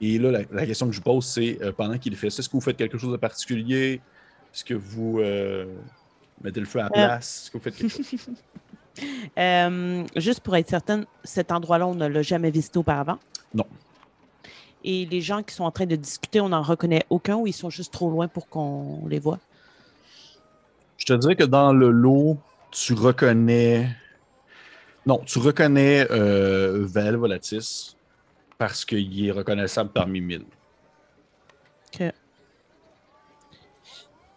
Et 0.00 0.18
là, 0.18 0.32
la, 0.32 0.40
la 0.50 0.66
question 0.66 0.86
que 0.86 0.92
je 0.92 0.98
vous 0.98 1.04
pose, 1.04 1.24
c'est 1.24 1.60
pendant 1.76 1.96
qu'il 1.96 2.16
fait 2.16 2.28
ça, 2.28 2.40
est-ce 2.40 2.48
que 2.48 2.56
vous 2.56 2.60
faites 2.60 2.76
quelque 2.76 2.98
chose 2.98 3.12
de 3.12 3.16
particulier? 3.16 4.00
Est-ce 4.52 4.64
que 4.64 4.74
vous 4.74 5.20
mettez 6.42 6.58
le 6.58 6.66
feu 6.66 6.80
à 6.80 6.84
la 6.84 6.90
place? 6.90 7.44
Est-ce 7.44 7.52
que 7.52 7.58
vous 7.58 7.62
faites 7.62 7.76
quelque 7.76 8.02
chose? 8.02 8.28
Juste 10.16 10.40
pour 10.40 10.56
être 10.56 10.68
certaine, 10.68 11.06
cet 11.22 11.52
endroit-là, 11.52 11.86
on 11.86 11.94
ne 11.94 12.08
l'a 12.08 12.22
jamais 12.22 12.50
visité 12.50 12.80
auparavant? 12.80 13.20
Non. 13.54 13.66
Et 14.84 15.06
les 15.06 15.20
gens 15.20 15.42
qui 15.42 15.54
sont 15.54 15.64
en 15.64 15.70
train 15.70 15.86
de 15.86 15.96
discuter, 15.96 16.40
on 16.40 16.48
n'en 16.48 16.62
reconnaît 16.62 17.04
aucun 17.08 17.36
ou 17.36 17.46
ils 17.46 17.52
sont 17.52 17.70
juste 17.70 17.92
trop 17.92 18.10
loin 18.10 18.28
pour 18.28 18.48
qu'on 18.48 19.06
les 19.06 19.20
voit? 19.20 19.38
Je 20.96 21.06
te 21.06 21.12
dirais 21.12 21.36
que 21.36 21.44
dans 21.44 21.72
le 21.72 21.90
lot, 21.90 22.38
tu 22.70 22.94
reconnais. 22.94 23.88
Non, 25.06 25.18
tu 25.18 25.38
reconnais 25.38 26.06
euh, 26.10 26.84
Val 26.86 27.16
Volatis 27.16 27.96
parce 28.58 28.84
qu'il 28.84 29.26
est 29.26 29.32
reconnaissable 29.32 29.90
parmi 29.92 30.20
mille. 30.20 30.44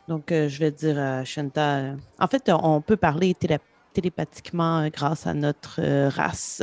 Donc, 0.08 0.32
euh, 0.32 0.48
je 0.48 0.60
vais 0.60 0.70
dire 0.70 1.00
à 1.00 1.24
Shanta. 1.24 1.96
en 2.20 2.28
fait, 2.28 2.50
on 2.50 2.80
peut 2.82 2.96
parler 2.96 3.34
télé- 3.34 3.58
télépathiquement 3.96 4.80
euh, 4.80 4.90
grâce 4.90 5.26
à 5.26 5.34
notre 5.34 5.80
euh, 5.80 6.10
race. 6.10 6.62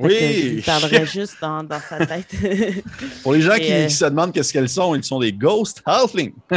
Fait 0.00 0.08
que 0.08 0.60
je 0.60 0.64
parlerai 0.66 1.04
juste 1.04 1.36
dans, 1.40 1.64
dans 1.64 1.80
sa 1.80 2.06
tête. 2.06 2.34
Pour 3.22 3.32
les 3.34 3.40
gens 3.40 3.56
qui, 3.56 3.72
euh, 3.72 3.86
qui 3.86 3.94
se 3.94 4.04
demandent 4.04 4.32
qu'est-ce 4.32 4.52
qu'elles 4.52 4.68
sont, 4.68 4.94
ils 4.94 5.02
sont 5.02 5.18
des 5.18 5.32
ghost 5.32 5.82
halflings. 5.84 6.34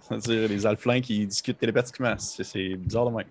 C'est-à-dire 0.00 0.48
les 0.48 0.66
alflins 0.66 1.00
qui 1.00 1.26
discutent 1.26 1.58
télépathiquement. 1.58 2.14
C'est 2.18 2.76
bizarre 2.76 3.10
de 3.10 3.16
même. 3.16 3.26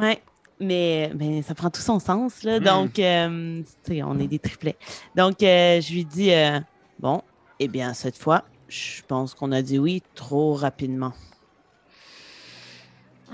Oui, 0.00 0.18
mais, 0.60 1.10
mais 1.14 1.42
ça 1.42 1.54
prend 1.54 1.70
tout 1.70 1.80
son 1.80 1.98
sens. 1.98 2.42
Là. 2.42 2.60
Mm. 2.60 2.64
Donc, 2.64 2.98
euh, 2.98 3.62
on 4.04 4.20
est 4.20 4.28
des 4.28 4.38
triplets. 4.38 4.76
Donc, 5.16 5.42
euh, 5.42 5.80
je 5.80 5.92
lui 5.92 6.04
dis 6.04 6.32
euh, 6.32 6.60
Bon, 6.98 7.22
eh 7.58 7.68
bien, 7.68 7.94
cette 7.94 8.16
fois, 8.16 8.44
je 8.68 9.02
pense 9.06 9.34
qu'on 9.34 9.52
a 9.52 9.62
dit 9.62 9.78
oui 9.78 10.02
trop 10.14 10.54
rapidement. 10.54 11.12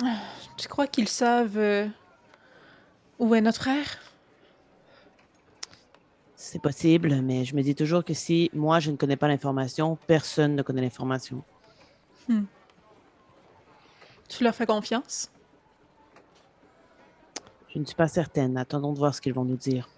Tu 0.59 0.69
crois 0.69 0.87
qu'ils 0.87 1.09
savent 1.09 1.57
euh, 1.57 1.87
où 3.19 3.35
est 3.35 3.41
notre 3.41 3.61
frère? 3.61 3.99
C'est 6.37 6.61
possible, 6.61 7.21
mais 7.23 7.45
je 7.45 7.55
me 7.55 7.63
dis 7.63 7.75
toujours 7.75 8.05
que 8.05 8.13
si 8.15 8.51
moi, 8.53 8.81
je 8.81 8.91
ne 8.91 8.97
connais 8.97 9.17
pas 9.17 9.29
l'information, 9.29 9.97
personne 10.07 10.57
ne 10.57 10.63
connaît 10.63 10.83
l'information. 10.83 11.43
Tu 14.29 14.45
leur 14.45 14.55
fais 14.55 14.67
confiance? 14.67 15.31
Je 17.73 17.79
ne 17.79 17.85
suis 17.85 17.95
pas 17.95 18.09
certaine. 18.09 18.57
Attendons 18.59 18.93
de 18.93 18.99
voir 18.99 19.15
ce 19.15 19.21
qu'ils 19.21 19.33
vont 19.33 19.45
nous 19.45 19.57
dire. 19.57 19.89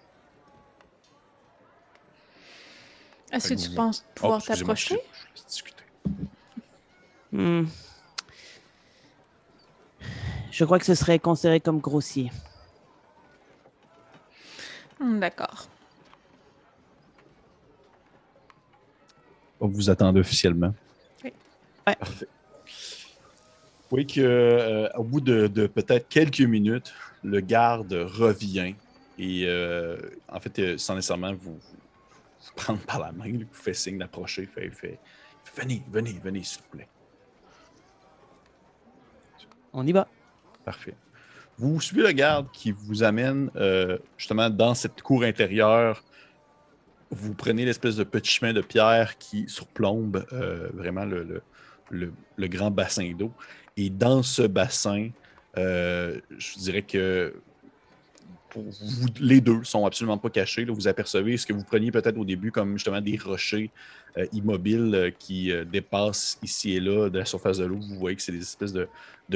Est-ce 3.31 3.49
que 3.49 3.53
tu 3.59 3.69
penses 3.71 4.03
Oh, 4.07 4.11
pouvoir 4.15 4.39
je- 4.41 4.45
t'approcher? 4.47 5.01
je 5.13 5.27
laisse 5.35 5.45
discuter. 5.47 5.83
Hmm. 7.31 7.63
Je 10.61 10.65
crois 10.65 10.77
que 10.77 10.85
ce 10.85 10.93
serait 10.93 11.17
considéré 11.17 11.59
comme 11.59 11.79
grossier. 11.79 12.31
Hmm, 14.99 15.19
D'accord. 15.19 15.65
Donc, 19.59 19.71
vous 19.71 19.89
attendez 19.89 20.19
officiellement. 20.19 20.71
Oui. 21.23 21.33
Ouais. 21.87 21.95
Parfait. 21.95 22.27
Oui, 23.89 24.05
que, 24.05 24.21
euh, 24.21 24.87
au 24.97 25.03
bout 25.03 25.19
de, 25.19 25.47
de 25.47 25.65
peut-être 25.65 26.07
quelques 26.07 26.41
minutes, 26.41 26.93
le 27.23 27.39
garde 27.39 27.93
revient 27.93 28.75
et, 29.17 29.45
euh, 29.47 29.97
en 30.29 30.39
fait, 30.39 30.59
euh, 30.59 30.77
sans 30.77 30.93
nécessairement 30.93 31.33
vous, 31.33 31.57
vous 31.57 32.53
prendre 32.55 32.81
par 32.81 32.99
la 32.99 33.11
main, 33.11 33.25
il 33.25 33.45
vous 33.45 33.53
fait 33.53 33.73
signe 33.73 33.97
d'approcher. 33.97 34.45
Fait, 34.45 34.69
fait, 34.69 34.99
Venez, 35.55 35.81
venez, 35.91 36.21
venez, 36.23 36.43
s'il 36.43 36.61
vous 36.61 36.77
plaît. 36.77 36.87
On 39.73 39.87
y 39.87 39.91
va. 39.91 40.07
Parfait. 40.65 40.95
Vous 41.57 41.79
suivez 41.79 42.03
le 42.03 42.11
garde 42.11 42.47
qui 42.51 42.71
vous 42.71 43.03
amène 43.03 43.51
euh, 43.55 43.97
justement 44.17 44.49
dans 44.49 44.73
cette 44.73 45.01
cour 45.01 45.23
intérieure. 45.23 46.03
Vous 47.11 47.33
prenez 47.33 47.65
l'espèce 47.65 47.97
de 47.97 48.03
petit 48.03 48.31
chemin 48.31 48.53
de 48.53 48.61
pierre 48.61 49.17
qui 49.17 49.47
surplombe 49.47 50.25
euh, 50.33 50.69
vraiment 50.73 51.05
le, 51.05 51.43
grand 52.39 52.71
bassin 52.71 53.13
d'eau. 53.13 53.31
Et 53.77 53.89
dans 53.89 54.23
ce 54.23 54.43
bassin, 54.43 55.09
euh, 55.57 56.19
je 56.37 56.57
dirais 56.57 56.81
que 56.81 57.35
les 59.19 59.41
deux 59.41 59.63
sont 59.63 59.85
absolument 59.85 60.17
pas 60.17 60.29
cachés. 60.29 60.65
Vous 60.65 60.87
apercevez 60.87 61.37
ce 61.37 61.45
que 61.45 61.53
vous 61.53 61.63
preniez 61.63 61.91
peut-être 61.91 62.17
au 62.17 62.25
début 62.25 62.51
comme 62.51 62.73
justement 62.73 63.01
des 63.01 63.17
rochers 63.17 63.71
euh, 64.17 64.25
immobiles 64.33 64.95
euh, 64.95 65.11
qui 65.11 65.51
euh, 65.51 65.65
dépassent 65.65 66.37
ici 66.43 66.75
et 66.75 66.79
là 66.79 67.09
de 67.09 67.19
la 67.19 67.25
surface 67.25 67.57
de 67.57 67.65
l'eau. 67.65 67.79
Vous 67.79 67.95
voyez 67.95 68.15
que 68.15 68.21
c'est 68.21 68.31
des 68.31 68.41
espèces 68.41 68.73
de, 68.73 68.87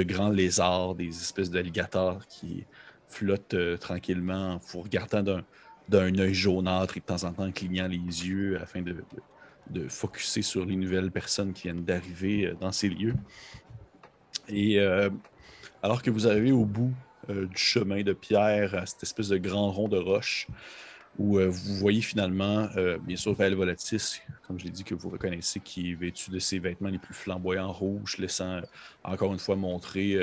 grands 0.04 0.30
lézards, 0.30 0.96
des 0.96 1.08
espèces 1.08 1.50
d'alligators 1.50 2.26
qui 2.28 2.66
flottent 3.08 3.80
tranquillement 3.80 4.56
en 4.56 4.58
vous 4.58 4.82
regardant 4.82 5.24
d'un, 5.88 6.20
œil 6.20 6.34
jaunâtre 6.34 6.98
et 6.98 7.00
de 7.00 7.06
temps 7.06 7.24
en 7.24 7.32
temps 7.32 7.52
clignant 7.52 7.88
les 7.88 7.98
yeux 7.98 8.60
afin 8.62 8.82
de, 8.82 8.92
de, 8.92 9.82
de 9.82 9.88
focuser 9.88 10.42
sur 10.42 10.66
les 10.66 10.76
nouvelles 10.76 11.12
personnes 11.12 11.54
qui 11.54 11.64
viennent 11.64 11.86
d'arriver 11.86 12.54
dans 12.60 12.72
ces 12.72 12.90
lieux. 12.90 13.14
Et 14.50 14.80
alors 15.82 16.02
que 16.02 16.10
vous 16.10 16.28
arrivez 16.28 16.52
au 16.52 16.66
bout 16.66 16.92
euh, 17.30 17.46
du 17.48 17.58
chemin 17.58 18.04
de 18.04 18.14
pierre, 18.14 18.76
à 18.76 18.86
cette 18.86 19.04
espèce 19.04 19.30
de 19.30 19.38
grand 19.38 19.72
rond 19.72 19.88
de 19.88 19.98
roche, 19.98 20.48
où 21.18 21.40
euh, 21.40 21.48
vous 21.48 21.76
voyez 21.76 22.02
finalement, 22.02 22.68
euh, 22.76 22.98
bien 23.00 23.16
sûr, 23.16 23.34
Val 23.34 23.54
Volatis, 23.54 24.22
comme 24.48 24.60
je 24.60 24.66
l'ai 24.66 24.72
dit, 24.72 24.84
que 24.84 24.96
vous 24.96 25.10
reconnaissez, 25.10 25.60
qui 25.60 25.92
est 25.92 25.96
vêtu 25.96 26.30
de 26.30 26.40
ses 26.40 26.60
vêtements 26.60 26.90
les 26.90 27.00
plus 27.00 27.14
flamboyants 27.14 27.72
rouges, 27.72 28.18
laissant 28.18 28.62
encore 29.04 29.34
une 29.34 29.40
fois 29.40 29.56
montrer 29.56 30.18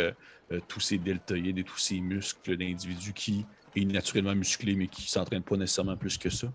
tous 0.68 0.80
ses 0.80 0.98
deltoïdes 0.98 1.58
et 1.58 1.64
tous 1.64 1.78
ses 1.78 2.00
muscles 2.00 2.56
d'individu 2.56 3.12
qui 3.14 3.46
est 3.74 3.84
naturellement 3.84 4.34
musclé, 4.34 4.76
mais 4.76 4.86
qui 4.86 5.02
ne 5.02 5.08
s'entraîne 5.08 5.42
pas 5.42 5.56
nécessairement 5.56 5.96
plus 5.96 6.18
que 6.18 6.28
ça. 6.28 6.52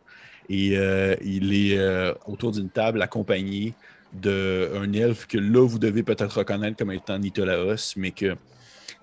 Et 0.49 0.75
il 1.23 1.53
est 1.53 2.13
autour 2.25 2.51
d'une 2.51 2.69
table 2.69 3.01
accompagné 3.01 3.73
d'un 4.13 4.93
elfe 4.93 5.27
que 5.27 5.37
là, 5.37 5.67
vous 5.67 5.79
devez 5.79 6.03
peut-être 6.03 6.37
reconnaître 6.37 6.77
comme 6.77 6.91
étant 6.91 7.17
Nitolaos, 7.17 7.93
mais 7.97 8.11
que 8.11 8.37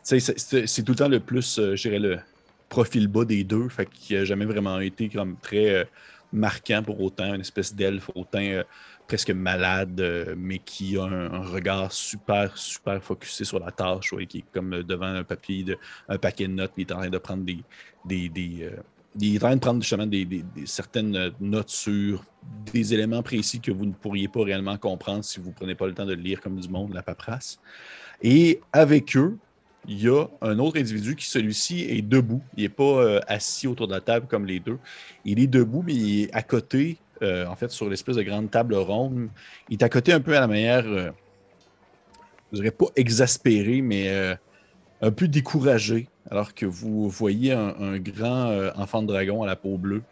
c'est- 0.02 0.82
tout 0.82 0.92
le 0.92 0.96
temps 0.96 1.08
le 1.08 1.20
plus, 1.20 1.58
euh, 1.58 1.76
je 1.76 1.82
dirais, 1.88 1.98
le 1.98 2.18
profil 2.68 3.08
bas 3.08 3.24
des 3.24 3.44
deux, 3.44 3.68
fait 3.68 3.88
n'a 4.10 4.24
jamais 4.24 4.44
vraiment 4.44 4.80
été 4.80 5.08
comme 5.08 5.36
très 5.40 5.70
euh, 5.70 5.84
marquant 6.32 6.82
pour 6.82 7.00
autant, 7.00 7.34
une 7.34 7.40
espèce 7.40 7.74
d'elfe 7.74 8.10
autant 8.14 8.38
euh, 8.40 8.64
presque 9.06 9.30
malade, 9.30 10.34
mais 10.36 10.58
qui 10.58 10.96
a 10.96 11.04
un, 11.04 11.42
regard 11.42 11.92
super, 11.92 12.56
super 12.56 13.02
focusé 13.02 13.44
sur 13.44 13.60
la 13.60 13.70
tâche, 13.70 14.14
qui 14.28 14.38
est 14.38 14.44
comme 14.52 14.82
devant 14.82 15.06
un 15.06 15.24
papier, 15.24 15.62
de, 15.62 15.76
un 16.08 16.16
paquet 16.16 16.48
de 16.48 16.52
notes, 16.52 16.72
il 16.78 16.82
est 16.82 16.92
en 16.92 16.98
train 16.98 17.10
de 17.10 17.18
prendre 17.18 17.44
des. 17.44 17.58
des, 18.04 18.28
des, 18.30 18.70
il 19.20 19.34
est 19.34 19.38
en 19.38 19.40
train 19.40 19.54
de 19.56 19.60
prendre 19.60 19.80
justement 19.82 20.06
des, 20.06 20.26
certaines 20.64 21.32
notes 21.38 21.68
sur 21.68 22.24
des 22.72 22.94
éléments 22.94 23.22
précis 23.22 23.60
que 23.60 23.70
vous 23.70 23.86
ne 23.86 23.92
pourriez 23.92 24.26
pas 24.26 24.42
réellement 24.42 24.76
comprendre 24.76 25.22
si 25.22 25.38
vous 25.38 25.50
ne 25.50 25.54
prenez 25.54 25.74
pas 25.74 25.86
le 25.86 25.94
temps 25.94 26.06
de 26.06 26.14
lire 26.14 26.40
comme 26.40 26.58
du 26.58 26.68
monde, 26.68 26.94
la 26.94 27.02
paperasse. 27.02 27.60
Et 28.22 28.60
avec 28.72 29.16
eux, 29.16 29.36
il 29.86 30.02
y 30.02 30.08
a 30.08 30.26
un 30.40 30.58
autre 30.58 30.78
individu 30.78 31.14
qui, 31.16 31.26
celui-ci, 31.26 31.82
est 31.82 32.02
debout. 32.02 32.42
Il 32.56 32.62
n'est 32.62 32.68
pas 32.68 32.84
euh, 32.84 33.20
assis 33.26 33.66
autour 33.66 33.86
de 33.86 33.92
la 33.92 34.00
table 34.00 34.26
comme 34.28 34.46
les 34.46 34.60
deux. 34.60 34.78
Il 35.24 35.38
est 35.38 35.46
debout, 35.46 35.82
mais 35.82 35.94
il 35.94 36.22
est 36.22 36.34
à 36.34 36.42
côté, 36.42 36.98
euh, 37.22 37.46
en 37.46 37.56
fait, 37.56 37.70
sur 37.70 37.88
l'espèce 37.88 38.16
de 38.16 38.22
grande 38.22 38.50
table 38.50 38.74
ronde. 38.74 39.28
Il 39.68 39.74
est 39.74 39.84
à 39.84 39.88
côté 39.88 40.12
un 40.12 40.20
peu 40.20 40.36
à 40.36 40.40
la 40.40 40.46
manière, 40.46 40.86
euh, 40.86 41.10
je 42.52 42.58
dirais 42.58 42.70
pas 42.70 42.86
exaspéré, 42.96 43.82
mais 43.82 44.08
euh, 44.08 44.34
un 45.02 45.10
peu 45.10 45.28
découragé, 45.28 46.08
alors 46.30 46.54
que 46.54 46.66
vous 46.66 47.08
voyez 47.08 47.52
un, 47.52 47.98
grand 47.98 48.70
enfant 48.76 49.02
de 49.02 49.08
dragon 49.08 49.42
à 49.42 49.46
la 49.46 49.56
peau 49.56 49.76
bleue 49.76 50.02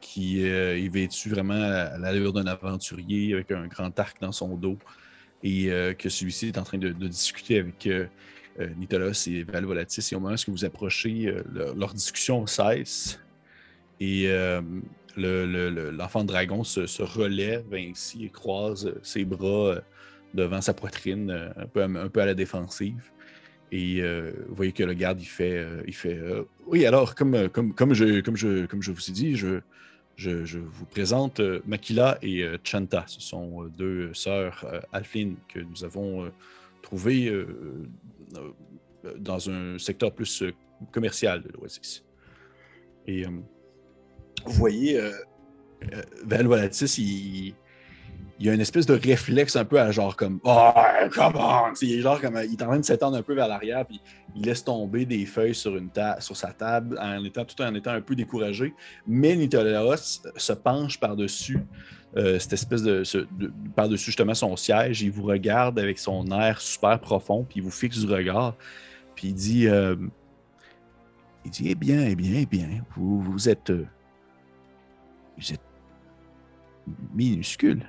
qui 0.00 0.44
est 0.44 0.92
vêtu 0.92 1.30
vraiment 1.30 1.54
à 1.54 1.96
l'allure 1.96 2.34
d'un 2.34 2.46
aventurier 2.46 3.32
avec 3.32 3.50
un 3.50 3.66
grand 3.66 3.98
arc 3.98 4.20
dans 4.20 4.32
son 4.32 4.54
dos 4.54 4.76
et 5.42 5.70
que 5.98 6.10
celui-ci 6.10 6.48
est 6.48 6.58
en 6.58 6.62
train 6.62 6.76
de, 6.76 6.90
discuter 6.90 7.58
avec 7.58 7.88
Nitolos 8.76 9.28
et 9.28 9.42
Valvolatis. 9.42 10.12
Et 10.12 10.16
au 10.16 10.20
moment 10.20 10.36
où 10.48 10.50
vous 10.52 10.64
approchez, 10.64 11.34
leur 11.52 11.92
discussion 11.92 12.46
cesse 12.46 13.20
et 14.00 14.28
l'enfant 15.16 16.24
dragon 16.24 16.64
se, 16.64 17.02
relève 17.02 17.64
ainsi 17.72 18.26
et 18.26 18.30
croise 18.30 18.94
ses 19.02 19.24
bras 19.24 19.76
devant 20.34 20.60
sa 20.60 20.74
poitrine, 20.74 21.52
un 21.56 21.66
peu, 21.66 21.82
un 21.82 22.08
peu 22.08 22.20
à 22.20 22.26
la 22.26 22.34
défensive. 22.34 23.12
Et 23.74 24.00
euh, 24.00 24.30
vous 24.48 24.54
voyez 24.54 24.70
que 24.70 24.84
le 24.84 24.94
garde, 24.94 25.20
il 25.20 25.26
fait, 25.26 25.58
euh, 25.58 25.82
il 25.84 25.94
fait 25.94 26.16
euh, 26.16 26.44
Oui, 26.66 26.86
alors, 26.86 27.16
comme, 27.16 27.48
comme, 27.48 27.74
comme, 27.74 27.92
je, 27.92 28.20
comme, 28.20 28.36
je, 28.36 28.66
comme 28.66 28.82
je 28.82 28.92
vous 28.92 29.10
ai 29.10 29.12
dit, 29.12 29.34
je, 29.36 29.58
je, 30.16 30.58
vous 30.58 30.86
présente 30.86 31.40
Makila 31.66 32.18
et 32.22 32.44
Chanta. 32.62 33.04
Ce 33.08 33.20
sont 33.20 33.64
deux 33.76 34.14
sœurs 34.14 34.64
Alflin 34.92 35.32
que 35.48 35.58
nous 35.58 35.82
avons 35.82 36.30
trouvées 36.82 37.32
dans 39.18 39.50
un 39.50 39.78
secteur 39.78 40.12
plus 40.12 40.44
commercial 40.92 41.42
de 41.42 41.50
l'Oasis. 41.52 42.04
Et 43.06 43.24
vous 43.24 44.52
voyez, 44.52 45.00
Val 46.24 46.46
Volatis, 46.46 46.98
il 46.98 47.54
il 48.40 48.48
a 48.48 48.54
une 48.54 48.60
espèce 48.60 48.86
de 48.86 48.94
réflexe 48.94 49.54
un 49.54 49.64
peu 49.64 49.80
à 49.80 49.90
genre 49.90 50.16
comme 50.16 50.40
Oh, 50.44 50.72
come 51.12 51.36
on! 51.36 51.72
Il 51.80 51.98
est 51.98 52.00
genre 52.00 52.20
comme 52.20 52.40
il 52.42 52.52
en 52.62 52.66
train 52.66 52.78
de 52.78 52.84
s'étendre 52.84 53.16
un 53.16 53.22
peu 53.22 53.34
vers 53.34 53.46
l'arrière, 53.46 53.86
puis 53.86 54.00
il 54.34 54.44
laisse 54.44 54.64
tomber 54.64 55.06
des 55.06 55.24
feuilles 55.24 55.54
sur, 55.54 55.76
une 55.76 55.90
sur 56.18 56.36
sa 56.36 56.52
table 56.52 56.98
en 57.00 57.24
étant 57.24 57.44
tout 57.44 57.60
en 57.62 57.74
étant 57.74 57.92
un 57.92 58.00
peu 58.00 58.16
découragé. 58.16 58.74
Mais 59.06 59.36
Nitolaos 59.36 60.22
se 60.36 60.52
penche 60.52 60.98
par-dessus 60.98 61.60
euh, 62.16 62.38
cette 62.38 62.52
espèce 62.52 62.82
de, 62.82 63.02
par-dessus 63.74 64.06
justement 64.06 64.34
son 64.34 64.56
siège. 64.56 65.02
Il 65.02 65.10
vous 65.10 65.24
regarde 65.24 65.78
avec 65.78 65.98
son 65.98 66.26
air 66.28 66.60
super 66.60 67.00
profond, 67.00 67.44
puis 67.48 67.60
il 67.60 67.62
vous 67.62 67.70
fixe 67.70 67.98
du 67.98 68.12
regard, 68.12 68.54
puis 69.14 69.28
il 69.28 69.34
dit 69.34 69.68
euh, 69.68 69.96
Il 71.44 71.50
dit 71.50 71.68
Eh 71.70 71.74
bien, 71.74 72.06
eh 72.06 72.14
bien, 72.14 72.32
eh 72.36 72.46
bien, 72.46 72.84
vous, 72.96 73.20
vous 73.20 73.48
êtes. 73.48 73.70
Euh, 73.70 73.86
vous 75.36 75.52
êtes 75.52 75.60
minuscule. 77.12 77.84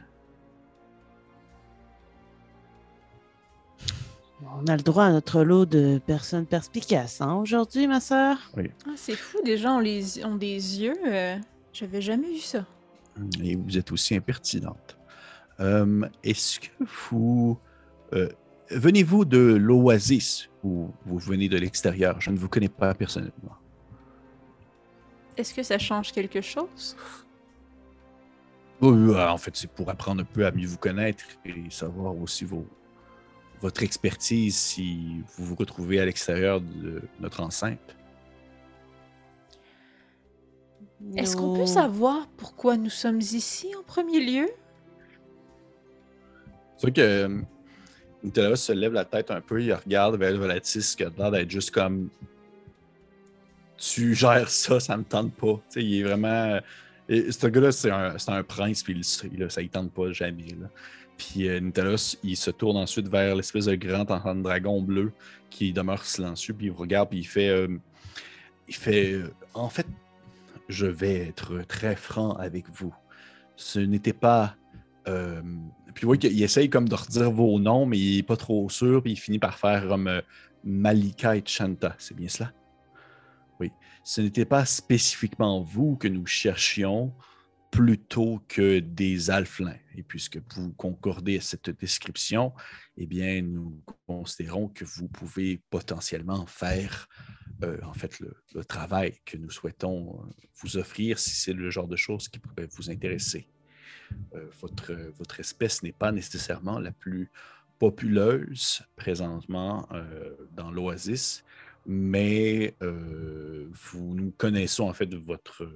On 4.57 4.67
a 4.67 4.77
le 4.77 4.83
droit 4.83 5.05
à 5.05 5.11
notre 5.11 5.43
lot 5.43 5.65
de 5.65 5.99
personnes 6.05 6.45
perspicaces, 6.45 7.21
hein, 7.21 7.35
aujourd'hui, 7.35 7.87
ma 7.87 7.99
sœur? 7.99 8.37
Oui. 8.55 8.71
Ah, 8.87 8.91
c'est 8.95 9.15
fou, 9.15 9.37
des 9.43 9.57
gens 9.57 9.77
ont, 9.77 9.79
les, 9.79 10.23
ont 10.25 10.35
des 10.35 10.81
yeux. 10.81 10.97
Euh, 11.07 11.37
j'avais 11.73 12.01
jamais 12.01 12.27
vu 12.27 12.39
ça. 12.39 12.65
Et 13.41 13.55
vous 13.55 13.77
êtes 13.77 13.91
aussi 13.91 14.15
impertinente. 14.15 14.97
Euh, 15.59 16.07
est-ce 16.23 16.59
que 16.59 16.83
vous. 17.09 17.57
Euh, 18.13 18.29
venez-vous 18.69 19.25
de 19.25 19.55
l'Oasis 19.55 20.49
ou 20.63 20.91
vous 21.05 21.17
venez 21.17 21.49
de 21.49 21.57
l'extérieur? 21.57 22.19
Je 22.19 22.31
ne 22.31 22.37
vous 22.37 22.49
connais 22.49 22.69
pas 22.69 22.93
personnellement. 22.93 23.55
Est-ce 25.37 25.53
que 25.53 25.63
ça 25.63 25.77
change 25.77 26.11
quelque 26.11 26.41
chose? 26.41 26.95
Oui, 28.81 29.15
en 29.15 29.37
fait, 29.37 29.55
c'est 29.55 29.71
pour 29.71 29.89
apprendre 29.89 30.21
un 30.21 30.25
peu 30.25 30.45
à 30.45 30.51
mieux 30.51 30.67
vous 30.67 30.77
connaître 30.77 31.23
et 31.45 31.69
savoir 31.69 32.17
aussi 32.17 32.43
vos, 32.43 32.65
votre 33.61 33.83
expertise 33.83 34.55
si 34.55 35.23
vous 35.37 35.45
vous 35.45 35.55
retrouvez 35.55 35.99
à 35.99 36.05
l'extérieur 36.05 36.61
de 36.61 37.01
notre 37.19 37.41
enceinte. 37.41 37.95
Est-ce 41.15 41.37
qu'on 41.37 41.55
peut 41.55 41.65
savoir 41.65 42.27
pourquoi 42.37 42.77
nous 42.77 42.89
sommes 42.89 43.19
ici 43.19 43.67
en 43.77 43.83
premier 43.83 44.19
lieu? 44.19 44.49
C'est 46.77 46.87
vrai 46.87 46.91
que 46.91 47.01
euh, 47.01 47.41
Nicolas 48.23 48.55
se 48.55 48.73
lève 48.73 48.93
la 48.93 49.05
tête 49.05 49.31
un 49.31 49.39
peu, 49.39 49.61
il 49.61 49.73
regarde 49.73 50.17
vers 50.17 50.35
Volatis 50.37 50.95
qui 50.95 51.03
a 51.03 51.09
l'air 51.17 51.31
d'être 51.31 51.49
juste 51.49 51.71
comme 51.71 52.09
Tu 53.77 54.13
gères 54.15 54.49
ça, 54.49 54.79
ça 54.79 54.97
me 54.97 55.03
tente 55.03 55.33
pas. 55.33 55.61
sais, 55.69 55.83
il 55.83 55.99
est 55.99 56.03
vraiment. 56.03 56.59
Et 57.07 57.31
ce 57.31 57.47
gars-là, 57.47 57.71
c'est 57.71 57.91
un, 57.91 58.15
un, 58.27 58.43
prince, 58.43 58.81
puis 58.83 58.99
il, 59.31 59.39
là, 59.39 59.49
ça 59.49 59.61
ne 59.61 59.67
tente 59.67 59.91
pas 59.91 60.11
jamais. 60.11 60.55
Là. 60.59 60.67
Puis 61.17 61.47
euh, 61.47 61.97
il 62.23 62.35
se 62.35 62.51
tourne 62.51 62.77
ensuite 62.77 63.07
vers 63.07 63.35
l'espèce 63.35 63.65
de 63.65 63.75
grand 63.75 64.09
enfant 64.11 64.35
de 64.35 64.41
dragon 64.41 64.81
bleu 64.81 65.11
qui 65.49 65.71
demeure 65.71 66.03
silencieux, 66.03 66.53
puis 66.53 66.67
il 66.67 66.71
regarde, 66.71 67.09
puis 67.09 67.19
il 67.19 67.27
fait. 67.27 67.49
Euh, 67.49 67.67
il 68.67 68.75
fait. 68.75 69.13
Euh, 69.13 69.31
en 69.53 69.69
fait, 69.69 69.85
je 70.67 70.85
vais 70.85 71.27
être 71.27 71.61
très 71.67 71.95
franc 71.95 72.31
avec 72.33 72.69
vous. 72.69 72.93
Ce 73.55 73.79
n'était 73.79 74.13
pas. 74.13 74.55
Euh, 75.07 75.41
puis 75.93 76.05
voyez 76.05 76.19
qu'il 76.19 76.43
essaye 76.43 76.69
comme 76.69 76.89
de 76.89 76.95
redire 76.95 77.31
vos 77.31 77.59
noms, 77.59 77.85
mais 77.85 77.97
il 77.97 78.17
n'est 78.17 78.23
pas 78.23 78.37
trop 78.37 78.69
sûr, 78.69 79.01
puis 79.01 79.13
il 79.13 79.17
finit 79.17 79.39
par 79.39 79.57
faire 79.57 79.87
comme 79.87 80.21
Malika 80.63 81.35
et 81.35 81.43
Chanta. 81.45 81.95
C'est 81.97 82.15
bien 82.15 82.27
cela? 82.27 82.51
Oui. 83.59 83.71
Ce 84.03 84.21
n'était 84.21 84.45
pas 84.45 84.65
spécifiquement 84.65 85.61
vous 85.61 85.95
que 85.95 86.07
nous 86.07 86.25
cherchions 86.25 87.13
plutôt 87.71 88.41
que 88.47 88.79
des 88.79 89.29
alflins. 89.29 89.77
Et 89.95 90.03
puisque 90.03 90.39
vous 90.55 90.71
concordez 90.73 91.37
à 91.37 91.41
cette 91.41 91.69
description, 91.69 92.53
eh 92.97 93.05
bien, 93.05 93.41
nous 93.41 93.81
considérons 94.07 94.69
que 94.69 94.85
vous 94.85 95.07
pouvez 95.07 95.61
potentiellement 95.69 96.45
faire 96.45 97.07
euh, 97.63 97.77
en 97.83 97.93
fait 97.93 98.19
le, 98.19 98.35
travail 98.65 99.13
que 99.25 99.37
nous 99.37 99.49
souhaitons 99.49 100.19
euh, 100.19 100.31
vous 100.61 100.77
offrir 100.77 101.19
si 101.19 101.31
c'est 101.31 101.53
le 101.53 101.69
genre 101.69 101.87
de 101.87 101.95
choses 101.95 102.27
qui 102.27 102.39
pourrait 102.39 102.67
vous 102.71 102.89
intéresser. 102.89 103.47
Euh, 104.33 104.45
votre, 104.59 104.93
votre 105.17 105.39
espèce 105.39 105.81
n'est 105.81 105.93
pas 105.93 106.11
nécessairement 106.11 106.79
la 106.79 106.91
plus 106.91 107.31
populeuse 107.79 108.81
présentement 108.95 109.87
dans 110.53 110.71
l'Oasis, 110.71 111.43
mais 111.85 112.73
nous 112.81 114.31
connaissons 114.37 114.87
en 114.87 114.93
fait 114.93 115.13
votre 115.13 115.69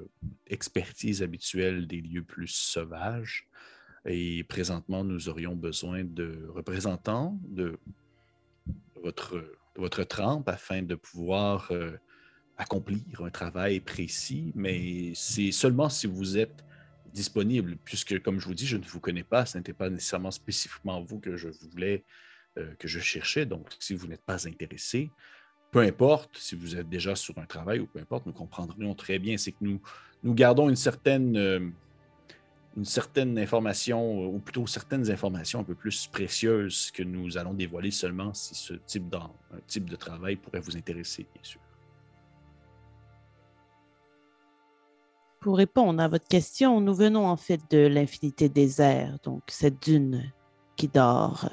expertise 0.48 1.22
habituelle 1.22 1.88
des 1.88 2.00
lieux 2.00 2.24
plus 2.24 2.48
sauvages. 2.48 3.50
Et 4.06 4.46
présentement, 4.46 5.04
nous 5.04 5.28
aurions 5.28 5.58
besoin 5.58 6.06
de 6.06 6.48
représentants 6.48 7.38
de 7.44 7.78
votre, 9.04 9.44
votre 9.80 10.04
trempe 10.04 10.48
afin 10.50 10.82
de 10.82 10.96
pouvoir 10.96 11.72
euh, 11.72 11.98
accomplir 12.58 13.02
un 13.22 13.30
travail 13.30 13.80
précis, 13.80 14.52
mais 14.56 15.14
c'est 15.16 15.52
seulement 15.52 15.90
si 15.90 16.08
vous 16.08 16.38
êtes 16.38 16.64
disponible, 17.14 17.78
puisque 17.84 18.22
comme 18.22 18.40
je 18.40 18.46
vous 18.46 18.54
dis, 18.54 18.68
je 18.68 18.78
ne 18.78 18.84
vous 18.84 19.00
connais 19.00 19.24
pas, 19.24 19.46
ce 19.46 19.58
n'était 19.58 19.74
pas 19.74 19.90
nécessairement 19.90 20.32
spécifiquement 20.32 21.02
vous 21.02 21.20
que 21.20 21.38
je 21.38 21.50
voulais, 21.72 22.04
euh, 22.58 22.74
que 22.78 22.88
je 22.88 23.00
cherchais. 23.00 23.46
Donc, 23.46 23.68
si 23.80 23.96
vous 23.96 24.08
n'êtes 24.08 24.24
pas 24.24 24.48
intéressé, 24.48 25.10
peu 25.72 25.80
importe 25.80 26.38
si 26.38 26.56
vous 26.56 26.76
êtes 26.76 26.90
déjà 26.90 27.16
sur 27.16 27.38
un 27.38 27.46
travail 27.46 27.80
ou 27.80 27.88
peu 27.88 28.00
importe, 28.00 28.26
nous 28.26 28.34
comprendrions 28.34 28.96
très 28.96 29.20
bien. 29.20 29.38
C'est 29.38 29.52
que 29.52 29.62
nous, 29.62 29.82
nous 30.24 30.34
gardons 30.34 30.70
une 30.70 30.76
certaine, 30.76 31.38
euh, 31.38 31.70
une 32.78 32.86
certaine 32.86 33.38
information, 33.38 34.28
ou 34.28 34.40
plutôt 34.40 34.68
certaines 34.68 35.10
informations 35.12 35.60
un 35.60 35.64
peu 35.64 35.76
plus 35.76 36.08
précieuses 36.08 36.92
que 36.92 37.04
nous 37.04 37.38
allons 37.38 37.54
dévoiler 37.54 37.92
seulement 37.92 38.34
si 38.34 38.56
ce 38.56 38.74
type, 38.74 39.14
un 39.16 39.60
type 39.68 39.90
de 39.90 39.96
travail 39.96 40.36
pourrait 40.36 40.60
vous 40.60 40.78
intéresser, 40.78 41.26
bien 41.34 41.44
sûr. 41.44 41.60
Pour 45.42 45.58
répondre 45.58 46.02
à 46.04 46.08
votre 46.08 46.28
question, 46.28 46.82
nous 46.82 46.94
venons 46.94 47.26
en 47.26 47.38
fait 47.38 47.62
de 47.72 47.88
l'infinité 47.88 48.50
des 48.50 48.82
airs, 48.82 49.18
donc 49.24 49.44
cette 49.48 49.82
dune 49.82 50.32
qui 50.76 50.90
dort. 50.90 51.50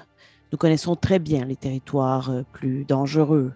Nous 0.52 0.58
connaissons 0.58 0.96
très 0.96 1.18
bien 1.18 1.44
les 1.44 1.56
territoires 1.56 2.30
euh, 2.30 2.42
plus 2.52 2.84
dangereux, 2.84 3.52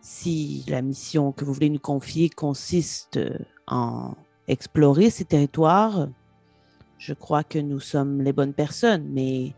si 0.00 0.64
la 0.68 0.82
mission 0.82 1.32
que 1.32 1.44
vous 1.44 1.52
voulez 1.52 1.70
nous 1.70 1.78
confier 1.78 2.28
consiste 2.28 3.18
en 3.68 4.16
explorer 4.48 5.10
ces 5.10 5.24
territoires, 5.24 6.08
je 7.04 7.14
crois 7.14 7.42
que 7.42 7.58
nous 7.58 7.80
sommes 7.80 8.22
les 8.22 8.32
bonnes 8.32 8.54
personnes, 8.54 9.08
mais 9.08 9.54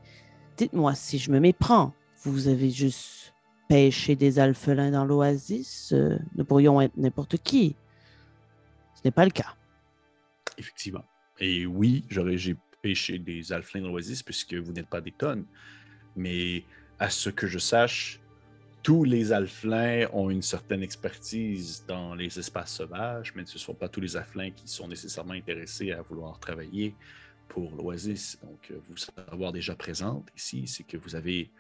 dites-moi 0.57 0.95
si 0.95 1.19
je 1.19 1.31
me 1.31 1.41
méprends. 1.41 1.93
Vous 2.23 2.49
avez 2.49 2.71
juste 2.71 3.35
pêché 3.69 4.17
des 4.17 4.39
alphelins 4.39 4.91
dans 4.91 5.05
l'oasis. 5.05 5.93
Euh, 5.93 6.19
nous 6.37 6.47
pourrions 6.47 6.81
être 6.81 6.97
n'importe 6.97 7.37
qui. 7.37 7.77
Ce 8.95 9.03
n'est 9.05 9.11
pas 9.11 9.27
le 9.27 9.31
cas. 9.31 9.57
Effectivement. 10.57 11.05
Et 11.39 11.67
oui, 11.67 12.07
j'ai 12.09 12.57
pêché 12.81 13.19
des 13.19 13.53
alphelins 13.53 13.83
dans 13.83 13.91
l'oasis 13.91 14.23
puisque 14.23 14.55
vous 14.55 14.73
n'êtes 14.73 14.89
pas 14.89 15.03
des 15.03 15.13
tonnes. 15.13 15.45
Mais 16.17 16.65
à 16.99 17.11
ce 17.11 17.29
que 17.29 17.47
je 17.47 17.59
sache, 17.59 18.21
tous 18.83 19.05
les 19.05 19.33
alflins 19.33 20.07
ont 20.15 20.31
une 20.31 20.41
certaine 20.41 20.83
expertise 20.83 21.85
dans 21.87 22.15
les 22.15 22.39
espaces 22.39 22.73
sauvages, 22.73 23.35
mais 23.37 23.45
ce 23.45 23.55
ne 23.55 23.59
sont 23.59 23.75
pas 23.75 23.91
tous 23.91 24.01
les 24.01 24.17
alflins 24.17 24.51
qui 24.51 24.67
sont 24.67 24.89
nécessairement 24.89 25.35
intéressés 25.35 25.93
à 25.93 26.01
vouloir 26.01 26.39
travailler 26.39 26.95
pour 27.55 27.71
l'Oasis. 27.77 28.37
Donc, 28.43 28.69
euh, 28.73 28.81
vous 28.89 28.97
savoir 28.97 29.53
déjà 29.53 29.77
présente 29.77 30.29
ici, 30.37 30.67
c'est 30.67 30.83
que 30.83 30.97
vous 30.97 31.15
avez 31.15 31.53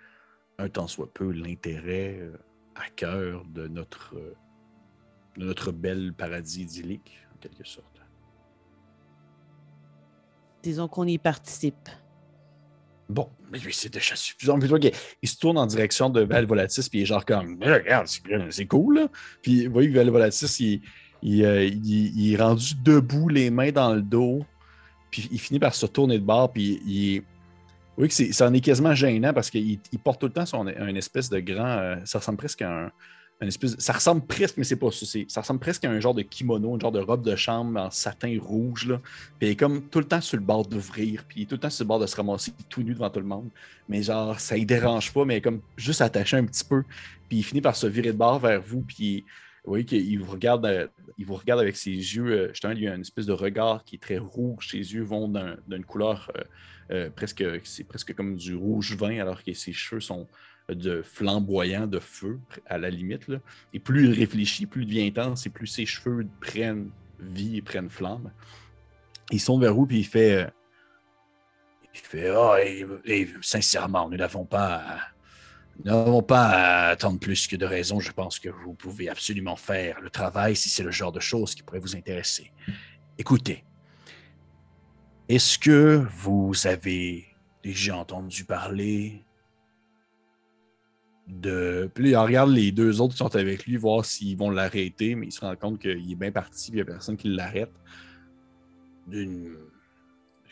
un 0.58 0.68
tant 0.68 0.88
soit 0.88 1.08
peu 1.14 1.30
l'intérêt 1.30 2.18
euh, 2.20 2.32
à 2.74 2.90
cœur 2.90 3.44
de 3.44 3.68
notre, 3.68 4.16
euh, 4.16 4.34
de 5.38 5.44
notre 5.46 5.70
bel 5.70 6.12
paradis 6.12 6.62
idyllique, 6.62 7.16
en 7.32 7.38
quelque 7.38 7.64
sorte. 7.64 8.00
Disons 10.64 10.88
qu'on 10.88 11.06
y 11.06 11.16
participe. 11.16 11.88
Bon, 13.08 13.30
mais 13.52 13.58
oui, 13.64 13.72
c'est 13.72 13.92
déjà 13.92 14.16
suffisant. 14.16 14.58
Il 15.22 15.28
se 15.28 15.36
tourne 15.38 15.58
en 15.58 15.66
direction 15.66 16.10
de 16.10 16.22
Val 16.22 16.44
Volatis, 16.46 16.88
puis 16.88 17.00
il 17.00 17.02
est 17.02 17.06
genre 17.06 17.24
comme, 17.24 17.56
Eh, 17.62 17.70
regarde, 17.72 18.08
c'est- 18.50 18.66
cool. 18.66 18.96
Là. 18.96 19.08
Puis, 19.42 19.66
vous 19.66 19.72
voyez 19.72 19.90
que 19.90 19.94
Val 19.94 20.10
Volatis, 20.10 20.58
il, 20.58 20.80
il, 21.22 21.38
il- 21.40 22.18
il 22.18 22.32
est 22.32 22.36
rendu 22.42 22.74
debout, 22.82 23.28
les 23.28 23.50
mains 23.50 23.70
dans 23.70 23.94
le 23.94 24.02
dos, 24.02 24.44
puis 25.14 25.28
il 25.30 25.38
finit 25.38 25.60
par 25.60 25.76
se 25.76 25.86
tourner 25.86 26.18
de 26.18 26.24
bord, 26.24 26.52
puis 26.52 26.82
il. 26.84 27.22
Voyez 27.96 28.08
que 28.08 28.32
ça 28.32 28.48
en 28.48 28.52
est 28.52 28.60
quasiment 28.60 28.96
gênant 28.96 29.32
parce 29.32 29.48
qu'il 29.48 29.78
il 29.92 29.98
porte 30.00 30.20
tout 30.20 30.26
le 30.26 30.32
temps 30.32 30.44
son, 30.44 30.66
un 30.66 30.94
espèce 30.96 31.30
de 31.30 31.38
grand. 31.38 31.68
euh, 31.68 31.96
ça 32.04 32.18
ressemble 32.18 32.38
presque 32.38 32.62
à 32.62 32.86
un. 32.86 32.90
un 33.40 33.46
espèce, 33.46 33.76
ça 33.78 33.92
ressemble 33.92 34.26
presque, 34.26 34.56
mais 34.56 34.64
c'est 34.64 34.74
pas 34.74 34.90
ça. 34.90 35.06
ça 35.28 35.40
ressemble 35.42 35.60
presque 35.60 35.84
à 35.84 35.90
un 35.90 36.00
genre 36.00 36.14
de 36.14 36.22
kimono, 36.22 36.74
un 36.74 36.80
genre 36.80 36.90
de 36.90 36.98
robe 36.98 37.22
de 37.22 37.36
chambre 37.36 37.78
en 37.78 37.92
satin 37.92 38.36
rouge. 38.42 38.88
Là. 38.88 39.00
Puis 39.38 39.46
il 39.46 39.50
est 39.50 39.56
comme 39.56 39.82
tout 39.82 40.00
le 40.00 40.04
temps 40.06 40.20
sur 40.20 40.36
le 40.36 40.42
bord 40.42 40.66
d'ouvrir, 40.66 41.24
puis 41.28 41.42
il 41.42 41.42
est 41.44 41.46
tout 41.46 41.54
le 41.54 41.60
temps 41.60 41.70
sur 41.70 41.84
le 41.84 41.88
bord 41.88 42.00
de 42.00 42.06
se 42.06 42.16
ramasser 42.16 42.52
tout 42.68 42.82
nu 42.82 42.92
devant 42.92 43.10
tout 43.10 43.20
le 43.20 43.26
monde. 43.26 43.48
Mais 43.88 44.02
genre, 44.02 44.40
ça 44.40 44.58
ne 44.58 44.64
dérange 44.64 45.12
pas, 45.12 45.24
mais 45.24 45.40
comme 45.40 45.60
juste 45.76 46.00
attaché 46.00 46.36
un 46.36 46.44
petit 46.44 46.64
peu. 46.64 46.82
Puis 47.28 47.38
il 47.38 47.42
finit 47.44 47.60
par 47.60 47.76
se 47.76 47.86
virer 47.86 48.10
de 48.10 48.18
bord 48.18 48.40
vers 48.40 48.60
vous, 48.60 48.80
puis 48.80 49.24
vous 49.64 49.70
voyez 49.70 49.84
qu'il 49.86 50.18
vous 50.20 50.30
regarde, 50.30 50.66
euh, 50.66 50.86
il 51.16 51.24
vous 51.24 51.36
regarde 51.36 51.60
avec 51.60 51.76
ses 51.76 51.90
yeux. 51.90 52.26
euh, 52.26 52.48
justement, 52.50 52.74
il 52.74 52.82
y 52.82 52.88
a 52.88 52.94
une 52.94 53.00
espèce 53.00 53.26
de 53.26 53.32
regard 53.32 53.82
qui 53.84 53.96
est 53.96 53.98
très 53.98 54.18
rouge. 54.18 54.68
Ses 54.70 54.76
yeux 54.78 55.02
vont 55.02 55.26
d'un- 55.28 55.56
d'une 55.66 55.84
couleur 55.84 56.30
euh, 56.90 57.08
presque, 57.10 57.42
c'est 57.64 57.84
presque 57.84 58.14
comme 58.14 58.36
du 58.36 58.54
rouge 58.54 58.94
vin, 58.96 59.18
alors 59.20 59.42
que 59.42 59.54
ses 59.54 59.72
cheveux 59.72 60.00
sont 60.02 60.26
de 60.68 61.00
flamboyants, 61.02 61.86
de 61.86 61.98
feu, 61.98 62.38
à 62.66 62.76
la 62.78 62.90
limite. 62.90 63.26
Là. 63.28 63.38
Et 63.72 63.78
plus 63.80 64.04
il 64.04 64.12
réfléchit, 64.12 64.66
plus 64.66 64.82
il 64.82 64.86
devient 64.86 65.06
intense, 65.06 65.46
et 65.46 65.50
plus 65.50 65.66
ses 65.66 65.86
cheveux 65.86 66.26
prennent 66.40 66.90
vie 67.18 67.56
et 67.56 67.62
prennent 67.62 67.88
flamme. 67.90 68.30
Il 69.30 69.40
sonne 69.40 69.60
vers 69.60 69.72
vous, 69.74 69.86
puis 69.86 70.00
il 70.00 70.04
fait. 70.06 70.46
il 71.94 72.00
fait 72.00 72.28
Ah, 72.30 72.58
sincèrement, 73.40 74.10
nous 74.10 74.16
n'avons 74.18 74.44
pas. 74.44 75.00
Nous 75.78 75.90
n'avons 75.90 76.22
pas 76.22 76.46
à 76.46 76.88
attendre 76.88 77.18
plus 77.18 77.46
que 77.46 77.56
de 77.56 77.66
raison. 77.66 78.00
Je 78.00 78.12
pense 78.12 78.38
que 78.38 78.48
vous 78.48 78.74
pouvez 78.74 79.08
absolument 79.08 79.56
faire 79.56 80.00
le 80.00 80.10
travail 80.10 80.54
si 80.54 80.68
c'est 80.68 80.84
le 80.84 80.90
genre 80.90 81.12
de 81.12 81.20
choses 81.20 81.54
qui 81.54 81.62
pourrait 81.62 81.80
vous 81.80 81.96
intéresser. 81.96 82.52
Écoutez, 83.18 83.64
est-ce 85.28 85.58
que 85.58 86.06
vous 86.18 86.66
avez 86.66 87.26
déjà 87.62 87.96
entendu 87.96 88.44
parler 88.44 89.24
de. 91.26 91.90
Puis 91.94 92.04
là, 92.04 92.10
il 92.10 92.16
regarde 92.16 92.50
les 92.50 92.72
deux 92.72 93.00
autres 93.00 93.12
qui 93.12 93.18
sont 93.18 93.34
avec 93.34 93.66
lui, 93.66 93.76
voir 93.76 94.04
s'ils 94.04 94.36
vont 94.36 94.50
l'arrêter, 94.50 95.14
mais 95.14 95.26
il 95.26 95.32
se 95.32 95.40
rend 95.40 95.56
compte 95.56 95.80
qu'il 95.80 96.12
est 96.12 96.16
bien 96.16 96.30
parti, 96.30 96.70
puis 96.70 96.80
il 96.80 96.84
n'y 96.84 96.90
a 96.90 96.92
personne 96.92 97.16
qui 97.16 97.28
l'arrête. 97.28 97.72
D'une 99.06 99.56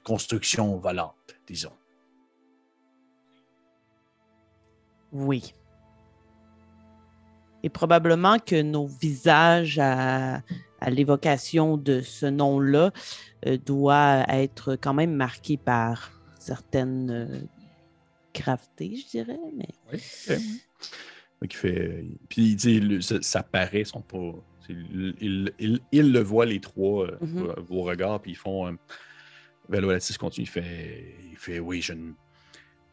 construction 0.05 0.77
volante, 0.77 1.37
disons. 1.47 1.73
Oui. 5.12 5.52
Et 7.62 7.68
probablement 7.68 8.38
que 8.38 8.60
nos 8.60 8.86
visages 8.86 9.78
à, 9.78 10.42
à 10.80 10.90
l'évocation 10.90 11.76
de 11.76 12.00
ce 12.00 12.26
nom-là 12.26 12.90
euh, 13.46 13.56
doivent 13.58 14.24
être 14.28 14.74
quand 14.76 14.94
même 14.94 15.14
marqués 15.14 15.56
par 15.56 16.10
certaines 16.40 17.10
euh, 17.10 17.40
gravetés, 18.34 18.96
je 18.96 19.06
dirais. 19.10 19.38
Mais... 19.56 19.68
Oui. 19.92 20.00
Donc, 21.40 21.52
il 21.54 21.56
fait. 21.56 22.04
Puis, 22.28 22.56
tu 22.56 22.74
sais, 22.74 22.80
le- 22.80 23.00
ça, 23.00 23.42
paraît, 23.42 23.80
ils 23.82 23.86
sont 23.86 24.00
pas. 24.02 24.32
Il, 24.68 25.14
il- 25.20 25.52
il- 25.58 25.80
il 25.92 26.12
le 26.12 26.20
voit, 26.20 26.46
les 26.46 26.60
trois, 26.60 27.06
euh, 27.06 27.18
Mhm. 27.20 27.42
vos- 27.42 27.62
vos 27.62 27.82
regards, 27.82 28.20
puis 28.20 28.32
ils 28.32 28.36
font. 28.36 28.68
Euh, 28.68 28.72
Velolatis 29.68 30.14
continue, 30.18 30.44
il 30.46 30.50
fait, 30.50 31.14
il 31.30 31.36
fait 31.36 31.58
Oui, 31.60 31.80
je 31.82 31.92
ne. 31.92 32.12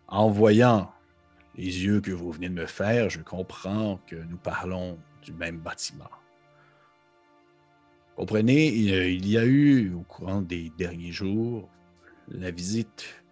En 0.08 0.30
voyant 0.30 0.92
les 1.60 1.84
yeux 1.84 2.00
que 2.00 2.12
vous 2.12 2.32
venez 2.32 2.48
de 2.48 2.54
me 2.54 2.66
faire, 2.66 3.10
je 3.10 3.20
comprends 3.20 4.00
que 4.08 4.16
nous 4.16 4.38
parlons 4.38 4.98
du 5.22 5.34
même 5.34 5.58
bâtiment. 5.58 6.10
Comprenez, 8.16 8.68
il, 8.68 9.28
y 9.28 9.38
a 9.38 9.44
eu, 9.44 9.94
au 9.94 10.04
courant 10.04 10.42
des 10.42 10.72
derniers 10.78 11.12
jours, 11.12 11.70
la 12.30 12.50
visite 12.50 13.24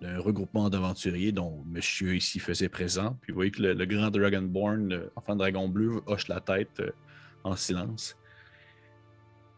d'un 0.00 0.18
regroupement 0.18 0.70
d'aventuriers 0.70 1.30
dont 1.30 1.62
monsieur 1.66 2.16
ici 2.16 2.38
faisait 2.38 2.70
présent. 2.70 3.18
Puis 3.20 3.32
vous 3.32 3.36
voyez 3.36 3.50
que 3.50 3.60
le, 3.60 3.84
grand 3.84 4.10
Dragonborn, 4.10 4.88
le 4.88 5.12
enfant 5.16 5.36
dragon 5.36 5.68
bleu, 5.68 6.00
hoche 6.06 6.28
la 6.28 6.40
tête 6.40 6.80
euh, 6.80 6.90
en 7.44 7.54
silence. 7.54 8.16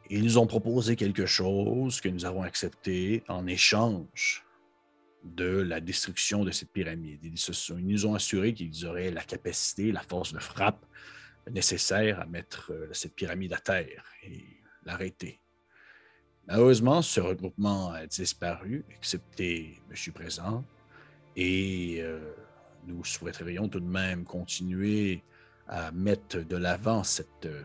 Ils 0.08 0.24
nous 0.24 0.38
ont 0.38 0.48
proposé 0.48 0.96
quelque 0.96 1.26
chose 1.26 2.00
que 2.00 2.08
nous 2.08 2.24
avons 2.24 2.42
accepté 2.42 3.22
en 3.28 3.46
échange 3.46 4.44
de 5.24 5.60
la 5.60 5.80
destruction 5.80 6.44
de 6.44 6.50
cette 6.50 6.70
pyramide. 6.70 7.20
Ils, 7.22 7.86
nous 7.86 8.06
ont 8.06 8.14
assuré 8.14 8.54
qu'ils 8.54 8.86
auraient 8.86 9.10
la 9.10 9.22
capacité, 9.22 9.92
la 9.92 10.00
force 10.00 10.32
de 10.32 10.38
frappe 10.38 10.84
nécessaire 11.50 12.20
à 12.20 12.26
mettre 12.26 12.72
euh, 12.72 12.88
cette 12.92 13.14
pyramide 13.14 13.52
à 13.52 13.58
terre 13.58 14.04
et 14.22 14.44
l'arrêter. 14.84 15.40
Malheureusement, 16.46 17.02
ce 17.02 17.20
regroupement 17.20 17.92
a 17.92 18.06
disparu, 18.06 18.84
excepté 18.90 19.80
M. 19.90 20.12
Présent, 20.12 20.64
et 21.36 21.98
euh, 22.00 22.18
nous 22.86 23.04
souhaiterions 23.04 23.68
tout 23.68 23.80
de 23.80 23.88
même 23.88 24.24
continuer 24.24 25.22
à 25.68 25.92
mettre 25.92 26.38
de 26.38 26.56
l'avant 26.56 27.04
cette, 27.04 27.46
euh, 27.46 27.62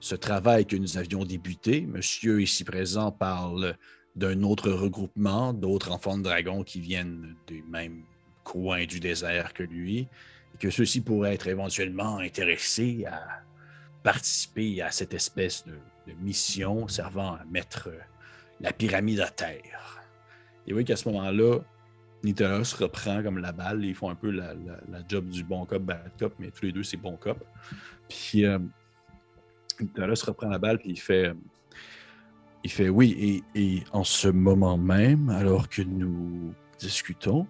ce 0.00 0.14
travail 0.14 0.66
que 0.66 0.76
nous 0.76 0.98
avions 0.98 1.24
débuté. 1.24 1.82
Monsieur 1.82 2.42
ici 2.42 2.64
présent 2.64 3.12
parle 3.12 3.76
d'un 4.16 4.42
autre 4.42 4.70
regroupement, 4.70 5.52
d'autres 5.52 5.90
enfants 5.90 6.18
de 6.18 6.22
dragons 6.22 6.62
qui 6.62 6.80
viennent 6.80 7.34
du 7.46 7.62
même 7.68 8.02
coin 8.44 8.84
du 8.84 9.00
désert 9.00 9.54
que 9.54 9.62
lui, 9.62 10.00
et 10.54 10.58
que 10.58 10.70
ceux-ci 10.70 11.00
pourraient 11.00 11.34
être 11.34 11.46
éventuellement 11.46 12.18
intéressés 12.18 13.04
à 13.06 13.42
participer 14.02 14.82
à 14.82 14.90
cette 14.90 15.14
espèce 15.14 15.64
de, 15.66 15.74
mission 16.20 16.88
servant 16.88 17.34
à 17.34 17.44
mettre 17.44 17.88
euh, 17.88 17.98
la 18.60 18.72
pyramide 18.72 19.20
à 19.20 19.28
terre. 19.28 20.02
Et 20.66 20.74
oui 20.74 20.84
qu'à 20.84 20.96
ce 20.96 21.08
moment-là, 21.08 21.60
Nitolos 22.24 22.76
reprend 22.78 23.22
comme 23.22 23.38
la 23.38 23.52
balle. 23.52 23.84
Ils 23.84 23.94
font 23.94 24.10
un 24.10 24.14
peu 24.14 24.30
la, 24.30 24.54
la- 24.54 25.02
job 25.08 25.28
du 25.28 25.44
bon 25.44 25.64
cop, 25.64 25.82
bad 25.82 26.10
cop, 26.18 26.34
mais 26.38 26.50
tous 26.50 26.66
les 26.66 26.72
deux, 26.72 26.82
c'est 26.82 26.96
bon 26.96 27.16
cop. 27.16 27.38
Puis 28.08 28.44
euh, 28.44 28.58
reprend 29.78 30.48
la 30.48 30.58
balle, 30.58 30.78
puis 30.78 30.90
il 30.90 31.00
fait, 31.00 31.28
euh, 31.28 31.34
il 32.64 32.70
fait 32.70 32.88
oui. 32.88 33.42
Et, 33.54 33.82
en 33.92 34.04
ce 34.04 34.28
moment 34.28 34.78
même, 34.78 35.28
alors 35.30 35.68
que 35.68 35.82
nous 35.82 36.54
discutons, 36.78 37.46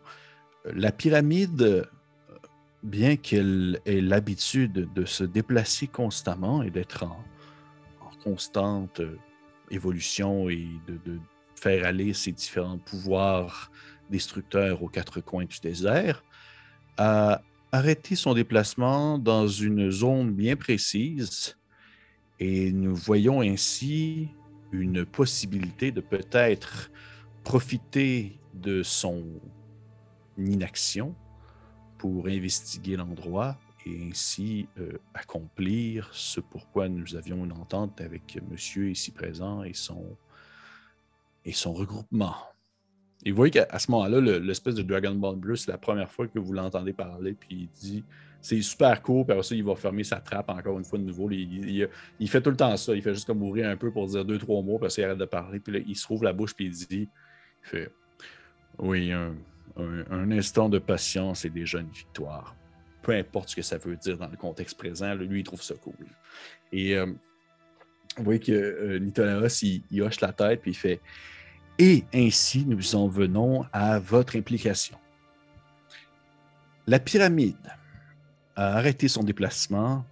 la 0.64 0.92
pyramide, 0.92 1.88
bien 2.82 3.16
qu'elle 3.16 3.80
ait 3.86 4.00
l'habitude 4.00 4.88
de 4.92 5.04
se 5.04 5.24
déplacer 5.24 5.86
constamment 5.86 6.62
et 6.62 6.70
d'être 6.70 7.04
en, 7.04 7.24
constante 8.24 9.00
euh, 9.00 9.18
évolution 9.70 10.48
et 10.48 10.68
de 10.86 11.18
faire 11.56 11.84
aller 11.84 12.12
ses 12.12 12.30
différents 12.30 12.78
pouvoirs 12.78 13.72
destructeurs 14.10 14.82
aux 14.82 14.88
quatre 14.88 15.20
coins 15.20 15.44
du 15.44 15.58
désert, 15.60 16.22
a 16.98 17.40
arrêté 17.72 18.14
son 18.14 18.34
déplacement 18.34 19.18
dans 19.18 19.48
une 19.48 19.90
zone 19.90 20.30
bien 20.30 20.54
précise 20.54 21.56
et 22.38 22.70
nous 22.72 22.94
voyons 22.94 23.40
ainsi 23.40 24.28
une 24.72 25.04
possibilité 25.04 25.92
de 25.92 26.00
peut-être 26.00 26.90
profiter 27.44 28.38
de 28.54 28.82
son 28.82 29.22
inaction 30.38 31.14
pour 31.98 32.26
investiguer 32.26 32.96
l'endroit 32.96 33.58
et 33.86 34.08
ainsi 34.08 34.68
euh, 34.78 34.92
accomplir 35.14 36.08
ce 36.12 36.40
pourquoi 36.40 36.88
nous 36.88 37.16
avions 37.16 37.44
une 37.44 37.52
entente 37.52 38.00
avec 38.00 38.38
monsieur 38.50 38.90
ici 38.90 39.10
présent 39.10 39.62
et 39.62 39.74
son, 39.74 40.16
et 41.44 41.52
son 41.52 41.72
regroupement. 41.72 42.34
Et 43.24 43.30
vous 43.30 43.36
voyez 43.36 43.50
qu'à 43.52 43.78
ce 43.78 43.90
moment-là, 43.90 44.20
le- 44.20 44.38
l'espèce 44.38 44.74
de 44.74 44.82
Dragon 44.82 45.14
Ball 45.14 45.36
Bleu, 45.36 45.56
c'est 45.56 45.70
la 45.70 45.78
première 45.78 46.10
fois 46.10 46.26
que 46.26 46.38
vous 46.38 46.52
l'entendez 46.52 46.92
parler, 46.92 47.34
puis 47.34 47.48
il 47.62 47.68
dit 47.68 48.04
c'est 48.45 48.61
super 48.61 49.01
court, 49.01 49.24
puis 49.24 49.32
après 49.32 49.45
ça, 49.45 49.55
il 49.55 49.62
va 49.64 49.74
fermer 49.76 50.03
sa 50.05 50.16
trappe 50.16 50.51
encore 50.51 50.76
une 50.78 50.84
fois 50.84 50.99
de 50.99 51.05
nouveau. 51.05 51.30
Il, 51.30 51.88
il- 52.18 52.28
fait 52.28 52.40
tout 52.43 52.51
le 52.51 52.57
temps 52.57 52.76
ça. 52.76 52.93
Il 52.95 53.01
fait 53.01 53.14
juste 53.14 53.26
comme 53.26 53.40
ouvrir 53.43 53.68
un 53.68 53.76
peu 53.76 53.90
pour 53.93 54.07
dire 54.09 54.24
deux, 54.24 54.36
trois 54.38 54.61
mots, 54.62 54.78
puis 54.78 54.86
après 54.86 54.90
ça, 54.90 55.03
il 55.03 55.05
arrête 55.07 55.18
de 55.18 55.24
parler, 55.24 55.61
puis 55.61 55.72
là, 55.72 55.78
il 55.86 55.97
se 55.97 56.07
rouvre 56.09 56.24
la 56.24 56.32
bouche, 56.32 56.53
puis 56.55 56.66
il 56.66 56.72
dit 56.72 56.86
il 56.90 57.09
fait 57.62 57.90
Oui, 58.78 59.12
un, 59.12 59.34
un- 59.76 60.30
instant 60.32 60.68
de 60.68 60.78
patience 60.80 61.45
est 61.45 61.51
déjà 61.51 61.78
une 61.78 61.88
victoire. 61.90 62.57
Peu 63.01 63.12
importe 63.12 63.51
ce 63.51 63.57
que 63.57 63.62
ça 63.62 63.78
veut 63.78 63.97
dire 63.97 64.18
dans 64.18 64.28
le 64.28 64.36
contexte 64.36 64.76
présent, 64.76 65.14
lui, 65.14 65.40
il 65.40 65.45
trouve 65.45 65.62
ça 65.62 65.74
cool. 65.76 65.95
Et 66.72 66.97
euh, 66.97 67.07
vous 68.16 68.24
voyez 68.24 68.40
que 68.40 68.53
euh, 68.53 68.99
Nitolaos, 68.99 69.62
il, 69.62 69.82
il 69.90 70.03
hoche 70.03 70.20
la 70.20 70.32
tête, 70.32 70.62
puis 70.62 70.72
il 70.72 70.76
fait 70.76 71.01
Et 71.78 72.05
ainsi, 72.12 72.64
nous 72.66 72.95
en 72.97 73.07
venons 73.09 73.64
à 73.72 73.99
votre 74.01 74.36
implication. 74.36 74.99
La 76.86 76.99
pyramide 76.99 77.57
a 78.57 78.76
arrêté 78.76 79.09
son 79.09 79.22
déplacement. 79.22 80.05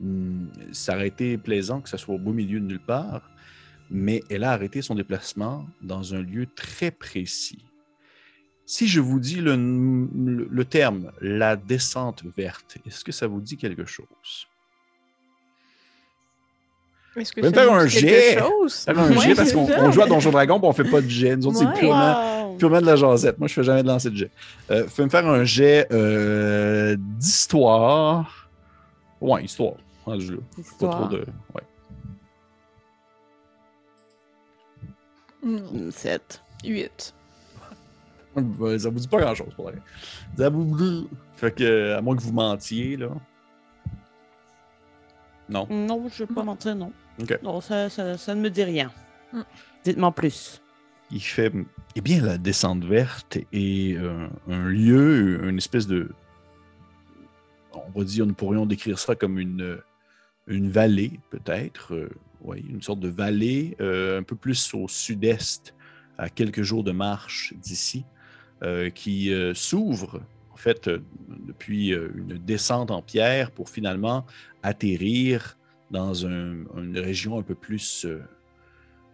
Hmm, 0.00 0.46
Ça 0.72 0.94
aurait 0.94 1.08
été 1.08 1.38
plaisant 1.38 1.80
que 1.80 1.88
ça 1.88 1.98
soit 1.98 2.14
au 2.14 2.18
beau 2.18 2.32
milieu 2.32 2.60
de 2.60 2.66
nulle 2.66 2.84
part, 2.84 3.30
mais 3.90 4.22
elle 4.30 4.44
a 4.44 4.52
arrêté 4.52 4.82
son 4.82 4.94
déplacement 4.94 5.66
dans 5.82 6.14
un 6.14 6.22
lieu 6.22 6.46
très 6.46 6.90
précis. 6.90 7.64
Si 8.64 8.86
je 8.88 9.00
vous 9.00 9.20
dis 9.20 9.40
le, 9.40 9.54
le- 9.56 10.48
le 10.50 10.64
terme 10.64 11.12
la 11.20 11.56
descente 11.56 12.24
verte, 12.36 12.78
est-ce 12.86 13.04
que 13.04 13.12
ça 13.12 13.26
vous 13.26 13.40
dit 13.40 13.56
quelque 13.56 13.84
chose? 13.84 14.46
Est-ce 17.16 17.32
que 17.32 17.50
faire 17.50 17.72
un 17.72 17.84
dit 17.84 17.90
jet. 17.90 18.38
chose? 18.38 18.74
Faire 18.76 18.98
un 18.98 19.10
Ouais, 19.10 19.18
jet 19.20 19.34
parce 19.34 19.52
qu'on 19.52 19.90
joue 19.92 20.02
à 20.02 20.06
Donjon 20.06 20.30
Dragon 20.30 20.58
et 20.62 20.66
on 20.66 20.72
fait 20.72 20.84
pas 20.84 21.00
de 21.02 21.08
jet. 21.08 21.36
Nous 21.36 21.46
autres, 21.48 21.60
Ouais. 21.60 21.66
c'est 21.74 21.78
purement, 21.80 22.44
Wow! 22.48 22.56
purement 22.56 22.80
de 22.80 22.86
la 22.86 22.96
jasette. 22.96 23.38
Moi, 23.38 23.48
je 23.48 23.54
fais 23.54 23.62
jamais 23.64 23.82
de 23.82 23.88
lancer 23.88 24.08
de 24.10 24.16
jet. 24.16 24.30
Euh, 24.70 24.86
fais 24.88 25.04
me 25.04 25.10
faire 25.10 25.26
un 25.26 25.44
jet 25.44 25.86
euh, 25.92 26.96
d'histoire. 26.98 28.48
Ouais, 29.20 29.44
histoire. 29.44 29.74
Pas 30.06 30.16
trop 30.88 31.06
de. 31.08 31.18
Ouais. 31.54 31.62
Hmm, 35.42 35.90
7. 35.90 36.40
8. 36.64 37.14
Ben, 38.36 38.78
Ça 38.78 38.88
vous 38.88 38.98
dit 39.00 39.08
pas 39.08 39.20
grand 39.20 39.34
chose 39.34 39.52
pour 39.54 39.66
rien. 39.66 39.78
Ça 40.38 40.48
vous 40.48 41.08
Fait 41.36 41.52
que, 41.52 41.94
à 41.94 42.00
moins 42.00 42.16
que 42.16 42.22
vous 42.22 42.32
mentiez, 42.32 42.96
là. 42.96 43.08
Non. 45.48 45.66
Non, 45.68 46.08
je 46.08 46.22
ne 46.22 46.28
vais 46.28 46.34
pas 46.34 46.42
mentir, 46.44 46.74
non. 46.76 46.92
Non, 47.42 47.60
ça, 47.60 47.88
ça, 47.88 48.16
ça 48.18 48.34
ne 48.34 48.40
me 48.40 48.50
dit 48.50 48.64
rien. 48.64 48.90
Mm. 49.32 49.40
Dites-moi 49.84 50.12
plus. 50.12 50.60
Il 51.10 51.20
fait. 51.22 51.52
Eh 51.94 52.00
bien, 52.00 52.22
la 52.22 52.38
descente 52.38 52.84
verte 52.84 53.38
est 53.52 53.96
euh, 53.96 54.28
un 54.48 54.68
lieu, 54.68 55.44
une 55.48 55.58
espèce 55.58 55.86
de. 55.86 56.10
On 57.72 57.98
va 57.98 58.04
dire, 58.04 58.26
nous 58.26 58.34
pourrions 58.34 58.66
décrire 58.66 58.98
ça 58.98 59.14
comme 59.14 59.38
une, 59.38 59.78
une 60.46 60.70
vallée, 60.70 61.20
peut-être. 61.30 61.94
euh, 61.94 62.08
oui, 62.44 62.64
une 62.68 62.82
sorte 62.82 63.00
de 63.00 63.08
vallée 63.08 63.76
euh, 63.80 64.18
un 64.18 64.22
peu 64.22 64.36
plus 64.36 64.74
au 64.74 64.88
sud-est, 64.88 65.74
à 66.18 66.28
quelques 66.28 66.62
jours 66.62 66.84
de 66.84 66.92
marche 66.92 67.54
d'ici, 67.56 68.04
euh, 68.62 68.90
qui 68.90 69.32
euh, 69.32 69.54
s'ouvre, 69.54 70.20
en 70.52 70.56
fait, 70.56 70.88
euh, 70.88 71.02
depuis 71.46 71.92
euh, 71.92 72.10
une 72.16 72.38
descente 72.38 72.90
en 72.90 73.00
pierre 73.00 73.50
pour 73.50 73.68
finalement 73.68 74.26
atterrir 74.62 75.56
dans 75.92 76.26
un- 76.26 76.64
une 76.76 76.98
région 76.98 77.38
un 77.38 77.42
peu 77.42 77.54
plus. 77.54 78.04
euh, 78.06 78.22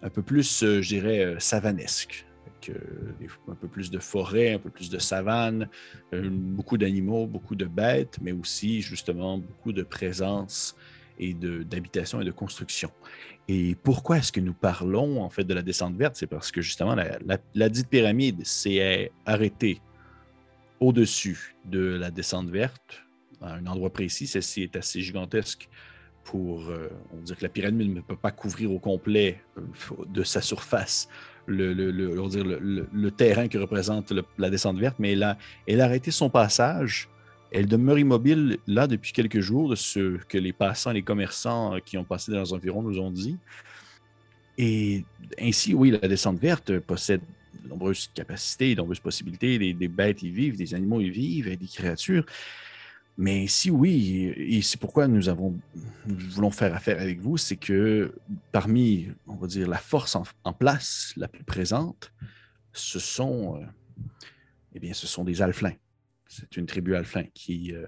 un 0.00 0.10
peu 0.10 0.22
plus, 0.22 0.62
euh, 0.62 0.80
je 0.80 0.88
dirais, 0.88 1.24
euh, 1.24 1.38
savanesque. 1.40 2.24
Un 3.48 3.54
peu 3.54 3.68
plus 3.68 3.90
de 3.90 3.98
forêt, 3.98 4.54
un 4.54 4.58
peu 4.58 4.68
plus 4.68 4.90
de 4.90 4.98
savane, 4.98 5.68
beaucoup 6.12 6.76
d'animaux, 6.76 7.26
beaucoup 7.26 7.54
de 7.54 7.64
bêtes, 7.64 8.18
mais 8.20 8.32
aussi 8.32 8.82
justement 8.82 9.38
beaucoup 9.38 9.72
de 9.72 9.82
présence 9.82 10.76
et 11.18 11.34
d'habitation 11.34 12.20
et 12.20 12.24
de 12.24 12.32
construction. 12.32 12.90
Et 13.46 13.76
pourquoi 13.82 14.18
est-ce 14.18 14.32
que 14.32 14.40
nous 14.40 14.54
parlons 14.54 15.22
en 15.22 15.30
fait 15.30 15.44
de 15.44 15.54
la 15.54 15.62
descente 15.62 15.96
verte? 15.96 16.16
C'est 16.16 16.26
parce 16.26 16.50
que 16.50 16.60
justement 16.60 16.94
la, 16.94 17.18
la- 17.24 17.38
la 17.54 17.68
dite 17.68 17.88
pyramide 17.88 18.44
s'est 18.44 19.12
arrêtée 19.24 19.80
au-dessus 20.80 21.56
de 21.64 21.96
la 21.96 22.10
descente 22.10 22.50
verte, 22.50 23.02
à 23.40 23.54
un 23.54 23.66
endroit 23.66 23.92
précis. 23.92 24.26
Celle-ci 24.26 24.62
est 24.64 24.76
assez 24.76 25.00
gigantesque 25.00 25.68
pour, 26.28 26.68
euh, 26.68 26.90
on 27.14 27.22
dire 27.22 27.38
que 27.38 27.42
la 27.42 27.48
pyramide 27.48 27.94
ne 27.94 28.02
peut 28.02 28.16
pas 28.16 28.30
couvrir 28.30 28.70
au 28.70 28.78
complet 28.78 29.40
euh, 29.56 29.62
de 30.08 30.22
sa 30.22 30.42
surface 30.42 31.08
le, 31.46 33.08
terrain 33.08 33.48
que 33.48 33.56
représente 33.56 34.12
la 34.36 34.50
descente 34.50 34.78
verte, 34.78 34.96
mais 34.98 35.12
elle 35.12 35.22
a, 35.22 35.84
arrêté 35.84 36.10
son 36.10 36.28
passage. 36.28 37.08
Elle 37.50 37.66
demeure 37.66 37.98
immobile 37.98 38.58
là 38.66 38.86
depuis 38.86 39.12
quelques 39.12 39.40
jours, 39.40 39.70
de 39.70 39.74
ce 39.74 40.18
que 40.28 40.36
les 40.36 40.52
passants 40.52 40.92
les 40.92 41.00
commerçants 41.00 41.78
qui 41.82 41.96
ont 41.96 42.04
passé 42.04 42.30
dans 42.30 42.42
les 42.42 42.52
environs 42.52 42.82
nous 42.82 42.98
ont 42.98 43.10
dit. 43.10 43.38
Et 44.58 45.04
ainsi, 45.40 45.72
oui, 45.72 45.90
la 45.90 46.06
descente 46.06 46.38
verte 46.38 46.78
possède 46.80 47.22
de 47.62 47.68
nombreuses 47.70 48.10
capacités, 48.14 48.74
de 48.74 48.80
nombreuses 48.80 49.00
possibilités. 49.00 49.58
Des, 49.72 49.88
bêtes 49.88 50.22
y 50.22 50.28
vivent, 50.28 50.58
des 50.58 50.74
animaux 50.74 51.00
y 51.00 51.08
vivent, 51.08 51.56
des 51.56 51.66
créatures. 51.66 52.26
Mais 53.20 53.48
si 53.48 53.68
oui, 53.68 54.32
et 54.36 54.62
c'est 54.62 54.78
pourquoi 54.78 55.08
nous 55.08 55.20
voulons 56.06 56.50
faire 56.52 56.72
affaire 56.72 57.00
avec 57.00 57.18
vous, 57.18 57.36
c'est 57.36 57.56
que 57.56 58.14
parmi, 58.52 59.08
on 59.26 59.34
va 59.34 59.48
dire, 59.48 59.68
la 59.68 59.78
force 59.78 60.14
en, 60.14 60.22
en 60.44 60.52
place 60.52 61.14
la 61.16 61.26
plus 61.26 61.42
présente, 61.42 62.12
ce 62.72 63.00
sont, 63.00 63.56
euh, 63.56 63.66
eh 64.72 64.78
bien, 64.78 64.94
ce 64.94 65.08
sont 65.08 65.24
des 65.24 65.42
alflins. 65.42 65.74
C'est 66.28 66.56
une 66.56 66.66
tribu 66.66 66.94
alflin 66.94 67.24
qui, 67.34 67.74
euh, 67.74 67.86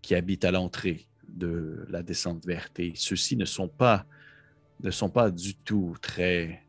qui 0.00 0.14
habite 0.14 0.42
à 0.46 0.50
l'entrée 0.50 1.06
de 1.28 1.84
la 1.90 2.02
descente 2.02 2.46
verte. 2.46 2.80
Et 2.80 2.94
ceux-ci 2.96 3.36
ne 3.36 3.44
sont 3.44 3.68
pas, 3.68 4.06
ne 4.82 4.90
sont 4.90 5.10
pas 5.10 5.30
du 5.30 5.54
tout 5.54 5.94
très 6.00 6.62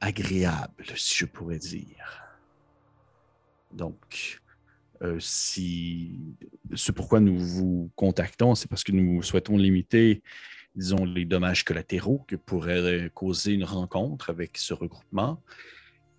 agréables, 0.00 0.86
si 0.96 1.14
je 1.14 1.26
pourrais 1.26 1.58
dire. 1.58 2.24
Donc, 3.70 4.40
euh, 5.02 5.18
ce 5.20 6.92
pourquoi 6.92 7.20
nous 7.20 7.38
vous 7.38 7.90
contactons, 7.96 8.54
c'est 8.54 8.68
parce 8.68 8.84
que 8.84 8.92
nous 8.92 9.22
souhaitons 9.22 9.56
limiter, 9.56 10.22
disons, 10.74 11.04
les 11.04 11.24
dommages 11.24 11.64
collatéraux 11.64 12.24
que 12.26 12.36
pourrait 12.36 13.10
causer 13.14 13.52
une 13.52 13.64
rencontre 13.64 14.30
avec 14.30 14.58
ce 14.58 14.74
regroupement. 14.74 15.42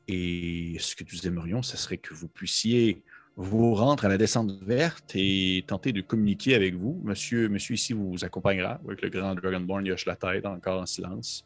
Et 0.08 0.78
ce 0.80 0.96
que 0.96 1.04
nous 1.12 1.28
aimerions, 1.28 1.62
ce 1.62 1.78
serait 1.78 1.98
que 1.98 2.14
vous 2.14 2.28
puissiez 2.28 3.04
vous 3.36 3.76
rendre 3.76 4.06
à 4.06 4.08
la 4.08 4.18
descente 4.18 4.52
verte 4.64 5.12
et 5.16 5.64
tenter 5.68 5.92
de 5.92 6.02
communiquer 6.02 6.56
avec 6.56 6.76
vous. 6.76 7.00
Monsieur, 7.04 7.50
monsieur 7.50 7.76
ici 7.76 7.94
vous 7.94 8.16
accompagnera 8.24 8.80
avec 8.86 9.02
le 9.02 9.10
grand 9.10 9.36
Dragonborn, 9.36 9.86
il 9.86 9.92
hoche 9.92 10.06
la 10.06 10.16
tête 10.16 10.46
encore 10.46 10.82
en 10.82 10.86
silence. 10.86 11.46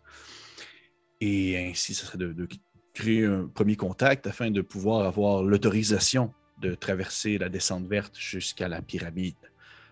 Et 1.19 1.57
ainsi, 1.57 1.93
ce 1.93 2.05
serait 2.05 2.17
de 2.17 2.47
créer 2.93 3.25
un 3.25 3.47
premier 3.47 3.75
contact 3.75 4.27
afin 4.27 4.51
de 4.51 4.61
pouvoir 4.61 5.05
avoir 5.05 5.43
l'autorisation 5.43 6.33
de 6.61 6.75
traverser 6.75 7.37
la 7.37 7.49
descente 7.49 7.87
verte 7.87 8.15
jusqu'à 8.17 8.67
la 8.67 8.81
pyramide 8.81 9.35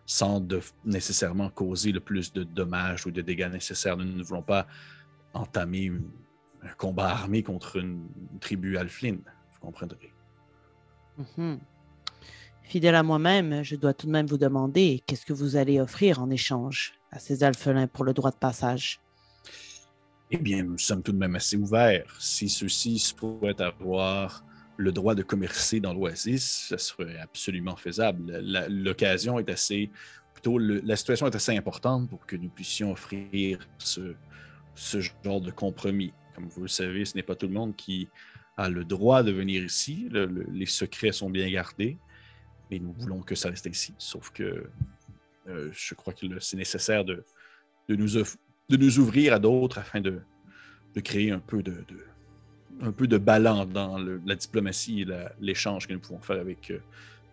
sans 0.05 0.39
de- 0.39 0.61
nécessairement 0.85 1.49
causer 1.49 1.91
le 1.91 1.99
plus 1.99 2.33
de 2.33 2.43
dommages 2.43 3.05
ou 3.05 3.11
de 3.11 3.21
dégâts 3.21 3.49
nécessaires. 3.51 3.97
Nous 3.97 4.05
ne 4.05 4.23
voulons 4.23 4.41
pas 4.41 4.67
entamer 5.33 5.83
une- 5.83 6.09
un 6.63 6.73
combat 6.77 7.09
armé 7.09 7.43
contre 7.43 7.77
une, 7.77 8.07
une 8.31 8.39
tribu 8.39 8.77
alfline, 8.77 9.21
vous 9.53 9.59
comprendrez. 9.59 10.11
Mhm. 11.17 11.59
Fidèle 12.63 12.95
à 12.95 13.03
moi-même, 13.03 13.63
je 13.63 13.75
dois 13.75 13.93
tout 13.93 14.07
de 14.07 14.11
même 14.11 14.27
vous 14.27 14.37
demander 14.37 15.03
qu'est-ce 15.05 15.25
que 15.25 15.33
vous 15.33 15.55
allez 15.55 15.79
offrir 15.79 16.21
en 16.21 16.29
échange 16.29 16.93
à 17.11 17.19
ces 17.19 17.43
alphelins 17.43 17.87
pour 17.87 18.03
le 18.03 18.13
droit 18.13 18.31
de 18.31 18.37
passage? 18.37 19.01
Eh 20.31 20.37
bien, 20.37 20.63
nous 20.63 20.77
sommes 20.77 21.01
tout 21.01 21.11
de 21.11 21.17
même 21.17 21.35
assez 21.35 21.57
ouverts. 21.57 22.15
Si 22.19 22.47
ceux-ci 22.49 22.99
souhaitent 22.99 23.61
avoir 23.61 24.43
le 24.79 24.93
droit 24.93 25.13
de 25.13 25.23
commercer 25.23 25.81
dans 25.81 25.93
l'Oasis, 25.93 26.67
ce 26.69 26.77
serait 26.77 27.17
absolument 27.19 27.75
faisable. 27.75 28.39
L'occasion 28.69 29.37
est 29.37 29.49
assez, 29.49 29.89
plutôt, 30.33 30.57
la 30.57 30.95
situation 30.95 31.27
est 31.27 31.35
assez 31.35 31.55
importante 31.57 32.09
pour 32.09 32.25
que 32.25 32.37
nous 32.37 32.47
puissions 32.47 32.93
offrir 32.93 33.59
ce, 33.77 34.15
genre 35.25 35.41
de 35.41 35.51
compromis. 35.51 36.13
Comme 36.33 36.47
vous 36.47 36.61
le 36.61 36.69
savez, 36.69 37.03
ce 37.03 37.17
n'est 37.17 37.23
pas 37.23 37.35
tout 37.35 37.47
le 37.47 37.53
monde 37.53 37.75
qui 37.75 38.07
a 38.55 38.69
le 38.69 38.85
droit 38.85 39.21
de 39.21 39.33
venir 39.33 39.65
ici. 39.65 40.07
Le- 40.11 40.25
le- 40.25 40.47
les 40.49 40.65
secrets 40.65 41.11
sont 41.11 41.29
bien 41.29 41.49
gardés, 41.51 41.97
mais 42.71 42.79
nous 42.79 42.93
voulons 42.93 43.21
que 43.21 43.35
ça 43.35 43.49
reste 43.49 43.67
ainsi. 43.67 43.93
Sauf 43.97 44.29
que 44.31 44.69
euh, 45.49 45.69
je 45.73 45.93
crois 45.93 46.13
que 46.13 46.25
c'est 46.39 46.55
nécessaire 46.55 47.03
de, 47.03 47.25
nous 47.89 48.99
ouvrir 48.99 49.33
à 49.33 49.39
d'autres 49.39 49.79
afin 49.79 49.99
de, 49.99 50.21
créer 51.03 51.31
un 51.31 51.39
peu 51.39 51.61
de- 51.63 51.83
un 52.81 52.91
peu 52.91 53.07
de 53.07 53.17
balance 53.17 53.67
dans 53.69 53.97
le- 53.97 54.21
la 54.25 54.35
diplomatie 54.35 55.01
et 55.01 55.07
l'échange 55.39 55.87
que 55.87 55.93
nous 55.93 55.99
pouvons 55.99 56.21
faire 56.21 56.39
avec, 56.39 56.71
euh, 56.71 56.79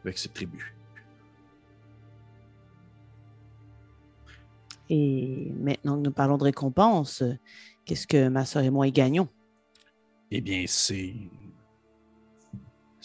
avec 0.04 0.18
cette 0.18 0.34
tribu. 0.34 0.74
Et 4.88 5.52
maintenant 5.58 5.96
que 5.96 6.02
nous 6.02 6.12
parlons 6.12 6.38
de 6.38 6.44
récompense, 6.44 7.22
qu'est-ce 7.84 8.06
que 8.06 8.28
ma 8.28 8.44
soeur 8.44 8.62
et 8.62 8.70
moi 8.70 8.86
y 8.86 8.92
gagnons? 8.92 9.28
Eh 10.30 10.40
bien, 10.40 10.64
c'est. 10.66 11.14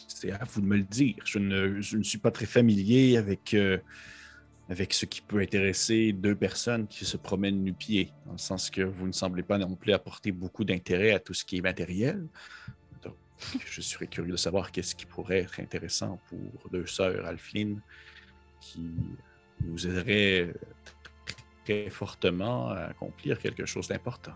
C'est 0.07 0.31
à 0.31 0.43
vous 0.43 0.61
de 0.61 0.65
me 0.67 0.77
le 0.77 0.83
dire. 0.83 1.15
Je 1.25 1.39
ne, 1.39 1.81
je 1.81 1.97
ne 1.97 2.03
suis 2.03 2.19
pas 2.19 2.29
très 2.31 2.45
familier 2.45 3.17
avec, 3.17 3.53
euh, 3.55 3.79
avec 4.71 4.93
ce 4.93 5.05
qui 5.05 5.19
peut 5.19 5.41
intéresser 5.41 6.13
deux 6.13 6.33
personnes 6.33 6.87
qui 6.87 7.03
se 7.03 7.17
promènent 7.17 7.61
nu-pieds, 7.61 8.13
dans 8.25 8.31
le 8.31 8.37
sens 8.37 8.69
que 8.69 8.81
vous 8.81 9.05
ne 9.05 9.11
semblez 9.11 9.43
pas 9.43 9.57
non 9.57 9.75
plus 9.75 9.91
apporter 9.91 10.31
beaucoup 10.31 10.63
d'intérêt 10.63 11.11
à 11.11 11.19
tout 11.19 11.33
ce 11.33 11.43
qui 11.43 11.57
est 11.57 11.61
matériel. 11.61 12.25
Donc, 13.03 13.15
je 13.65 13.81
serais 13.81 14.07
curieux 14.07 14.31
de 14.31 14.37
savoir 14.37 14.71
qu'est-ce 14.71 14.95
qui 14.95 15.05
pourrait 15.05 15.39
être 15.39 15.59
intéressant 15.59 16.21
pour 16.29 16.69
deux 16.71 16.85
sœurs 16.85 17.25
alphelines 17.25 17.81
qui 18.61 18.89
nous 19.65 19.85
aideraient 19.85 20.53
très 21.65 21.89
fortement 21.89 22.69
à 22.69 22.91
accomplir 22.91 23.39
quelque 23.39 23.65
chose 23.65 23.89
d'important. 23.89 24.35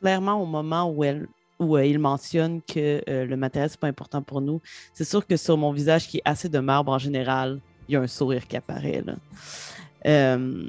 Clairement, 0.00 0.42
au 0.42 0.46
moment 0.46 0.90
où, 0.90 1.04
elle, 1.04 1.28
où 1.60 1.76
euh, 1.76 1.86
il 1.86 2.00
mentionne 2.00 2.60
que 2.60 3.02
euh, 3.08 3.24
le 3.24 3.36
matériel, 3.36 3.70
c'est 3.70 3.78
pas 3.78 3.86
important 3.86 4.20
pour 4.20 4.40
nous, 4.40 4.60
c'est 4.92 5.04
sûr 5.04 5.24
que 5.24 5.36
sur 5.36 5.56
mon 5.56 5.70
visage, 5.70 6.08
qui 6.08 6.16
est 6.16 6.22
assez 6.24 6.48
de 6.48 6.58
marbre 6.58 6.90
en 6.90 6.98
général, 6.98 7.60
il 7.88 7.92
y 7.92 7.96
a 7.96 8.00
un 8.00 8.06
sourire 8.06 8.46
qui 8.46 8.56
apparaît. 8.56 9.02
là. 9.04 9.14
Euh, 10.06 10.68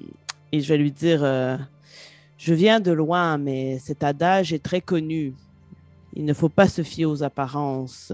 et 0.51 0.61
je 0.61 0.67
vais 0.67 0.77
lui 0.77 0.91
dire 0.91 1.23
euh, 1.23 1.57
Je 2.37 2.53
viens 2.53 2.79
de 2.79 2.91
loin, 2.91 3.37
mais 3.37 3.79
cet 3.79 4.03
adage 4.03 4.53
est 4.53 4.63
très 4.63 4.81
connu. 4.81 5.33
il 6.13 6.25
ne 6.25 6.33
faut 6.33 6.49
pas 6.49 6.67
se 6.67 6.83
fier 6.83 7.05
aux 7.05 7.23
apparences. 7.23 8.13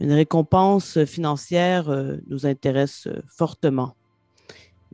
Une 0.00 0.12
récompense 0.12 1.04
financière 1.04 1.88
euh, 1.88 2.16
nous 2.28 2.46
intéresse 2.46 3.08
fortement. 3.28 3.94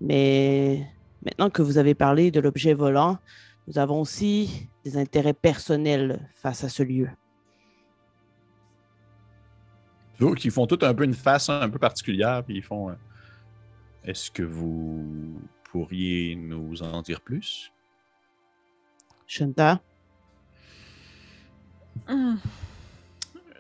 Mais 0.01 0.87
maintenant 1.25 1.51
que 1.51 1.63
vous 1.63 1.79
avez 1.79 1.95
parlé 1.95 2.31
de 2.31 2.41
l'objet 2.41 2.75
volant, 2.75 3.19
nous 3.67 3.79
avons 3.79 4.01
aussi 4.01 4.69
des 4.85 4.97
intérêts 4.97 5.35
personnels 5.35 6.29
face 6.37 6.65
à 6.65 6.69
ce 6.69 6.83
lieu. 6.83 7.09
Donc, 10.19 10.45
ils 10.45 10.51
font 10.51 10.67
tout 10.67 10.79
un 10.83 10.95
peu 10.95 11.05
une 11.05 11.15
face 11.15 11.49
un 11.49 11.69
peu 11.71 11.79
particulière, 11.79 12.43
puis 12.45 12.57
ils 12.57 12.63
font. 12.63 12.91
euh, 12.91 12.95
Est-ce 14.05 14.31
que 14.31 14.43
vous 14.43 15.41
pourriez 15.65 16.35
nous 16.37 16.83
en 16.83 17.03
dire 17.03 17.21
plus? 17.21 17.73
Shanta, 19.27 19.81
Hmm. 22.07 22.37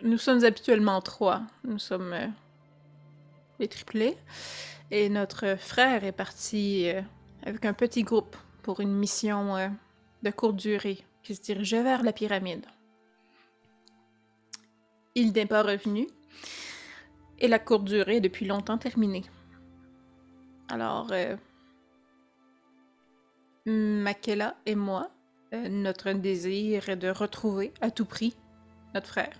Nous 0.02 0.16
sommes 0.16 0.44
habituellement 0.44 1.00
trois. 1.02 1.42
Nous 1.64 1.78
sommes 1.78 2.12
euh, 2.12 2.28
les 3.58 3.68
triplés. 3.68 4.16
Et 4.90 5.08
notre 5.10 5.56
frère 5.58 6.04
est 6.04 6.12
parti 6.12 6.88
euh, 6.88 7.02
avec 7.42 7.64
un 7.66 7.74
petit 7.74 8.04
groupe 8.04 8.36
pour 8.62 8.80
une 8.80 8.94
mission 8.94 9.56
euh, 9.56 9.68
de 10.22 10.30
courte 10.30 10.56
durée 10.56 11.04
qui 11.22 11.34
se 11.34 11.42
dirigeait 11.42 11.82
vers 11.82 12.02
la 12.02 12.12
pyramide. 12.12 12.64
Il 15.14 15.32
n'est 15.32 15.44
pas 15.44 15.62
revenu. 15.62 16.06
Et 17.38 17.48
la 17.48 17.58
courte 17.58 17.84
durée 17.84 18.16
est 18.16 18.20
depuis 18.20 18.46
longtemps 18.46 18.78
terminée. 18.78 19.24
Alors, 20.68 21.08
euh, 21.12 21.36
Makela 23.66 24.56
et 24.66 24.74
moi, 24.74 25.10
euh, 25.54 25.68
notre 25.68 26.12
désir 26.12 26.88
est 26.88 26.96
de 26.96 27.08
retrouver 27.08 27.72
à 27.80 27.90
tout 27.90 28.04
prix 28.04 28.36
notre 28.94 29.08
frère. 29.08 29.38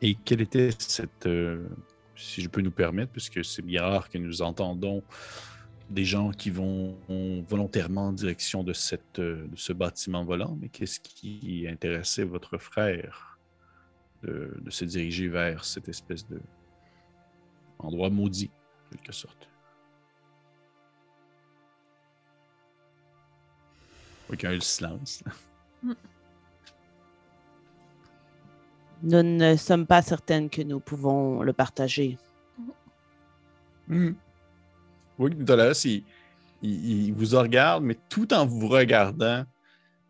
Et 0.00 0.14
quelle 0.14 0.40
était 0.40 0.70
cette. 0.78 1.26
euh, 1.26 1.68
si 2.16 2.42
je 2.42 2.48
peux 2.48 2.60
nous 2.60 2.70
permettre, 2.70 3.12
puisque 3.12 3.44
c'est 3.44 3.62
bien 3.62 3.82
rare 3.82 4.08
que 4.08 4.18
nous 4.18 4.42
entendons 4.42 5.02
des 5.90 6.04
gens 6.04 6.30
qui 6.30 6.50
vont 6.50 6.96
volontairement 7.48 8.08
en 8.08 8.12
direction 8.12 8.62
de, 8.62 8.72
cette, 8.72 9.20
de 9.20 9.48
ce 9.56 9.72
bâtiment 9.72 10.24
volant, 10.24 10.56
mais 10.60 10.68
qu'est-ce 10.68 11.00
qui 11.00 11.66
intéressait 11.68 12.24
votre 12.24 12.58
frère? 12.58 13.31
De, 14.22 14.56
de 14.60 14.70
se 14.70 14.84
diriger 14.84 15.28
vers 15.28 15.64
cette 15.64 15.88
espèce 15.88 16.26
de 16.28 16.40
endroit 17.78 18.10
maudit, 18.10 18.50
en 18.86 18.96
quelque 18.96 19.12
sorte? 19.12 19.48
Aucun 24.32 24.50
eu 24.52 24.54
le 24.54 24.60
silence. 24.60 25.22
nous 29.02 29.22
ne 29.22 29.56
sommes 29.56 29.86
pas 29.86 30.00
certaines 30.02 30.48
que 30.48 30.62
nous 30.62 30.80
pouvons 30.80 31.42
le 31.42 31.52
partager. 31.52 32.16
Mhm. 33.88 34.14
Oui, 35.18 35.34
Dolores, 35.34 35.84
il, 35.84 36.04
il- 36.62 37.06
il 37.08 37.12
vous 37.12 37.36
regarde, 37.38 37.82
mais 37.84 37.98
tout 38.08 38.32
en 38.32 38.46
vous 38.46 38.68
regardant, 38.68 39.44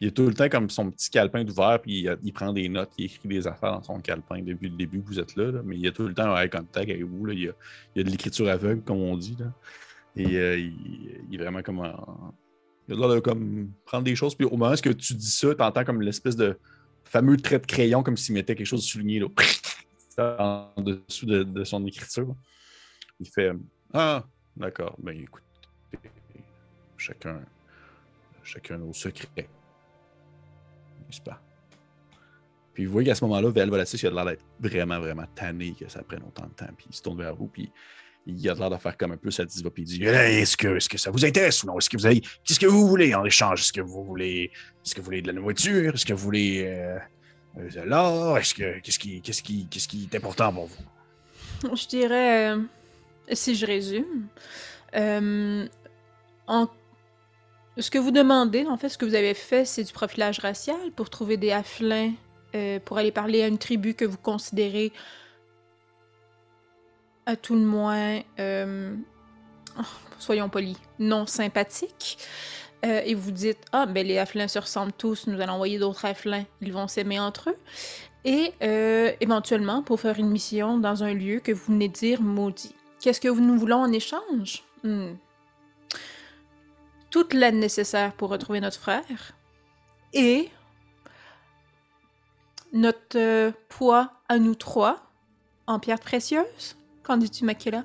il 0.03 0.09
a 0.09 0.11
tout 0.11 0.27
le 0.27 0.35
temps 0.35 0.49
comme 0.49 0.69
son 0.69 0.91
petit 0.91 1.11
calepin 1.11 1.47
ouvert, 1.47 1.81
puis 1.81 2.09
il, 2.25 2.33
prend 2.33 2.53
des 2.53 2.69
notes, 2.69 2.91
il 2.99 3.05
écrit 3.05 3.29
des 3.29 3.47
affaires 3.47 3.71
dans 3.71 3.83
son 3.85 4.01
calepin 4.01 4.43
depuis 4.43 4.69
le 4.69 4.77
début 4.77 5.01
que 5.01 5.07
vous 5.07 5.21
êtes 5.21 5.37
là, 5.37 5.53
mais 5.65 5.79
il 5.79 5.87
a 5.87 5.93
tout 5.93 6.09
le 6.09 6.13
temps 6.13 6.35
un 6.35 6.43
eye 6.43 6.51
contact 6.51 6.91
avec 6.91 7.05
vous. 7.05 7.25
là. 7.25 7.33
Il, 7.33 7.43
y 7.43 7.49
a, 8.01 8.03
de 8.03 8.11
l'écriture 8.11 8.49
aveugle, 8.49 8.83
comme 8.83 9.01
on 9.01 9.17
dit. 9.17 9.37
Là. 9.39 9.53
Et 10.17 10.37
euh, 10.39 10.59
il, 10.59 11.33
est 11.33 11.37
vraiment 11.37 11.63
comme. 11.63 11.79
en- 11.79 12.35
il 12.89 12.95
a 12.95 12.97
l'air 12.99 13.09
de 13.11 13.21
comme 13.21 13.71
prendre 13.85 14.03
des 14.03 14.17
choses, 14.17 14.35
puis 14.35 14.45
au 14.45 14.57
moment 14.57 14.73
où 14.73 14.77
tu 14.77 15.15
dis 15.15 15.31
ça, 15.31 15.55
tu 15.55 15.63
entends 15.63 15.85
comme 15.85 16.03
l'espèce 16.03 16.35
de 16.35 16.59
fameux 17.05 17.37
trait 17.37 17.61
de 17.61 17.67
crayon, 17.67 18.03
comme 18.03 18.17
s'il 18.17 18.35
mettait 18.35 18.57
quelque 18.57 18.67
chose 18.67 18.85
souligné 18.85 19.21
là, 19.21 19.29
en 20.77 20.83
dessous 20.83 21.27
de, 21.27 21.45
de 21.45 21.63
son 21.63 21.87
écriture. 21.87 22.35
Il 23.21 23.29
fait 23.29 23.53
Ah, 23.95 24.25
d'accord, 24.57 24.97
ben 24.99 25.17
écoute, 25.17 25.45
chacun, 26.97 27.41
chacun 28.43 28.79
nos 28.79 28.93
secrets. 28.93 29.49
Pas? 31.21 31.41
Puis 32.75 32.87
vous 32.87 32.93
voyez 32.93 33.09
qu'à 33.09 33.15
ce 33.15 33.25
moment-là, 33.25 33.51
Val 33.51 33.69
Volatis, 33.69 33.99
il 34.03 34.07
a 34.07 34.11
l'air 34.11 34.25
d'être 34.25 34.45
vraiment, 34.59 34.99
vraiment 34.99 35.27
tanné 35.35 35.75
que 35.79 35.89
ça 35.91 36.03
prenne 36.03 36.23
autant 36.27 36.47
de 36.47 36.55
temps. 36.55 36.73
Puis 36.77 36.87
il 36.91 36.95
se 36.97 37.03
tourne 37.03 37.19
vers 37.19 37.35
vous, 37.37 37.47
puis 37.49 37.71
il 38.27 38.49
a 38.49 38.55
l'air 38.55 38.71
de 38.71 38.77
faire 38.77 38.97
comme 38.97 39.13
un 39.13 39.17
peu 39.19 39.31
sa 39.31 39.45
diva, 39.45 39.69
puis 39.71 39.83
il 39.83 39.87
dit 39.87 40.05
Est-ce 40.05 40.57
que, 40.57 40.77
est 40.77 40.89
que 40.89 40.97
ça 40.97 41.11
vous 41.11 41.25
intéresse 41.25 41.63
ou 41.65 41.67
non? 41.67 41.79
Est-ce 41.79 41.91
que 41.91 41.97
vous. 41.99 42.21
Qu'est-ce 42.45 42.59
que 42.61 42.67
vous 42.67 42.89
voulez 42.89 43.15
en 43.15 43.25
échange? 43.27 43.61
Est-ce 43.61 43.73
que 43.73 43.81
vous 43.83 44.05
voulez. 44.05 44.51
Est-ce 44.85 44.95
que 44.95 45.01
vous 45.01 45.05
voulez 45.07 45.21
de 45.23 45.27
la 45.27 45.33
nourriture? 45.35 45.95
Est-ce 45.95 46.07
que 46.07 46.15
vous 46.15 46.23
voulez. 46.25 46.65
euh, 46.67 46.99
euh, 47.59 47.69
de 47.69 47.81
l'or? 47.83 48.39
Est-ce 48.39 48.55
que. 48.55 48.79
Qu'est-ce 48.81 48.99
qui, 48.99 49.21
qu'est-ce, 49.21 49.43
qui, 49.43 49.67
qu'est-ce 49.69 49.89
qui 49.89 50.09
est 50.11 50.17
important 50.17 50.51
pour 50.53 50.67
vous? 50.67 51.77
Je 51.77 51.87
dirais, 51.89 52.53
euh, 52.53 52.63
si 53.33 53.55
je 53.55 53.67
résume, 53.67 54.29
en- 56.47 56.69
ce 57.79 57.91
que 57.91 57.99
vous 57.99 58.11
demandez, 58.11 58.67
en 58.67 58.77
fait, 58.77 58.91
ce 58.91 58.99
que 58.99 59.07
vous 59.07 59.15
avez 59.15 59.35
fait, 59.35 59.65
c'est 59.65 59.85
du 59.85 59.93
profilage 59.93 60.41
racial 60.41 60.91
pour 60.95 61.09
trouver 61.09 61.37
des 61.37 61.53
afflins, 61.53 62.13
euh, 62.55 62.79
pour 62.81 62.99
aller 62.99 63.13
parler 63.13 63.43
à 63.43 63.47
une 63.47 63.59
tribu 63.59 63.95
que 63.95 64.05
vous 64.05 64.19
considérez 64.19 64.93
à 67.25 67.37
tout 67.37 67.55
le 67.55 67.65
moins, 67.65 68.21
euh, 68.41 68.95
oh, 69.79 69.83
soyons 70.19 70.51
polis, 70.51 70.77
non 70.99 71.25
sympathique. 71.27 72.19
Euh, 72.85 73.01
et 73.05 73.15
vous 73.15 73.31
dites, 73.31 73.61
ah, 73.71 73.87
ben 73.87 74.07
les 74.07 74.19
afflins 74.19 74.49
se 74.49 74.59
ressemblent 74.59 74.93
tous, 74.93 75.29
nous 75.29 75.41
allons 75.41 75.55
envoyer 75.55 75.79
d'autres 75.79 76.05
afflins, 76.05 76.45
ils 76.61 76.73
vont 76.73 76.89
s'aimer 76.89 77.21
entre 77.21 77.51
eux. 77.51 77.57
Et 78.25 78.53
éventuellement, 79.21 79.83
pour 79.83 79.99
faire 79.99 80.19
une 80.19 80.31
mission 80.31 80.79
dans 80.79 81.03
un 81.03 81.13
lieu 81.13 81.41
que 81.41 81.51
vous 81.51 81.73
venez 81.73 81.89
de 81.89 81.93
dire 81.93 82.23
maudit. 82.23 82.75
Qu'est-ce 83.01 83.21
que 83.21 83.29
nous 83.29 83.59
voulons 83.59 83.79
en 83.79 83.91
échange? 83.91 84.63
Hmm. 84.85 85.15
Toute 87.13 87.35
l'aide 87.35 87.57
nécessaire 87.57 88.15
pour 88.15 88.31
retrouver 88.31 88.61
notre 88.61 88.79
frère 88.79 89.37
et 90.15 90.49
notre 92.73 93.19
euh, 93.19 93.53
poids 93.69 94.13
à 94.31 94.39
nous 94.39 94.55
trois 94.55 95.03
en 95.67 95.79
pierres 95.79 96.01
précieuses. 96.01 96.75
Qu'en 97.03 97.19
dis-tu, 97.19 97.45
Makela? 97.45 97.83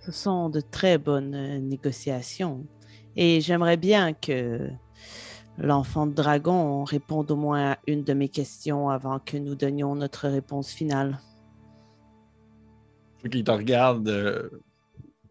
Ce 0.00 0.12
sont 0.12 0.48
de 0.48 0.62
très 0.62 0.96
bonnes 0.96 1.34
euh, 1.34 1.58
négociations. 1.58 2.66
Et 3.16 3.42
j'aimerais 3.42 3.76
bien 3.76 4.14
que 4.14 4.70
l'enfant 5.58 6.06
de 6.06 6.14
dragon 6.14 6.84
réponde 6.84 7.30
au 7.30 7.36
moins 7.36 7.72
à 7.72 7.78
une 7.86 8.02
de 8.02 8.14
mes 8.14 8.30
questions 8.30 8.88
avant 8.88 9.18
que 9.18 9.36
nous 9.36 9.54
donnions 9.54 9.94
notre 9.94 10.26
réponse 10.28 10.70
finale. 10.70 11.20
Qu'il 13.30 13.44
te 13.44 13.50
regarde. 13.50 14.08
euh, 14.08 14.48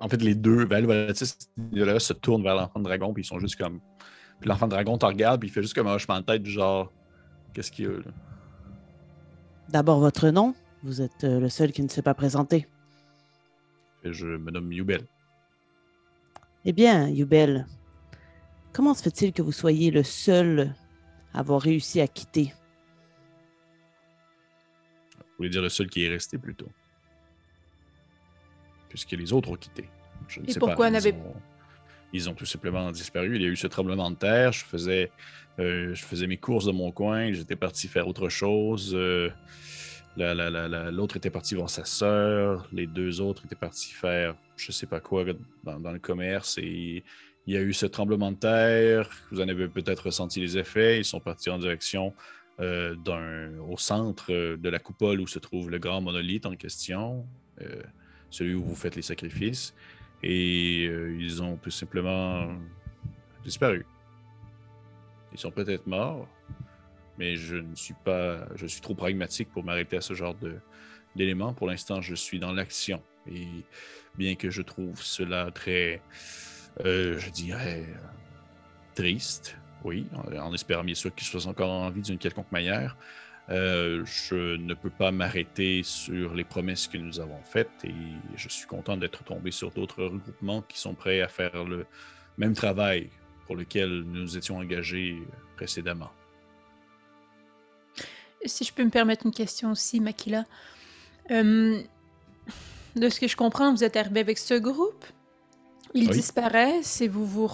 en 0.04 0.10
fait, 0.10 0.22
les 0.22 0.36
deux, 0.36 0.66
Val 0.66 0.86
Volatis 0.86 1.50
là, 1.72 1.98
se 1.98 2.12
tournent 2.12 2.44
vers 2.44 2.56
l'enfant 2.56 2.80
de 2.80 2.84
dragon, 2.84 3.14
puis 3.14 3.24
ils 3.24 3.26
sont 3.26 3.40
juste 3.40 3.56
comme. 3.56 3.80
Puis 4.42 4.50
l'enfant 4.50 4.66
de 4.66 4.72
dragon 4.72 4.98
te 4.98 5.06
regarde, 5.06 5.40
puis 5.40 5.48
il 5.48 5.52
fait 5.52 5.62
juste 5.62 5.74
comme 5.74 5.88
un 5.88 5.94
hochement 5.94 6.20
de 6.20 6.26
tête, 6.26 6.44
du 6.44 6.52
genre. 6.52 6.92
Qu'est-ce 7.54 7.72
qu'il 7.72 7.86
y 7.86 7.88
a, 7.88 7.92
là? 7.92 8.12
D'abord 9.70 10.02
votre 10.02 10.28
nom. 10.30 10.56
Vous 10.84 11.02
êtes 11.02 11.24
euh, 11.24 11.40
le 11.40 11.48
seul 11.48 11.72
qui 11.72 11.82
ne 11.82 11.88
s'est 11.88 12.02
pas 12.02 12.14
présenté. 12.14 12.68
Je 14.04 14.28
me 14.28 14.52
nomme 14.52 14.74
Yubel. 14.74 15.08
Eh 16.66 16.74
bien, 16.74 17.08
Yubel, 17.08 17.66
comment 18.74 18.94
se 18.94 19.04
fait-il 19.04 19.32
que 19.32 19.42
vous 19.42 19.54
soyez 19.54 19.90
le 19.90 20.04
seul 20.04 20.76
à 21.34 21.40
avoir 21.40 21.62
réussi 21.62 22.02
à 22.02 22.08
quitter? 22.10 22.54
Vous 25.18 25.38
voulez 25.38 25.50
dire 25.50 25.62
le 25.62 25.70
seul 25.70 25.90
qui 25.90 26.04
est 26.04 26.10
resté, 26.10 26.38
plutôt. 26.38 26.68
Puisque 28.90 29.12
les 29.12 29.32
autres 29.32 29.50
ont 29.50 29.56
quitté. 29.56 29.90
Je 30.28 30.40
ne 30.40 30.46
Et 30.48 30.52
sais 30.54 30.60
pourquoi 30.60 30.76
pas. 30.86 30.90
Ils 30.90 30.94
n'avez- 30.94 31.12
ont, 31.14 31.36
ils 32.14 32.30
ont 32.30 32.34
tout 32.34 32.46
simplement 32.46 32.92
disparu. 32.92 33.36
Il 33.36 33.42
y 33.42 33.46
a 33.46 33.50
eu 33.50 33.56
ce 33.56 33.68
tremblement 33.68 34.10
de 34.12 34.16
terre. 34.16 34.52
Je 34.52 34.64
faisais, 34.66 35.12
euh, 35.60 35.94
je 35.94 36.04
faisais 36.06 36.28
mes 36.28 36.38
courses 36.38 36.66
de 36.66 36.72
mon 36.72 36.92
coin. 36.92 37.32
J'étais 37.32 37.56
parti 37.56 37.88
faire 37.88 38.08
autre 38.08 38.30
chose. 38.30 38.92
euh, 38.96 39.30
la- 40.16 40.36
la- 40.36 40.50
la- 40.52 40.68
la- 40.68 40.92
L'autre 40.92 41.18
était 41.18 41.32
parti 41.32 41.56
voir 41.56 41.70
sa 41.72 41.86
sœur. 41.86 42.68
Les 42.72 42.86
deux 42.86 43.20
autres 43.22 43.46
étaient 43.46 43.56
partis 43.56 43.92
faire 43.94 44.36
je 44.56 44.72
sais 44.72 44.86
pas 44.86 45.00
quoi 45.00 45.26
dans, 45.64 45.80
dans 45.80 45.92
le 45.92 45.98
commerce. 46.00 46.60
Et 46.60 47.04
il 47.48 47.54
y 47.54 47.58
a 47.58 47.62
eu 47.62 47.74
ce 47.74 47.88
tremblement 47.88 48.32
de 48.32 48.38
terre. 48.38 49.10
Vous 49.32 49.42
en 49.42 49.48
avez 49.48 49.68
peut-être 49.68 50.06
ressenti 50.06 50.40
les 50.40 50.58
effets. 50.58 51.00
Ils 51.00 51.06
sont 51.06 51.20
partis 51.20 51.50
en 51.50 51.58
direction 51.58 52.14
euh, 52.60 52.96
au 53.68 53.78
centre 53.78 54.32
euh, 54.32 54.56
de 54.58 54.70
la 54.70 54.78
coupole 54.78 55.20
où 55.20 55.26
se 55.26 55.40
trouve 55.40 55.72
le 55.72 55.80
grand 55.80 56.02
monolithe 56.02 56.46
en 56.46 56.56
question, 56.56 57.26
euh, 57.62 57.82
celui 58.30 58.54
où 58.54 58.64
vous 58.64 58.76
faites 58.76 58.96
les 58.96 59.02
sacrifices. 59.02 59.74
Et 60.24 60.88
euh, 60.88 61.16
ils 61.20 61.44
ont 61.44 61.58
tout 61.58 61.70
simplement 61.70 62.48
disparu. 63.44 63.86
Ils 65.34 65.40
sont 65.40 65.52
peut-être 65.52 65.86
morts, 65.88 66.28
mais 67.18 67.36
je 67.36 67.58
ne 67.58 67.76
suis 67.76 67.96
pas. 68.06 68.48
Je 68.56 68.66
suis 68.66 68.82
trop 68.82 68.96
pragmatique 68.96 69.50
pour 69.52 69.64
m'arrêter 69.64 69.98
à 69.98 70.02
ce 70.02 70.14
genre 70.14 70.36
d'éléments. 71.16 71.54
Pour 71.54 71.68
l'instant, 71.68 72.02
je 72.02 72.16
suis 72.16 72.40
dans 72.40 72.54
l'action. 72.54 73.02
Et 73.30 73.48
bien 74.16 74.36
que 74.36 74.50
je 74.50 74.62
trouve 74.62 75.02
cela 75.02 75.50
très, 75.52 76.02
euh, 76.86 77.18
je 77.18 77.30
dirais, 77.30 77.86
triste, 78.96 79.58
oui, 79.84 80.08
en 80.14 80.54
espérant 80.54 80.84
bien 80.84 80.96
sûr 80.96 81.14
qu'ils 81.14 81.28
soient 81.28 81.50
encore 81.50 81.70
en 81.70 81.90
vie 81.90 82.02
d'une 82.02 82.18
quelconque 82.18 82.52
manière. 82.52 82.96
Euh, 83.50 84.06
je 84.06 84.56
ne 84.56 84.74
peux 84.74 84.90
pas 84.90 85.12
m'arrêter 85.12 85.82
sur 85.84 86.34
les 86.34 86.46
promesses 86.46 86.88
que 86.88 86.98
nous 86.98 87.20
avons 87.20 87.42
faites 87.44 87.72
et 87.84 87.94
je 88.38 88.48
suis 88.48 88.66
content 88.66 88.96
d'être 88.96 89.24
tombé 89.26 89.52
sur 89.52 89.72
d'autres 89.72 90.04
regroupements 90.06 90.62
qui 90.62 90.80
sont 90.80 90.94
prêts 90.96 91.20
à 91.22 91.28
faire 91.28 91.66
le 91.66 91.86
même 92.38 92.54
travail 92.54 93.10
pour 93.46 93.58
lequel 93.58 94.04
nous 94.04 94.38
étions 94.38 94.58
engagés 94.58 95.22
précédemment. 95.58 96.10
Si 98.46 98.64
je 98.64 98.74
peux 98.74 98.84
me 98.84 98.90
permettre 98.90 99.26
une 99.26 99.34
question 99.34 99.72
aussi, 99.72 100.00
Makila. 100.00 100.46
Euh, 101.32 101.82
de 102.96 103.10
ce 103.10 103.20
que 103.20 103.28
je 103.28 103.36
comprends, 103.36 103.74
vous 103.74 103.84
êtes 103.84 103.96
arrivé 103.98 104.20
avec 104.22 104.38
ce 104.38 104.54
groupe. 104.54 105.06
Ils 105.94 106.08
Oui. 106.10 106.16
disparaissent 106.16 107.02
et 107.02 107.08
vous 107.08 107.26
vous 107.26 107.50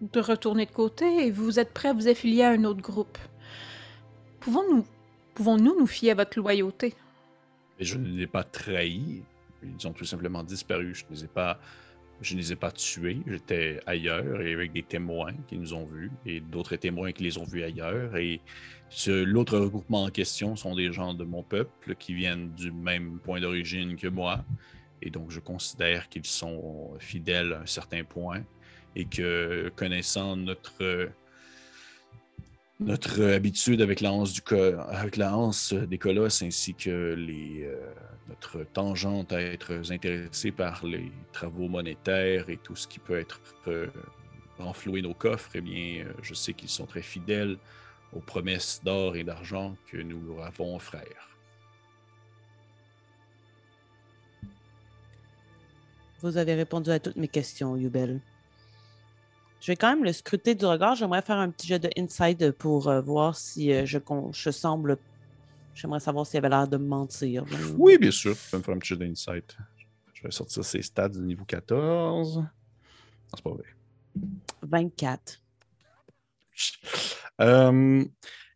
de 0.00 0.20
retournez 0.20 0.66
de 0.66 0.70
côté 0.72 1.26
et 1.26 1.30
vous 1.30 1.58
êtes 1.58 1.72
prêt 1.72 1.88
à 1.88 1.92
vous 1.92 2.08
affilier 2.08 2.42
à 2.42 2.50
un 2.50 2.64
autre 2.64 2.82
groupe. 2.82 3.18
Pouvons-nous 4.40 4.84
pouvons-nous 5.34 5.78
nous 5.78 5.86
fier 5.86 6.12
à 6.12 6.14
votre 6.14 6.38
loyauté? 6.38 6.94
Je 7.80 7.98
ne 7.98 8.08
les 8.08 8.22
ai 8.22 8.26
pas 8.26 8.44
trahis. 8.44 9.22
Ils 9.62 9.86
ont 9.86 9.92
tout 9.92 10.04
simplement 10.04 10.42
disparu. 10.42 10.94
Je 10.94 11.04
ne 11.10 11.16
les 11.16 11.24
ai 11.24 11.28
pas, 11.28 11.58
je 12.20 12.34
ne 12.34 12.40
les 12.40 12.52
ai 12.52 12.56
pas 12.56 12.70
tués. 12.70 13.18
J'étais 13.26 13.80
ailleurs 13.86 14.40
et 14.40 14.52
avec 14.52 14.72
des 14.72 14.82
témoins 14.82 15.32
qui 15.48 15.58
nous 15.58 15.74
ont 15.74 15.86
vus 15.86 16.10
et 16.24 16.40
d'autres 16.40 16.76
témoins 16.76 17.12
qui 17.12 17.24
les 17.24 17.38
ont 17.38 17.44
vus 17.44 17.64
ailleurs. 17.64 18.16
Et 18.16 18.40
l'autre 19.06 19.58
regroupement 19.58 20.04
en 20.04 20.10
question 20.10 20.54
sont 20.56 20.74
des 20.76 20.92
gens 20.92 21.14
de 21.14 21.24
mon 21.24 21.42
peuple 21.42 21.94
qui 21.96 22.14
viennent 22.14 22.50
du 22.52 22.70
même 22.70 23.18
point 23.18 23.40
d'origine 23.40 23.96
que 23.96 24.08
moi. 24.08 24.44
Et 25.02 25.10
donc, 25.10 25.30
je 25.30 25.40
considère 25.40 26.08
qu'ils 26.08 26.24
sont 26.24 26.94
fidèles 26.98 27.52
à 27.52 27.60
un 27.62 27.66
certain 27.66 28.04
point 28.04 28.42
et 28.96 29.04
que 29.04 29.70
connaissant 29.76 30.36
notre 30.36 31.10
notre 32.80 33.22
habitude 33.22 33.80
avec 33.80 34.00
la 34.00 34.12
hanse, 34.12 34.32
du 34.32 34.42
avec 34.90 35.16
la 35.16 35.36
hanse 35.36 35.72
des 35.72 35.98
colosses 35.98 36.42
ainsi 36.42 36.74
que 36.74 37.14
les, 37.14 37.64
euh, 37.64 37.76
notre 38.28 38.64
tangente 38.64 39.32
à 39.32 39.40
être 39.40 39.90
intéressé 39.90 40.50
par 40.50 40.84
les 40.84 41.12
travaux 41.32 41.68
monétaires 41.68 42.50
et 42.50 42.56
tout 42.56 42.76
ce 42.76 42.88
qui 42.88 42.98
peut 42.98 43.18
être 43.18 43.40
euh, 43.68 43.86
nos 44.58 45.14
coffres, 45.14 45.50
eh 45.54 45.60
bien, 45.60 46.04
euh, 46.04 46.12
je 46.22 46.34
sais 46.34 46.52
qu'ils 46.52 46.68
sont 46.68 46.86
très 46.86 47.02
fidèles 47.02 47.58
aux 48.12 48.20
promesses 48.20 48.80
d'or 48.84 49.16
et 49.16 49.24
d'argent 49.24 49.76
que 49.90 49.98
nous 49.98 50.20
leur 50.26 50.46
avons 50.46 50.78
frères. 50.78 51.28
Vous 56.22 56.38
avez 56.38 56.54
répondu 56.54 56.90
à 56.90 56.98
toutes 56.98 57.16
mes 57.16 57.28
questions, 57.28 57.76
Yubel. 57.76 58.20
Je 59.64 59.72
vais 59.72 59.76
quand 59.76 59.88
même 59.88 60.04
le 60.04 60.12
scruter 60.12 60.54
du 60.54 60.66
regard. 60.66 60.94
J'aimerais 60.94 61.22
faire 61.22 61.38
un 61.38 61.48
petit 61.48 61.66
jeu 61.66 61.78
de 61.78 61.88
inside 61.96 62.52
pour 62.52 62.86
euh, 62.86 63.00
voir 63.00 63.34
si 63.34 63.72
euh, 63.72 63.86
je, 63.86 64.50
semble. 64.50 64.98
J'aimerais 65.74 66.00
savoir 66.00 66.26
s'il 66.26 66.36
avait 66.36 66.50
l'air 66.50 66.68
de 66.68 66.76
me 66.76 66.86
mentir. 66.86 67.46
Oui, 67.78 67.96
bien 67.96 68.10
sûr. 68.10 68.36
Tu 68.36 68.50
peux 68.50 68.58
me 68.58 68.62
faire 68.62 68.74
un 68.74 68.78
petit 68.78 68.88
jeu 68.88 68.98
d'insight. 68.98 69.56
Je 70.12 70.22
vais 70.22 70.30
sortir 70.30 70.62
ces 70.66 70.82
stats 70.82 71.08
du 71.08 71.20
niveau 71.20 71.46
14. 71.46 72.36
Non, 72.36 72.46
c'est 73.34 73.42
pas 73.42 73.50
vrai. 73.50 73.64
24. 74.60 75.40
Euh, 77.40 78.04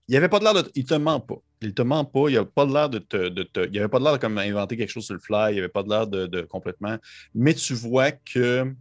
il 0.06 0.16
avait 0.16 0.28
pas 0.28 0.38
de 0.38 0.44
l'air 0.44 0.54
de. 0.54 0.70
Il 0.76 0.84
te 0.84 0.94
ment 0.94 1.18
pas. 1.18 1.42
Il 1.60 1.74
te 1.74 1.82
ment 1.82 2.04
pas. 2.04 2.28
Il 2.28 2.36
avait 2.36 2.46
pas 2.46 2.64
de 2.64 2.72
l'air 2.72 2.88
de 2.88 3.00
te. 3.00 3.28
de 3.28 3.42
te- 3.42 3.68
il 3.68 3.76
avait 3.76 3.88
pas 3.88 3.98
de 3.98 4.04
l'air 4.04 4.12
de 4.12 4.18
comme 4.18 4.38
inventer 4.38 4.76
quelque 4.76 4.90
chose 4.90 5.06
sur 5.06 5.14
le 5.14 5.20
fly. 5.20 5.56
Il 5.56 5.58
avait 5.58 5.68
pas 5.68 5.82
de 5.82 5.88
l'air 5.88 6.06
de, 6.06 6.28
de 6.28 6.42
complètement. 6.42 6.96
Mais 7.34 7.54
tu 7.54 7.74
vois 7.74 8.12
que 8.12 8.72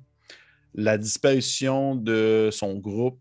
la 0.78 0.98
disparition 0.98 1.96
de 1.96 2.50
son 2.52 2.76
groupe 2.76 3.20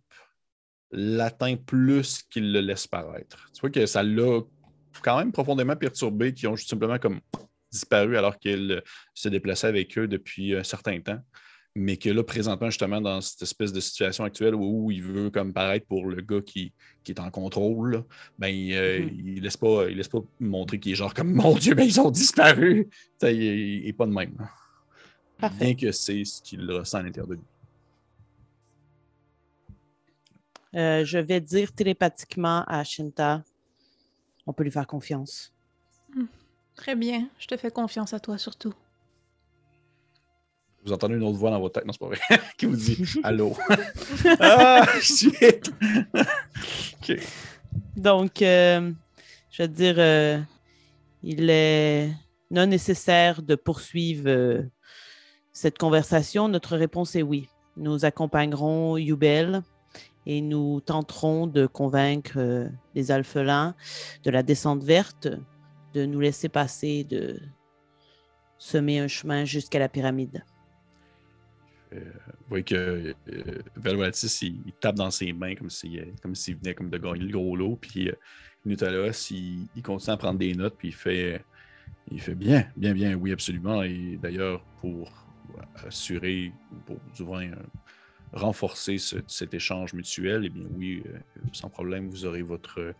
l'atteint 0.92 1.56
plus 1.56 2.22
qu'il 2.30 2.52
le 2.52 2.60
laisse 2.60 2.86
paraître. 2.86 3.50
Tu 3.52 3.60
vois 3.60 3.70
que 3.70 3.86
ça 3.86 4.02
l'a 4.02 4.40
quand 5.02 5.18
même 5.18 5.32
profondément 5.32 5.74
perturbé, 5.74 6.32
qui 6.32 6.46
ont 6.46 6.54
juste 6.54 6.70
simplement 6.70 6.98
comme 6.98 7.20
disparu 7.72 8.16
alors 8.16 8.38
qu'il 8.38 8.82
se 9.12 9.28
déplaçait 9.28 9.66
avec 9.66 9.98
eux 9.98 10.06
depuis 10.06 10.54
un 10.54 10.62
certain 10.62 11.00
temps 11.00 11.20
mais 11.76 11.98
que 11.98 12.08
là, 12.08 12.24
présentement, 12.24 12.70
justement, 12.70 13.02
dans 13.02 13.20
cette 13.20 13.42
espèce 13.42 13.70
de 13.70 13.80
situation 13.80 14.24
actuelle 14.24 14.54
où, 14.54 14.90
il 14.90 15.02
veut 15.02 15.28
comme 15.28 15.52
paraître 15.52 15.86
pour 15.86 16.06
le 16.06 16.22
gars 16.22 16.40
qui, 16.40 16.72
qui 17.04 17.12
est 17.12 17.20
en 17.20 17.30
contrôle, 17.30 17.96
là, 17.96 18.04
ben, 18.38 18.48
euh, 18.72 19.06
il 19.14 19.42
laisse 19.42 19.58
pas, 19.58 19.86
il 19.90 19.98
laisse 19.98 20.08
pas 20.08 20.20
montrer 20.40 20.80
qu'il 20.80 20.92
est 20.92 20.96
genre 20.96 21.12
comme 21.12 21.32
Mon 21.34 21.54
Dieu, 21.54 21.74
mais 21.74 21.86
ils 21.86 22.00
ont 22.00 22.10
disparu! 22.10 22.88
Il 23.22 23.82
n'est 23.84 23.92
pas 23.92 24.06
de 24.06 24.12
même. 24.12 24.34
là. 24.38 24.50
Parfait. 25.38 25.64
Bien 25.64 25.74
que 25.74 25.92
c'est 25.92 26.24
ce 26.24 26.40
qu'il 26.42 26.70
ressent 26.70 26.98
à 26.98 27.02
l'intérieur 27.02 27.28
de 27.28 27.34
lui. 27.34 27.42
Euh, 30.74 31.04
je 31.04 31.18
vais 31.18 31.40
dire 31.40 31.72
télépathiquement 31.72 32.64
à 32.66 32.84
Shinta 32.84 33.42
on 34.46 34.52
peut 34.52 34.64
lui 34.64 34.70
faire 34.70 34.86
confiance. 34.86 35.52
Très 36.74 36.94
bien. 36.94 37.28
Je 37.38 37.46
te 37.46 37.56
fais 37.56 37.70
confiance 37.70 38.14
à 38.14 38.20
toi 38.20 38.38
surtout. 38.38 38.74
Vous 40.84 40.92
entendez 40.92 41.16
une 41.16 41.24
autre 41.24 41.38
voix 41.38 41.50
dans 41.50 41.58
votre 41.58 41.74
tête, 41.74 41.84
non, 41.84 41.92
c'est 41.92 41.98
pas 41.98 42.06
vrai, 42.06 42.20
qui 42.58 42.66
vous 42.66 42.76
dit 42.76 43.04
Allô? 43.24 43.56
ah, 44.40 44.86
shit! 45.00 45.72
ok. 47.02 47.18
Donc, 47.96 48.40
euh, 48.40 48.92
je 49.50 49.62
veux 49.64 49.68
dire, 49.68 49.96
euh, 49.98 50.38
il 51.24 51.50
est 51.50 52.12
non 52.52 52.66
nécessaire 52.66 53.42
de 53.42 53.56
poursuivre 53.56 54.28
euh, 54.28 54.62
cette 55.56 55.78
conversation. 55.78 56.48
Notre 56.48 56.76
réponse 56.76 57.16
est 57.16 57.22
oui. 57.22 57.48
Nous 57.78 58.04
accompagnerons 58.04 58.98
Yubel 58.98 59.62
et 60.26 60.42
nous 60.42 60.82
tenterons 60.82 61.46
de 61.46 61.64
convaincre 61.66 62.34
euh, 62.36 62.68
les 62.94 63.10
alphelins 63.10 63.74
de 64.22 64.30
la 64.30 64.42
descente 64.42 64.84
verte 64.84 65.28
de 65.94 66.04
nous 66.04 66.20
laisser 66.20 66.50
passer, 66.50 67.04
de 67.04 67.40
semer 68.58 68.98
un 68.98 69.08
chemin 69.08 69.46
jusqu'à 69.46 69.78
la 69.78 69.88
pyramide. 69.88 70.44
Vous 71.90 72.00
voyez 72.50 72.64
que 72.64 73.14
euh, 73.30 73.62
Velvatis, 73.76 74.42
il, 74.42 74.60
il 74.66 74.72
tape 74.74 74.96
dans 74.96 75.10
ses 75.10 75.32
mains 75.32 75.54
comme 75.54 75.70
s'il 75.70 76.00
euh, 76.00 76.04
comme 76.20 76.34
s'il 76.34 76.56
venait 76.56 76.74
comme 76.74 76.90
de 76.90 76.98
gagner 76.98 77.20
le 77.20 77.32
gros 77.32 77.56
lot. 77.56 77.78
Puis 77.80 78.10
euh, 78.10 78.14
Nutalos, 78.66 79.30
il, 79.30 79.68
il 79.74 79.82
continue 79.82 80.12
à 80.12 80.18
prendre 80.18 80.38
des 80.38 80.54
notes, 80.54 80.74
puis 80.76 80.88
il 80.88 80.94
fait, 80.94 81.42
il 82.10 82.20
fait 82.20 82.34
bien, 82.34 82.66
bien, 82.76 82.92
bien, 82.92 83.14
oui, 83.14 83.32
absolument. 83.32 83.82
Et 83.82 84.18
d'ailleurs, 84.20 84.62
pour 84.82 85.25
assurer, 85.86 86.52
pour 86.86 86.98
du 87.14 87.22
moins 87.22 87.44
euh, 87.44 87.56
renforcer 88.32 88.98
ce- 88.98 89.16
cet 89.26 89.54
échange 89.54 89.94
mutuel, 89.94 90.42
eh 90.44 90.48
bien 90.48 90.64
oui, 90.76 91.02
euh, 91.06 91.18
sans 91.52 91.68
problème, 91.68 92.08
vous 92.08 92.24
aurez 92.24 92.42
votre, 92.42 92.94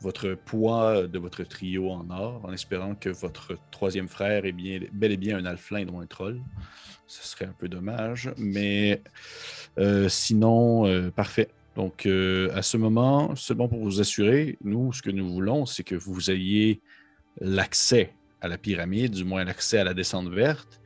votre 0.00 0.34
poids 0.34 1.06
de 1.06 1.18
votre 1.18 1.42
trio 1.44 1.90
en 1.90 2.08
or, 2.10 2.44
en 2.44 2.52
espérant 2.52 2.94
que 2.94 3.08
votre 3.08 3.58
troisième 3.70 4.08
frère 4.08 4.44
est 4.44 4.52
bien, 4.52 4.80
bel 4.92 5.12
et 5.12 5.16
bien 5.16 5.38
un 5.38 5.44
alflin 5.44 5.84
non 5.84 6.00
un 6.00 6.06
troll. 6.06 6.40
Ce 7.06 7.26
serait 7.26 7.46
un 7.46 7.54
peu 7.58 7.68
dommage, 7.68 8.30
mais 8.36 9.02
euh, 9.78 10.08
sinon, 10.10 11.10
parfait. 11.12 11.48
Donc, 11.74 12.04
à 12.06 12.60
ce 12.60 12.76
moment, 12.76 13.32
bon 13.50 13.68
pour 13.68 13.82
vous 13.82 14.00
assurer, 14.00 14.58
nous, 14.62 14.92
ce 14.92 15.00
que 15.00 15.10
nous 15.10 15.26
voulons, 15.26 15.64
c'est 15.64 15.84
que 15.84 15.94
vous 15.94 16.30
ayez 16.30 16.82
l'accès 17.40 18.12
à 18.40 18.48
la 18.48 18.58
pyramide, 18.58 19.12
du 19.12 19.24
moins 19.24 19.44
l'accès 19.44 19.78
à 19.78 19.84
la 19.84 19.94
descente 19.94 20.28
verte, 20.28 20.80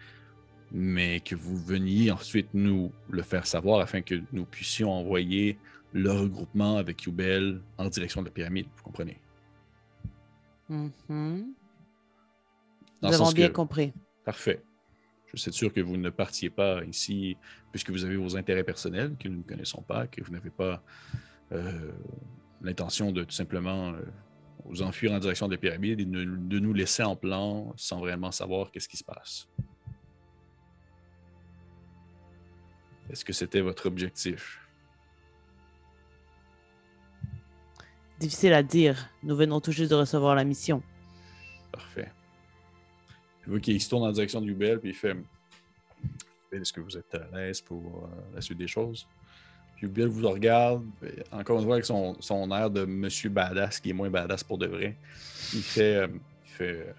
mais 0.72 1.20
que 1.20 1.34
vous 1.34 1.56
veniez 1.56 2.10
ensuite 2.10 2.48
nous 2.54 2.92
le 3.10 3.22
faire 3.22 3.46
savoir 3.46 3.80
afin 3.80 4.00
que 4.02 4.22
nous 4.32 4.44
puissions 4.46 4.90
envoyer 4.90 5.58
le 5.92 6.10
regroupement 6.10 6.78
avec 6.78 7.02
Yubel 7.04 7.60
en 7.78 7.88
direction 7.88 8.22
de 8.22 8.26
la 8.28 8.32
pyramide, 8.32 8.66
vous 8.76 8.82
comprenez? 8.82 9.20
Mhm. 10.68 11.54
Dans 13.02 13.08
Nous 13.08 13.14
avons 13.14 13.32
bien 13.32 13.48
que- 13.48 13.52
compris. 13.52 13.92
Parfait. 14.24 14.62
Je 15.26 15.36
suis 15.38 15.52
sûr 15.52 15.72
que 15.72 15.80
vous 15.80 15.96
ne 15.96 16.10
partiez 16.10 16.50
pas 16.50 16.84
ici 16.84 17.36
puisque 17.70 17.90
vous 17.90 18.04
avez 18.04 18.16
vos 18.16 18.36
intérêts 18.36 18.64
personnels 18.64 19.16
que 19.18 19.28
nous 19.28 19.38
ne 19.38 19.42
connaissons 19.42 19.82
pas, 19.82 20.06
que 20.06 20.22
vous 20.22 20.30
n'avez 20.32 20.50
pas 20.50 20.82
euh, 21.52 21.90
l'intention 22.62 23.12
de 23.12 23.24
tout 23.24 23.32
simplement 23.34 23.92
euh, 23.92 24.00
vous 24.66 24.82
enfuir 24.82 25.12
en 25.12 25.18
direction 25.18 25.48
des 25.48 25.56
pyramides 25.58 26.00
et 26.00 26.04
de, 26.04 26.24
de 26.24 26.58
nous 26.58 26.72
laisser 26.72 27.02
en 27.02 27.16
plan 27.16 27.72
sans 27.76 27.98
vraiment 28.00 28.30
savoir 28.30 28.70
qu'est-ce 28.70 28.88
qui 28.88 28.96
se 28.98 29.04
passe. 29.04 29.48
Est-ce 33.12 33.24
que 33.24 33.32
c'était 33.34 33.60
votre 33.60 33.86
objectif? 33.86 34.58
Difficile 38.18 38.54
à 38.54 38.62
dire. 38.62 39.10
Nous 39.22 39.36
venons 39.36 39.60
tout 39.60 39.72
juste 39.72 39.90
de 39.90 39.96
recevoir 39.96 40.34
la 40.34 40.44
mission. 40.44 40.82
Parfait. 41.70 42.10
Qu'il 43.60 43.80
se 43.80 43.90
tourne 43.90 44.04
en 44.04 44.12
direction 44.12 44.40
du 44.40 44.54
Bel, 44.54 44.80
puis 44.80 44.90
il 44.90 44.94
fait 44.94 45.16
Est-ce 46.52 46.72
que 46.72 46.80
vous 46.80 46.96
êtes 46.96 47.14
à 47.14 47.26
l'aise 47.36 47.60
pour 47.60 48.04
euh, 48.04 48.34
la 48.34 48.40
suite 48.40 48.58
des 48.58 48.68
choses? 48.68 49.06
Puis 49.76 49.88
Bill 49.88 50.06
vous 50.06 50.28
regarde, 50.28 50.84
encore 51.32 51.58
une 51.58 51.64
fois 51.64 51.74
avec 51.74 51.84
son, 51.84 52.16
son 52.20 52.50
air 52.52 52.70
de 52.70 52.84
monsieur 52.84 53.30
badass, 53.30 53.80
qui 53.80 53.90
est 53.90 53.94
moins 53.94 54.10
badass 54.10 54.44
pour 54.44 54.56
de 54.56 54.66
vrai. 54.66 54.96
Il 55.52 55.62
fait 55.62 55.96
euh, 55.96 56.08
Il 56.46 56.50
fait 56.50 56.86
euh, 56.88 56.92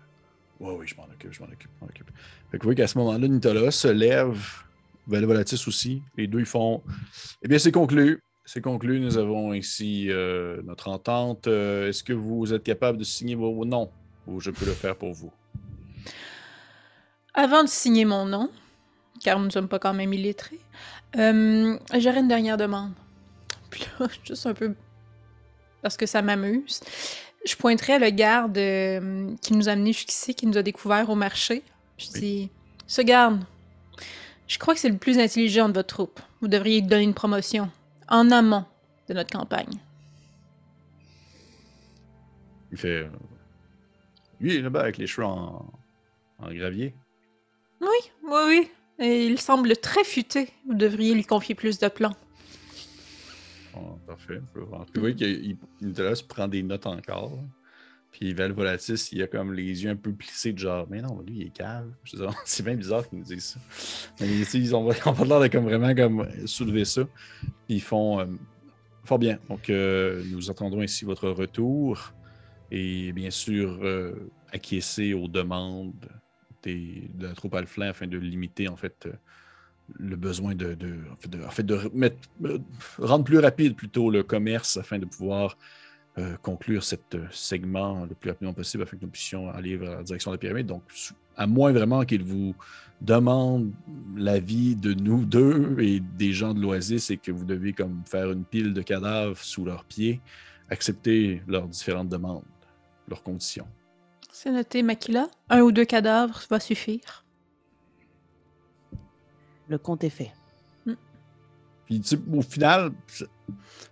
Ouais, 0.59 0.75
oui, 0.77 0.87
je 0.87 0.95
m'en 0.95 1.05
occupe, 1.05 1.31
je 1.31 1.41
m'en 1.41 1.47
occupe, 1.47 1.69
je 1.79 1.85
m'en 1.85 1.87
occupe. 1.87 2.11
Fait 2.51 2.57
que 2.57 2.63
vous 2.63 2.67
voyez 2.67 2.77
qu'à 2.77 2.87
ce 2.87 2.97
moment-là, 2.99 3.27
Nicolas 3.27 3.71
se 3.71 3.87
lève, 3.87 4.63
Valvolatis 5.07 5.67
aussi. 5.67 6.01
Les 6.17 6.27
deux, 6.27 6.39
ils 6.39 6.45
font 6.45 6.81
Eh 7.43 7.47
bien, 7.47 7.59
c'est 7.59 7.71
conclu. 7.71 8.21
c'est 8.45 8.61
conclu. 8.61 8.99
Nous 8.99 9.17
avons 9.17 9.53
ici 9.53 10.07
euh, 10.09 10.61
notre 10.63 10.87
entente. 10.89 11.47
Euh, 11.47 11.89
Est-ce 11.89 12.03
que 12.03 12.13
vous 12.13 12.53
êtes 12.53 12.63
capable 12.63 12.97
de 12.97 13.03
signer 13.03 13.35
vos 13.35 13.65
noms? 13.65 13.89
Ou 14.27 14.39
je 14.39 14.51
peux 14.51 14.65
le 14.65 14.71
faire 14.73 14.95
pour 14.95 15.11
vous? 15.13 15.31
Avant 17.33 17.63
de 17.63 17.69
signer 17.69 18.05
mon 18.05 18.25
nom, 18.25 18.49
car 19.21 19.39
nous 19.39 19.45
ne 19.45 19.49
sommes 19.51 19.67
pas 19.67 19.79
quand 19.79 19.93
même 19.93 20.13
illettrés, 20.13 20.59
euh, 21.17 21.77
j'aurais 21.97 22.19
une 22.19 22.27
dernière 22.27 22.57
demande. 22.57 22.91
Puis 23.69 23.85
là, 23.99 24.07
juste 24.23 24.45
un 24.45 24.53
peu 24.53 24.73
parce 25.81 25.97
que 25.97 26.05
ça 26.05 26.21
m'amuse. 26.21 26.79
Je 27.45 27.55
pointerais 27.57 27.99
le 27.99 28.09
garde 28.09 28.57
euh, 28.57 29.29
qui 29.41 29.53
nous 29.53 29.67
a 29.67 29.73
amenés 29.73 29.91
jusqu'ici, 29.91 30.33
qui 30.33 30.47
nous 30.47 30.57
a 30.57 30.61
découvert 30.63 31.09
au 31.09 31.15
marché. 31.15 31.61
Je 31.97 32.05
Oui. 32.13 32.19
dis 32.21 32.49
Ce 32.87 33.01
garde, 33.01 33.43
je 34.47 34.57
crois 34.59 34.73
que 34.73 34.79
c'est 34.79 34.89
le 34.89 34.97
plus 34.97 35.19
intelligent 35.19 35.69
de 35.69 35.73
votre 35.73 35.87
troupe. 35.95 36.19
Vous 36.41 36.47
devriez 36.47 36.81
lui 36.81 36.87
donner 36.87 37.03
une 37.03 37.13
promotion 37.13 37.69
en 38.09 38.29
amont 38.31 38.65
de 39.07 39.13
notre 39.13 39.31
campagne. 39.37 39.79
Il 42.71 42.77
fait. 42.77 43.03
euh, 43.03 43.09
Lui, 44.39 44.53
il 44.53 44.59
est 44.59 44.61
là-bas 44.61 44.81
avec 44.81 44.97
les 44.97 45.07
cheveux 45.07 45.27
en, 45.27 45.71
en 46.39 46.53
gravier. 46.53 46.93
Oui, 47.81 47.87
oui, 48.23 48.39
oui. 48.47 48.71
Et 48.99 49.25
il 49.25 49.39
semble 49.39 49.75
très 49.77 50.03
futé. 50.03 50.49
Vous 50.67 50.73
devriez 50.75 51.13
lui 51.13 51.23
confier 51.25 51.55
plus 51.55 51.79
de 51.79 51.87
plans. 51.87 52.15
Bon, 53.73 53.99
parfait. 54.05 54.35
je 54.47 54.53
peux 54.53 54.61
voir. 54.61 54.85
Puis 54.85 54.93
vous 54.95 55.01
voyez 55.01 55.15
qu'il 55.15 55.57
il 55.81 55.91
là, 55.93 56.13
se 56.15 56.23
prend 56.23 56.47
des 56.47 56.61
notes 56.63 56.85
encore. 56.85 57.31
Puis 58.13 58.31
Val 58.35 58.51
Volatis, 58.51 59.09
il 59.11 59.23
a 59.23 59.27
comme 59.27 59.53
les 59.53 59.83
yeux 59.83 59.89
un 59.89 59.95
peu 59.95 60.13
plissés 60.13 60.53
de 60.53 60.59
genre, 60.59 60.85
mais 60.87 61.01
non, 61.01 61.19
lui, 61.21 61.37
il 61.37 61.47
est 61.47 61.49
cave. 61.49 61.91
C'est 62.45 62.63
bien 62.63 62.75
bizarre 62.75 63.09
qu'ils 63.09 63.17
nous 63.17 63.25
disent 63.25 63.57
ça. 63.57 63.59
Mais 64.21 64.27
ils 64.27 64.75
ont, 64.75 64.91
ils 64.91 65.07
ont 65.07 65.13
pas 65.13 65.25
l'air 65.25 65.39
de 65.39 65.47
comme 65.47 65.63
vraiment 65.63 65.95
comme 65.95 66.27
soulever 66.45 66.85
ça. 66.85 67.01
Ils 67.67 67.81
font 67.81 68.19
euh, 68.19 68.25
fort 69.03 69.17
bien. 69.17 69.39
Donc, 69.49 69.67
euh, 69.71 70.23
nous 70.31 70.51
attendons 70.51 70.83
ici 70.83 71.05
votre 71.05 71.27
retour 71.27 72.13
et 72.69 73.11
bien 73.13 73.31
sûr 73.31 73.79
euh, 73.81 74.13
acquiescer 74.51 75.15
aux 75.15 75.27
demandes 75.27 75.93
des, 76.61 77.09
de 77.15 77.27
la 77.27 77.33
troupe 77.33 77.55
Alflin 77.55 77.89
afin 77.89 78.05
de 78.05 78.19
limiter 78.19 78.67
en 78.67 78.75
fait 78.75 79.07
le 79.97 80.15
besoin 80.15 80.53
de, 80.53 80.77
en 81.45 81.49
fait, 81.49 81.63
de, 81.63 81.79
rendre 82.99 83.23
plus 83.23 83.39
rapide 83.39 83.75
plutôt 83.75 84.11
le 84.11 84.21
commerce 84.21 84.77
afin 84.77 84.99
de 84.99 85.05
pouvoir 85.05 85.57
euh, 86.19 86.35
conclure 86.43 86.83
cet 86.83 87.15
euh, 87.15 87.25
segment 87.31 88.05
le 88.05 88.13
plus 88.13 88.29
rapidement 88.29 88.53
possible 88.53 88.83
afin 88.83 88.97
que 88.97 89.01
nous 89.01 89.09
puissions 89.09 89.49
aller 89.49 89.77
vers 89.77 89.97
la 89.97 90.03
direction 90.03 90.29
de 90.29 90.35
la 90.35 90.39
pyramide. 90.39 90.67
Donc, 90.67 90.83
à 91.35 91.47
moins 91.47 91.71
vraiment 91.71 92.05
qu'il 92.05 92.23
vous 92.23 92.53
demande 93.01 93.71
l'avis 94.15 94.75
de 94.75 94.93
nous 94.93 95.25
deux 95.25 95.75
et 95.79 95.99
des 95.99 96.31
gens 96.31 96.53
de 96.53 96.61
l'Oasis 96.61 97.09
et 97.09 97.17
que 97.17 97.31
vous 97.31 97.45
devez 97.45 97.73
comme 97.73 98.03
faire 98.05 98.31
une 98.31 98.43
pile 98.43 98.73
de 98.75 98.81
cadavres 98.83 99.39
sous 99.39 99.65
leurs 99.65 99.85
pieds, 99.85 100.21
accepter 100.69 101.41
leurs 101.47 101.67
différentes 101.67 102.09
demandes, 102.09 102.43
leurs 103.07 103.23
conditions. 103.23 103.67
C'est 104.31 104.51
noté, 104.51 104.83
Makila. 104.83 105.29
Un 105.49 105.61
ou 105.61 105.71
deux 105.71 105.85
cadavres 105.85 106.43
va 106.47 106.59
suffire. 106.59 107.25
Le 109.67 109.79
compte 109.79 110.03
est 110.03 110.09
fait. 110.09 110.31
Puis, 111.85 111.99
tu 111.99 112.07
sais, 112.07 112.19
au 112.31 112.41
final, 112.41 112.91
ça, 113.07 113.25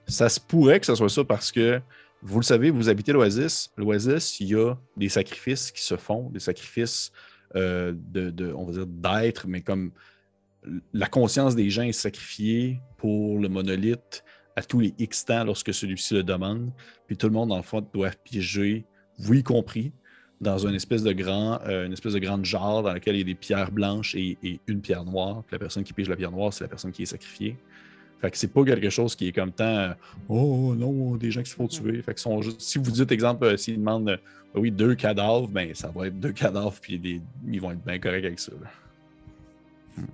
ça 0.08 0.30
se 0.30 0.40
pourrait 0.40 0.80
que 0.80 0.86
ce 0.86 0.96
soit 0.96 1.10
ça 1.10 1.24
parce 1.24 1.52
que, 1.52 1.82
vous 2.24 2.40
le 2.40 2.46
savez, 2.46 2.70
vous 2.70 2.90
habitez 2.90 3.14
l'Oasis. 3.14 3.72
L'Oasis, 3.78 4.40
il 4.40 4.50
y 4.50 4.56
a 4.56 4.76
des 4.98 5.10
sacrifices 5.10 5.72
qui 5.72 5.82
se 5.82 5.96
font, 5.98 6.30
des 6.30 6.40
sacrifices 6.40 7.12
euh, 7.56 7.94
de, 7.96 8.54
on 8.54 8.66
va 8.66 8.72
dire, 8.74 8.88
d'être, 8.88 9.48
mais 9.48 9.62
comme 9.62 9.92
la 10.94 11.08
conscience 11.08 11.56
des 11.56 11.70
gens 11.70 11.84
est 11.84 11.92
sacrifiée 11.92 12.80
pour 12.98 13.40
le 13.40 13.50
monolithe 13.50 14.24
à 14.56 14.62
tous 14.62 14.80
les 14.80 14.94
X 15.00 15.26
temps 15.26 15.44
lorsque 15.44 15.74
celui-ci 15.74 16.14
le 16.14 16.24
demande. 16.24 16.72
Puis 17.08 17.18
tout 17.18 17.28
le 17.28 17.34
monde, 17.34 17.50
dans 17.50 17.58
le 17.58 17.64
fond, 17.64 17.86
doit 17.94 18.12
piéger, 18.24 18.86
vous 19.18 19.34
y 19.34 19.44
compris, 19.44 19.92
dans 20.40 20.58
une 20.58 20.76
espèce 20.76 21.04
de 21.04 21.14
grand, 21.14 21.60
euh, 21.68 21.86
une 21.86 21.94
espèce 21.94 22.14
de 22.14 22.20
grande 22.20 22.46
jarre 22.46 22.84
dans 22.84 22.94
laquelle 22.94 23.16
il 23.16 23.20
y 23.20 23.22
a 23.22 23.26
des 23.26 23.36
pierres 23.36 23.72
blanches 23.72 24.16
et, 24.16 24.38
et 24.44 24.60
une 24.68 24.82
pierre 24.82 25.06
noire. 25.06 25.44
Puis 25.46 25.54
la 25.54 25.60
personne 25.60 25.84
qui 25.84 25.94
pige 25.94 26.10
la 26.10 26.16
pierre 26.16 26.32
noire, 26.32 26.52
c'est 26.54 26.64
la 26.64 26.68
personne 26.68 26.92
qui 26.92 27.04
est 27.04 27.08
sacrifiée. 27.08 27.58
Fait 28.22 28.30
que 28.32 28.38
c'est 28.38 28.48
pas 28.54 28.64
quelque 28.64 28.90
chose 28.92 29.16
qui 29.16 29.28
est 29.28 29.32
comme 29.32 29.52
tant 29.52 29.66
euh, 29.66 29.94
Oh 30.30 30.76
non, 30.78 31.16
des 31.16 31.32
gens 31.32 31.42
qui 31.42 31.50
se 31.50 31.56
font 31.56 31.68
tuer. 31.68 32.02
Fait 32.04 32.14
que 32.14 32.20
sont 32.20 32.42
juste- 32.42 32.62
si 32.62 32.78
vous 32.78 32.92
dites, 32.92 33.12
exemple, 33.12 33.44
euh, 33.46 33.58
s'ils 33.58 33.78
demandent 33.78 34.10
euh, 34.10 34.18
oui, 34.54 34.70
deux 34.72 34.94
cadavres, 34.96 35.48
ben 35.48 35.74
ça 35.74 35.88
va 35.90 36.08
être 36.08 36.20
deux 36.20 36.32
cadavres, 36.32 36.78
puis 36.80 37.00
des- 37.00 37.22
ils 37.48 37.60
vont 37.60 37.72
être 37.72 37.84
bien 37.84 37.98
corrects 38.00 38.26
avec 38.26 38.40
ça. 38.40 38.52
là. 38.62 38.70
Hmm. 39.98 40.06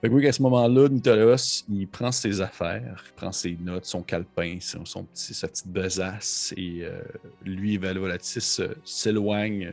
Fait 0.00 0.08
que 0.10 0.14
oui, 0.14 0.26
à 0.26 0.32
ce 0.32 0.42
moment-là, 0.42 0.88
Nicolas, 0.88 1.62
il 1.70 1.88
prend 1.88 2.12
ses 2.12 2.40
affaires, 2.40 3.02
il 3.08 3.12
prend 3.14 3.32
ses 3.32 3.56
notes, 3.60 3.86
son 3.86 4.02
calepin, 4.02 4.58
son, 4.60 4.84
son 4.84 5.04
petit, 5.04 5.32
sa 5.32 5.48
petite 5.48 5.68
besace, 5.68 6.52
et 6.56 6.80
euh, 6.84 7.00
lui, 7.44 7.78
Valvolatis, 7.78 8.58
euh, 8.60 8.74
s'éloigne, 8.84 9.72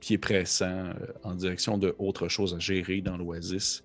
pied 0.00 0.16
pressant, 0.16 0.66
euh, 0.86 0.94
en 1.22 1.34
direction 1.34 1.76
de 1.76 1.94
autre 1.98 2.28
chose 2.28 2.54
à 2.54 2.58
gérer 2.58 3.02
dans 3.02 3.16
l'oasis. 3.18 3.84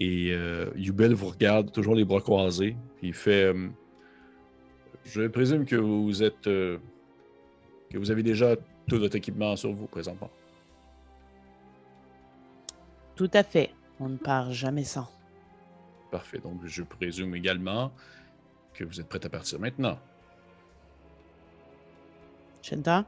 Et 0.00 0.32
euh, 0.32 0.70
Yubel 0.76 1.12
vous 1.12 1.28
regarde, 1.28 1.72
toujours 1.72 1.94
les 1.94 2.04
bras 2.06 2.20
croisés, 2.22 2.74
puis 2.96 3.08
il 3.08 3.14
fait 3.14 3.44
euh, 3.44 3.68
Je 5.04 5.26
présume 5.28 5.66
que 5.66 5.76
vous 5.76 6.22
êtes. 6.22 6.46
euh, 6.46 6.78
que 7.90 7.98
vous 7.98 8.10
avez 8.10 8.22
déjà 8.22 8.56
tout 8.88 8.98
votre 8.98 9.16
équipement 9.16 9.56
sur 9.56 9.72
vous 9.72 9.86
présentement. 9.86 10.30
Tout 13.16 13.30
à 13.34 13.42
fait. 13.42 13.74
On 13.98 14.08
ne 14.08 14.16
part 14.16 14.52
jamais 14.52 14.84
sans. 14.84 15.08
Parfait. 16.10 16.38
Donc, 16.38 16.64
je 16.64 16.82
présume 16.82 17.34
également 17.34 17.92
que 18.72 18.84
vous 18.84 19.00
êtes 19.00 19.08
prêt 19.08 19.20
à 19.24 19.28
partir 19.28 19.60
maintenant. 19.60 19.98
Shenta? 22.62 23.04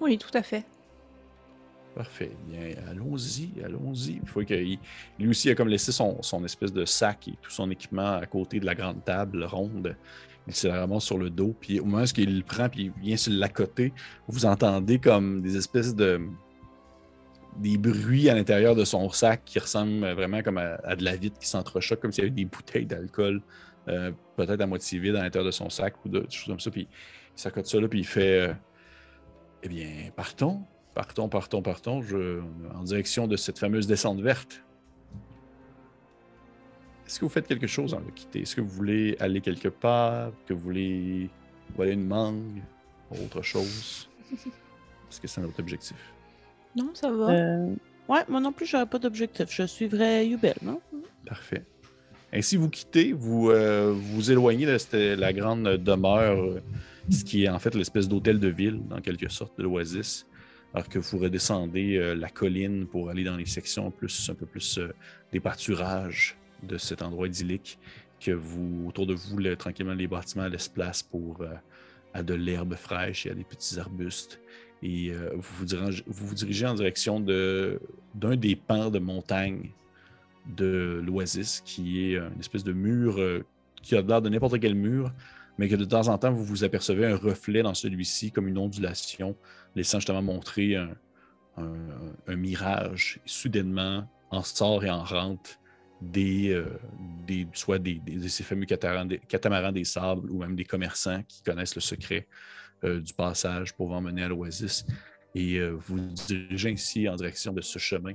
Oui, 0.00 0.16
tout 0.18 0.30
à 0.34 0.42
fait. 0.42 0.64
Parfait. 1.96 2.36
Bien, 2.46 2.74
allons-y, 2.90 3.52
allons-y. 3.64 4.20
Il 4.22 4.28
faut 4.28 4.42
qu'il 4.42 4.78
lui 5.18 5.28
aussi 5.28 5.48
a 5.48 5.54
comme 5.54 5.68
laissé 5.68 5.92
son, 5.92 6.22
son 6.22 6.44
espèce 6.44 6.70
de 6.70 6.84
sac 6.84 7.26
et 7.28 7.38
tout 7.40 7.50
son 7.50 7.70
équipement 7.70 8.16
à 8.16 8.26
côté 8.26 8.60
de 8.60 8.66
la 8.66 8.74
grande 8.74 9.02
table 9.02 9.44
ronde. 9.44 9.96
Il 10.46 10.54
se 10.54 10.68
la 10.68 11.00
sur 11.00 11.16
le 11.16 11.30
dos. 11.30 11.54
Puis 11.58 11.80
au 11.80 11.86
moment 11.86 12.02
où 12.02 12.20
il 12.20 12.36
le 12.36 12.44
prend, 12.44 12.68
puis 12.68 12.92
il 12.94 13.02
vient 13.02 13.16
se 13.16 13.30
l'accoter, 13.30 13.94
vous 14.28 14.44
entendez 14.44 14.98
comme 14.98 15.40
des 15.40 15.56
espèces 15.56 15.94
de 15.94 16.20
des 17.56 17.78
bruits 17.78 18.28
à 18.28 18.34
l'intérieur 18.34 18.74
de 18.74 18.84
son 18.84 19.08
sac 19.08 19.40
qui 19.46 19.58
ressemblent 19.58 20.06
vraiment 20.12 20.42
comme 20.42 20.58
à, 20.58 20.94
de 20.96 21.02
la 21.02 21.16
vitre 21.16 21.38
qui 21.38 21.48
s'entrechoque, 21.48 22.00
comme 22.00 22.12
s'il 22.12 22.24
y 22.24 22.26
avait 22.26 22.36
des 22.36 22.44
bouteilles 22.44 22.84
d'alcool, 22.84 23.40
euh, 23.88 24.12
peut-être 24.36 24.60
à 24.60 24.66
moitié 24.66 24.98
vides 24.98 25.16
à 25.16 25.22
l'intérieur 25.22 25.46
de 25.46 25.50
son 25.50 25.70
sac 25.70 25.94
ou 26.04 26.10
de, 26.10 26.20
des 26.20 26.30
choses 26.30 26.48
comme 26.48 26.60
ça. 26.60 26.70
Puis 26.70 26.82
il 26.82 27.40
s'accote 27.40 27.66
ça 27.66 27.80
là, 27.80 27.88
puis 27.88 28.00
il 28.00 28.06
fait 28.06 28.50
euh, 28.50 28.54
Eh 29.62 29.68
bien, 29.70 30.10
partons. 30.14 30.66
Partons, 30.96 31.28
partons, 31.28 31.60
partons, 31.60 32.00
je, 32.00 32.40
en 32.74 32.82
direction 32.82 33.26
de 33.28 33.36
cette 33.36 33.58
fameuse 33.58 33.86
descente 33.86 34.18
verte. 34.22 34.62
Est-ce 37.06 37.20
que 37.20 37.26
vous 37.26 37.30
faites 37.30 37.46
quelque 37.46 37.66
chose 37.66 37.92
en 37.92 37.98
le 38.00 38.10
quitter? 38.14 38.40
Est-ce 38.40 38.56
que 38.56 38.62
vous 38.62 38.70
voulez 38.70 39.14
aller 39.20 39.42
quelque 39.42 39.68
part? 39.68 40.32
Que 40.46 40.54
vous 40.54 40.60
voulez 40.60 41.28
voler 41.76 41.92
une 41.92 42.06
mangue? 42.06 42.62
Ou 43.10 43.24
autre 43.26 43.42
chose? 43.42 44.08
Est-ce 44.32 45.20
que 45.20 45.28
c'est 45.28 45.42
notre 45.42 45.60
objectif? 45.60 45.96
Non, 46.74 46.88
ça 46.94 47.10
va. 47.10 47.28
Euh, 47.30 47.74
ouais, 48.08 48.22
moi 48.30 48.40
non 48.40 48.52
plus, 48.52 48.64
j'aurais 48.64 48.86
pas 48.86 48.98
d'objectif. 48.98 49.48
Je 49.50 49.66
suivrais 49.66 50.26
Yubel, 50.26 50.56
non? 50.62 50.80
Parfait. 51.26 51.62
Ainsi, 52.32 52.56
vous 52.56 52.70
quittez, 52.70 53.12
vous 53.12 53.50
euh, 53.50 53.92
vous 53.94 54.30
éloignez 54.32 54.64
de 54.64 54.78
cette- 54.78 54.94
la 55.18 55.34
grande 55.34 55.68
demeure, 55.76 56.54
ce 57.10 57.22
qui 57.22 57.44
est 57.44 57.50
en 57.50 57.58
fait 57.58 57.74
l'espèce 57.74 58.08
d'hôtel 58.08 58.40
de 58.40 58.48
ville, 58.48 58.80
dans 58.88 59.02
quelque 59.02 59.28
sorte, 59.28 59.58
de 59.58 59.62
l'Oasis, 59.62 60.26
alors 60.76 60.90
que 60.90 60.98
vous 60.98 61.16
redescendez 61.16 61.96
euh, 61.96 62.14
la 62.14 62.28
colline 62.28 62.86
pour 62.86 63.08
aller 63.08 63.24
dans 63.24 63.38
les 63.38 63.46
sections 63.46 63.90
plus, 63.90 64.28
un 64.28 64.34
peu 64.34 64.44
plus 64.44 64.76
euh, 64.76 64.92
des 65.32 65.40
pâturages 65.40 66.36
de 66.62 66.76
cet 66.76 67.00
endroit 67.00 67.26
idyllique, 67.26 67.78
que 68.20 68.32
vous, 68.32 68.84
autour 68.86 69.06
de 69.06 69.14
vous, 69.14 69.38
le- 69.38 69.56
tranquillement, 69.56 69.94
les 69.94 70.06
bâtiments 70.06 70.48
laissent 70.48 70.68
place 70.68 71.02
pour 71.02 71.40
euh, 71.40 71.54
à 72.12 72.22
de 72.22 72.34
l'herbe 72.34 72.74
fraîche 72.74 73.24
et 73.24 73.30
à 73.30 73.34
des 73.34 73.44
petits 73.44 73.80
arbustes. 73.80 74.38
Et 74.82 75.12
vous, 75.34 75.66
vous 76.06 76.34
dirigez, 76.34 76.66
en 76.66 76.74
direction 76.74 77.18
d'un 77.18 78.36
des 78.36 78.54
pans 78.54 78.90
de 78.90 78.98
montagne 78.98 79.70
de 80.46 81.02
l'Oasis, 81.04 81.62
qui 81.64 82.12
est 82.12 82.16
une 82.18 82.38
espèce 82.38 82.62
de 82.62 82.74
mur 82.74 83.18
qui 83.82 83.96
a 83.96 84.02
l'air 84.02 84.20
de 84.20 84.28
n'importe 84.28 84.60
quel 84.60 84.74
mur, 84.74 85.10
mais 85.58 85.68
que 85.68 85.76
de 85.76 85.86
temps 85.86 86.08
en 86.08 86.18
temps, 86.18 86.30
vous 86.30 86.44
vous 86.44 86.62
apercevez 86.62 87.06
un 87.06 87.16
reflet 87.16 87.62
dans 87.62 87.72
celui-ci, 87.74 88.30
comme 88.30 88.48
une 88.48 88.58
ondulation, 88.58 89.34
laissant 89.76 89.98
justement 90.00 90.22
montrer 90.22 90.74
un, 90.76 90.96
un- 91.56 92.36
mirage. 92.36 93.20
Soudainement, 93.24 94.08
en 94.30 94.42
sort 94.42 94.84
et 94.84 94.90
en 94.90 95.04
rentre 95.04 95.50
des, 96.00 96.50
euh, 96.50 96.66
des 97.26 97.46
soit 97.52 97.78
des, 97.78 97.94
des- 97.94 98.16
de 98.16 98.28
ces 98.28 98.42
fameux 98.42 98.66
catamarans 98.66 99.06
des, 99.06 99.18
catamarans 99.20 99.72
des 99.72 99.84
sables 99.84 100.30
ou 100.30 100.38
même 100.38 100.56
des 100.56 100.64
commerçants 100.64 101.22
qui 101.28 101.42
connaissent 101.42 101.74
le 101.76 101.80
secret 101.80 102.26
euh, 102.84 103.00
du 103.00 103.14
passage 103.14 103.72
pour 103.74 103.88
vous 103.88 103.94
emmener 103.94 104.24
à 104.24 104.28
l'Oasis. 104.28 104.84
Et 105.34 105.58
euh, 105.58 105.70
vous 105.78 106.00
dirigez 106.26 106.70
ainsi 106.72 107.08
en 107.08 107.14
direction 107.16 107.52
de 107.52 107.60
ce 107.60 107.78
chemin 107.78 108.14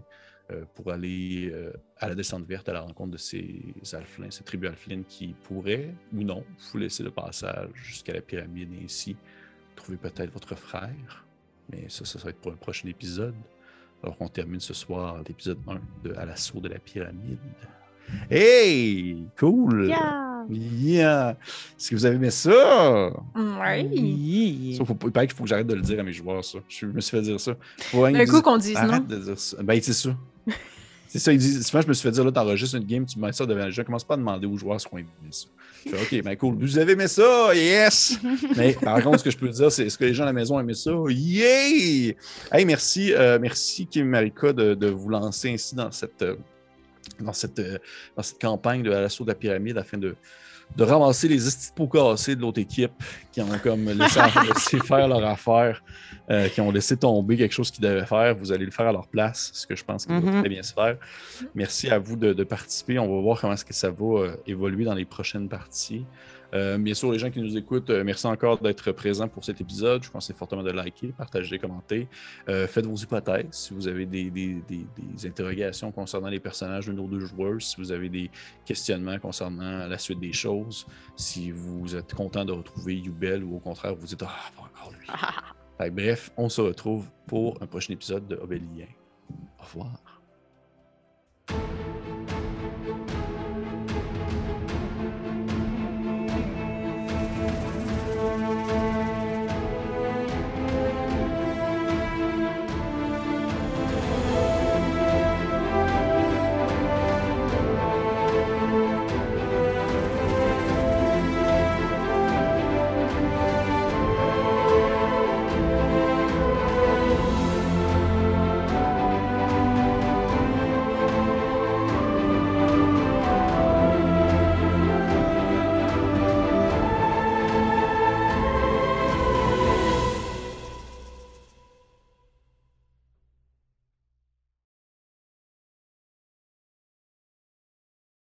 pour 0.75 0.91
aller 0.91 1.53
à 1.97 2.09
la 2.09 2.15
descente 2.15 2.45
verte 2.45 2.67
à 2.67 2.73
la 2.73 2.81
rencontre 2.81 3.11
de 3.11 3.17
ces 3.17 3.63
alflins, 3.93 4.29
ces 4.31 4.43
tribus 4.43 4.69
alflines 4.69 5.05
qui 5.05 5.33
pourraient 5.43 5.95
ou 6.11 6.23
non 6.23 6.43
vous 6.73 6.77
laisser 6.77 7.03
le 7.03 7.11
passage 7.11 7.69
jusqu'à 7.73 8.11
la 8.11 8.19
pyramide 8.19 8.73
et 8.73 8.83
ainsi 8.83 9.15
trouver 9.77 9.97
peut-être 9.97 10.33
votre 10.33 10.55
frère. 10.55 11.25
Mais 11.71 11.85
ça, 11.87 12.05
ça, 12.05 12.19
va 12.19 12.29
être 12.29 12.39
pour 12.39 12.51
un 12.51 12.55
prochain 12.55 12.87
épisode. 12.87 13.35
Alors 14.03 14.17
qu'on 14.17 14.27
termine 14.27 14.59
ce 14.59 14.73
soir 14.73 15.21
l'épisode 15.27 15.59
1 15.67 16.09
de 16.09 16.15
À 16.15 16.25
l'assaut 16.25 16.59
de 16.59 16.69
la 16.69 16.79
pyramide. 16.79 17.37
Hey! 18.29 19.27
Cool! 19.37 19.87
Yeah! 19.87 20.45
Yeah! 20.49 21.37
Est-ce 21.77 21.89
que 21.89 21.95
vous 21.95 22.05
avez 22.05 22.15
aimé 22.15 22.31
ça? 22.31 23.11
Oui. 23.35 24.75
Ça, 24.77 24.85
faut, 24.85 24.97
il 25.03 25.11
paraît 25.11 25.27
qu'il 25.27 25.35
faut 25.35 25.43
que 25.43 25.49
j'arrête 25.49 25.67
de 25.67 25.75
le 25.75 25.81
dire 25.81 25.99
à 25.99 26.03
mes 26.03 26.13
joueurs, 26.13 26.43
ça. 26.43 26.59
Je 26.67 26.87
me 26.87 26.99
suis 26.99 27.15
fait 27.15 27.23
dire 27.23 27.39
ça. 27.39 27.55
Faut 27.77 28.03
Un 28.03 28.25
coup 28.25 28.41
qu'on 28.41 28.57
dise 28.57 28.75
Arrête 28.75 29.07
non. 29.07 29.17
de 29.17 29.23
dire 29.23 29.39
ça. 29.39 29.61
Ben, 29.61 29.79
c'est 29.81 29.93
ça. 29.93 30.09
c'est 31.11 31.19
ça, 31.19 31.33
ils 31.33 31.37
disent. 31.37 31.67
Souvent, 31.67 31.81
je 31.81 31.89
me 31.89 31.93
suis 31.93 32.03
fait 32.03 32.11
dire, 32.11 32.23
là, 32.23 32.31
t'enregistres 32.31 32.77
une 32.77 32.85
game, 32.85 33.05
tu 33.05 33.19
mets 33.19 33.33
ça 33.33 33.45
devant 33.45 33.65
les 33.65 33.71
gens, 33.73 33.83
commence 33.83 34.05
pas 34.05 34.13
à 34.13 34.17
demander 34.17 34.47
aux 34.47 34.55
joueurs 34.55 34.79
ce 34.79 34.87
qu'on 34.87 34.97
aime 34.97 35.07
ça. 35.29 35.47
Je 35.85 35.93
fais, 35.93 36.19
OK, 36.19 36.23
ben 36.23 36.37
cool. 36.37 36.55
Vous 36.57 36.77
avez 36.77 36.93
aimé 36.93 37.05
ça? 37.09 37.53
Yes! 37.53 38.17
Mais 38.55 38.71
par 38.81 39.03
contre, 39.03 39.19
ce 39.19 39.25
que 39.25 39.31
je 39.31 39.37
peux 39.37 39.49
dire, 39.49 39.69
c'est 39.73 39.87
est-ce 39.87 39.97
que 39.97 40.05
les 40.05 40.13
gens 40.13 40.23
à 40.23 40.27
la 40.27 40.33
maison 40.33 40.55
ont 40.55 40.61
aimé 40.61 40.73
ça? 40.73 40.91
Yay! 41.09 42.15
Hey, 42.49 42.63
merci, 42.63 43.11
euh, 43.13 43.39
merci 43.41 43.87
Kim 43.87 44.07
Marika 44.07 44.53
de, 44.53 44.73
de 44.73 44.87
vous 44.87 45.09
lancer 45.09 45.51
ainsi 45.51 45.75
dans 45.75 45.91
cette, 45.91 46.21
euh, 46.21 46.37
dans 47.19 47.33
cette, 47.33 47.59
euh, 47.59 47.77
dans 48.15 48.23
cette 48.23 48.39
campagne 48.39 48.81
de 48.81 48.91
l'assaut 48.91 49.25
de 49.25 49.31
la 49.31 49.35
pyramide 49.35 49.77
afin 49.77 49.97
de, 49.97 50.15
de 50.75 50.83
ramasser 50.83 51.27
les 51.27 51.39
pots 51.75 51.87
cassés 51.87 52.35
de 52.35 52.41
l'autre 52.41 52.59
équipe 52.59 52.91
qui 53.31 53.41
ont 53.41 53.47
comme 53.61 53.85
laissé, 53.89 54.19
laissé 54.47 54.79
faire 54.79 55.07
leur 55.07 55.25
affaire, 55.25 55.83
euh, 56.29 56.47
qui 56.49 56.61
ont 56.61 56.71
laissé 56.71 56.95
tomber 56.97 57.37
quelque 57.37 57.51
chose 57.53 57.71
qu'ils 57.71 57.83
devaient 57.83 58.05
faire. 58.05 58.35
Vous 58.35 58.51
allez 58.51 58.65
le 58.65 58.71
faire 58.71 58.87
à 58.87 58.91
leur 58.91 59.07
place, 59.07 59.51
ce 59.53 59.67
que 59.67 59.75
je 59.75 59.83
pense 59.83 60.05
qu'il 60.05 60.15
va 60.15 60.21
Mhm. 60.31 60.39
très 60.41 60.49
bien 60.49 60.63
se 60.63 60.73
faire. 60.73 60.97
Merci 61.55 61.89
à 61.89 61.99
vous 61.99 62.15
de, 62.15 62.33
de 62.33 62.43
participer. 62.43 62.99
On 62.99 63.13
va 63.15 63.21
voir 63.21 63.39
comment 63.41 63.53
est-ce 63.53 63.65
que 63.65 63.73
ça 63.73 63.89
va 63.89 64.05
euh, 64.19 64.35
évoluer 64.47 64.85
dans 64.85 64.95
les 64.95 65.05
prochaines 65.05 65.49
parties. 65.49 66.05
Euh, 66.53 66.77
bien 66.77 66.93
sûr, 66.93 67.11
les 67.11 67.19
gens 67.19 67.29
qui 67.31 67.39
nous 67.39 67.55
écoutent, 67.57 67.89
euh, 67.89 68.03
merci 68.03 68.27
encore 68.27 68.57
d'être 68.59 68.91
présents 68.91 69.27
pour 69.27 69.43
cet 69.45 69.61
épisode. 69.61 70.01
Je 70.03 70.07
vous 70.07 70.13
conseille 70.13 70.35
fortement 70.35 70.63
de 70.63 70.71
liker, 70.71 71.13
partager, 71.17 71.57
commenter. 71.59 72.07
Euh, 72.49 72.67
faites 72.67 72.85
vos 72.85 72.95
hypothèses. 72.95 73.47
Si 73.51 73.73
vous 73.73 73.87
avez 73.87 74.05
des, 74.05 74.29
des- 74.29 74.61
des- 74.67 74.85
des 74.97 75.27
interrogations 75.27 75.91
concernant 75.91 76.27
les 76.29 76.39
personnages 76.39 76.87
de 76.87 76.91
nos 76.93 77.07
deux 77.07 77.21
joueurs, 77.21 77.61
si 77.61 77.75
vous 77.77 77.91
avez 77.91 78.09
des 78.09 78.29
questionnements 78.65 79.17
concernant 79.19 79.87
la 79.87 79.97
suite 79.97 80.19
des 80.19 80.33
choses, 80.33 80.85
si 81.15 81.51
vous 81.51 81.95
êtes 81.95 82.13
content 82.13 82.43
de 82.45 82.51
retrouver 82.51 82.95
Yubel 82.95 83.43
ou 83.43 83.55
au 83.55 83.59
contraire, 83.59 83.95
vous 83.95 84.07
dites 84.07 84.23
Ah, 84.23 84.51
pas 84.55 84.63
encore 84.63 84.91
lui. 84.99 85.07
Fait 85.77 85.89
bref, 85.89 86.31
on 86.37 86.49
se 86.49 86.61
retrouve 86.61 87.07
pour 87.27 87.57
un 87.61 87.65
prochain 87.65 87.93
épisode 87.93 88.27
de 88.27 88.35
Obélien. 88.35 88.85
Au 89.59 89.63
revoir. 89.63 90.21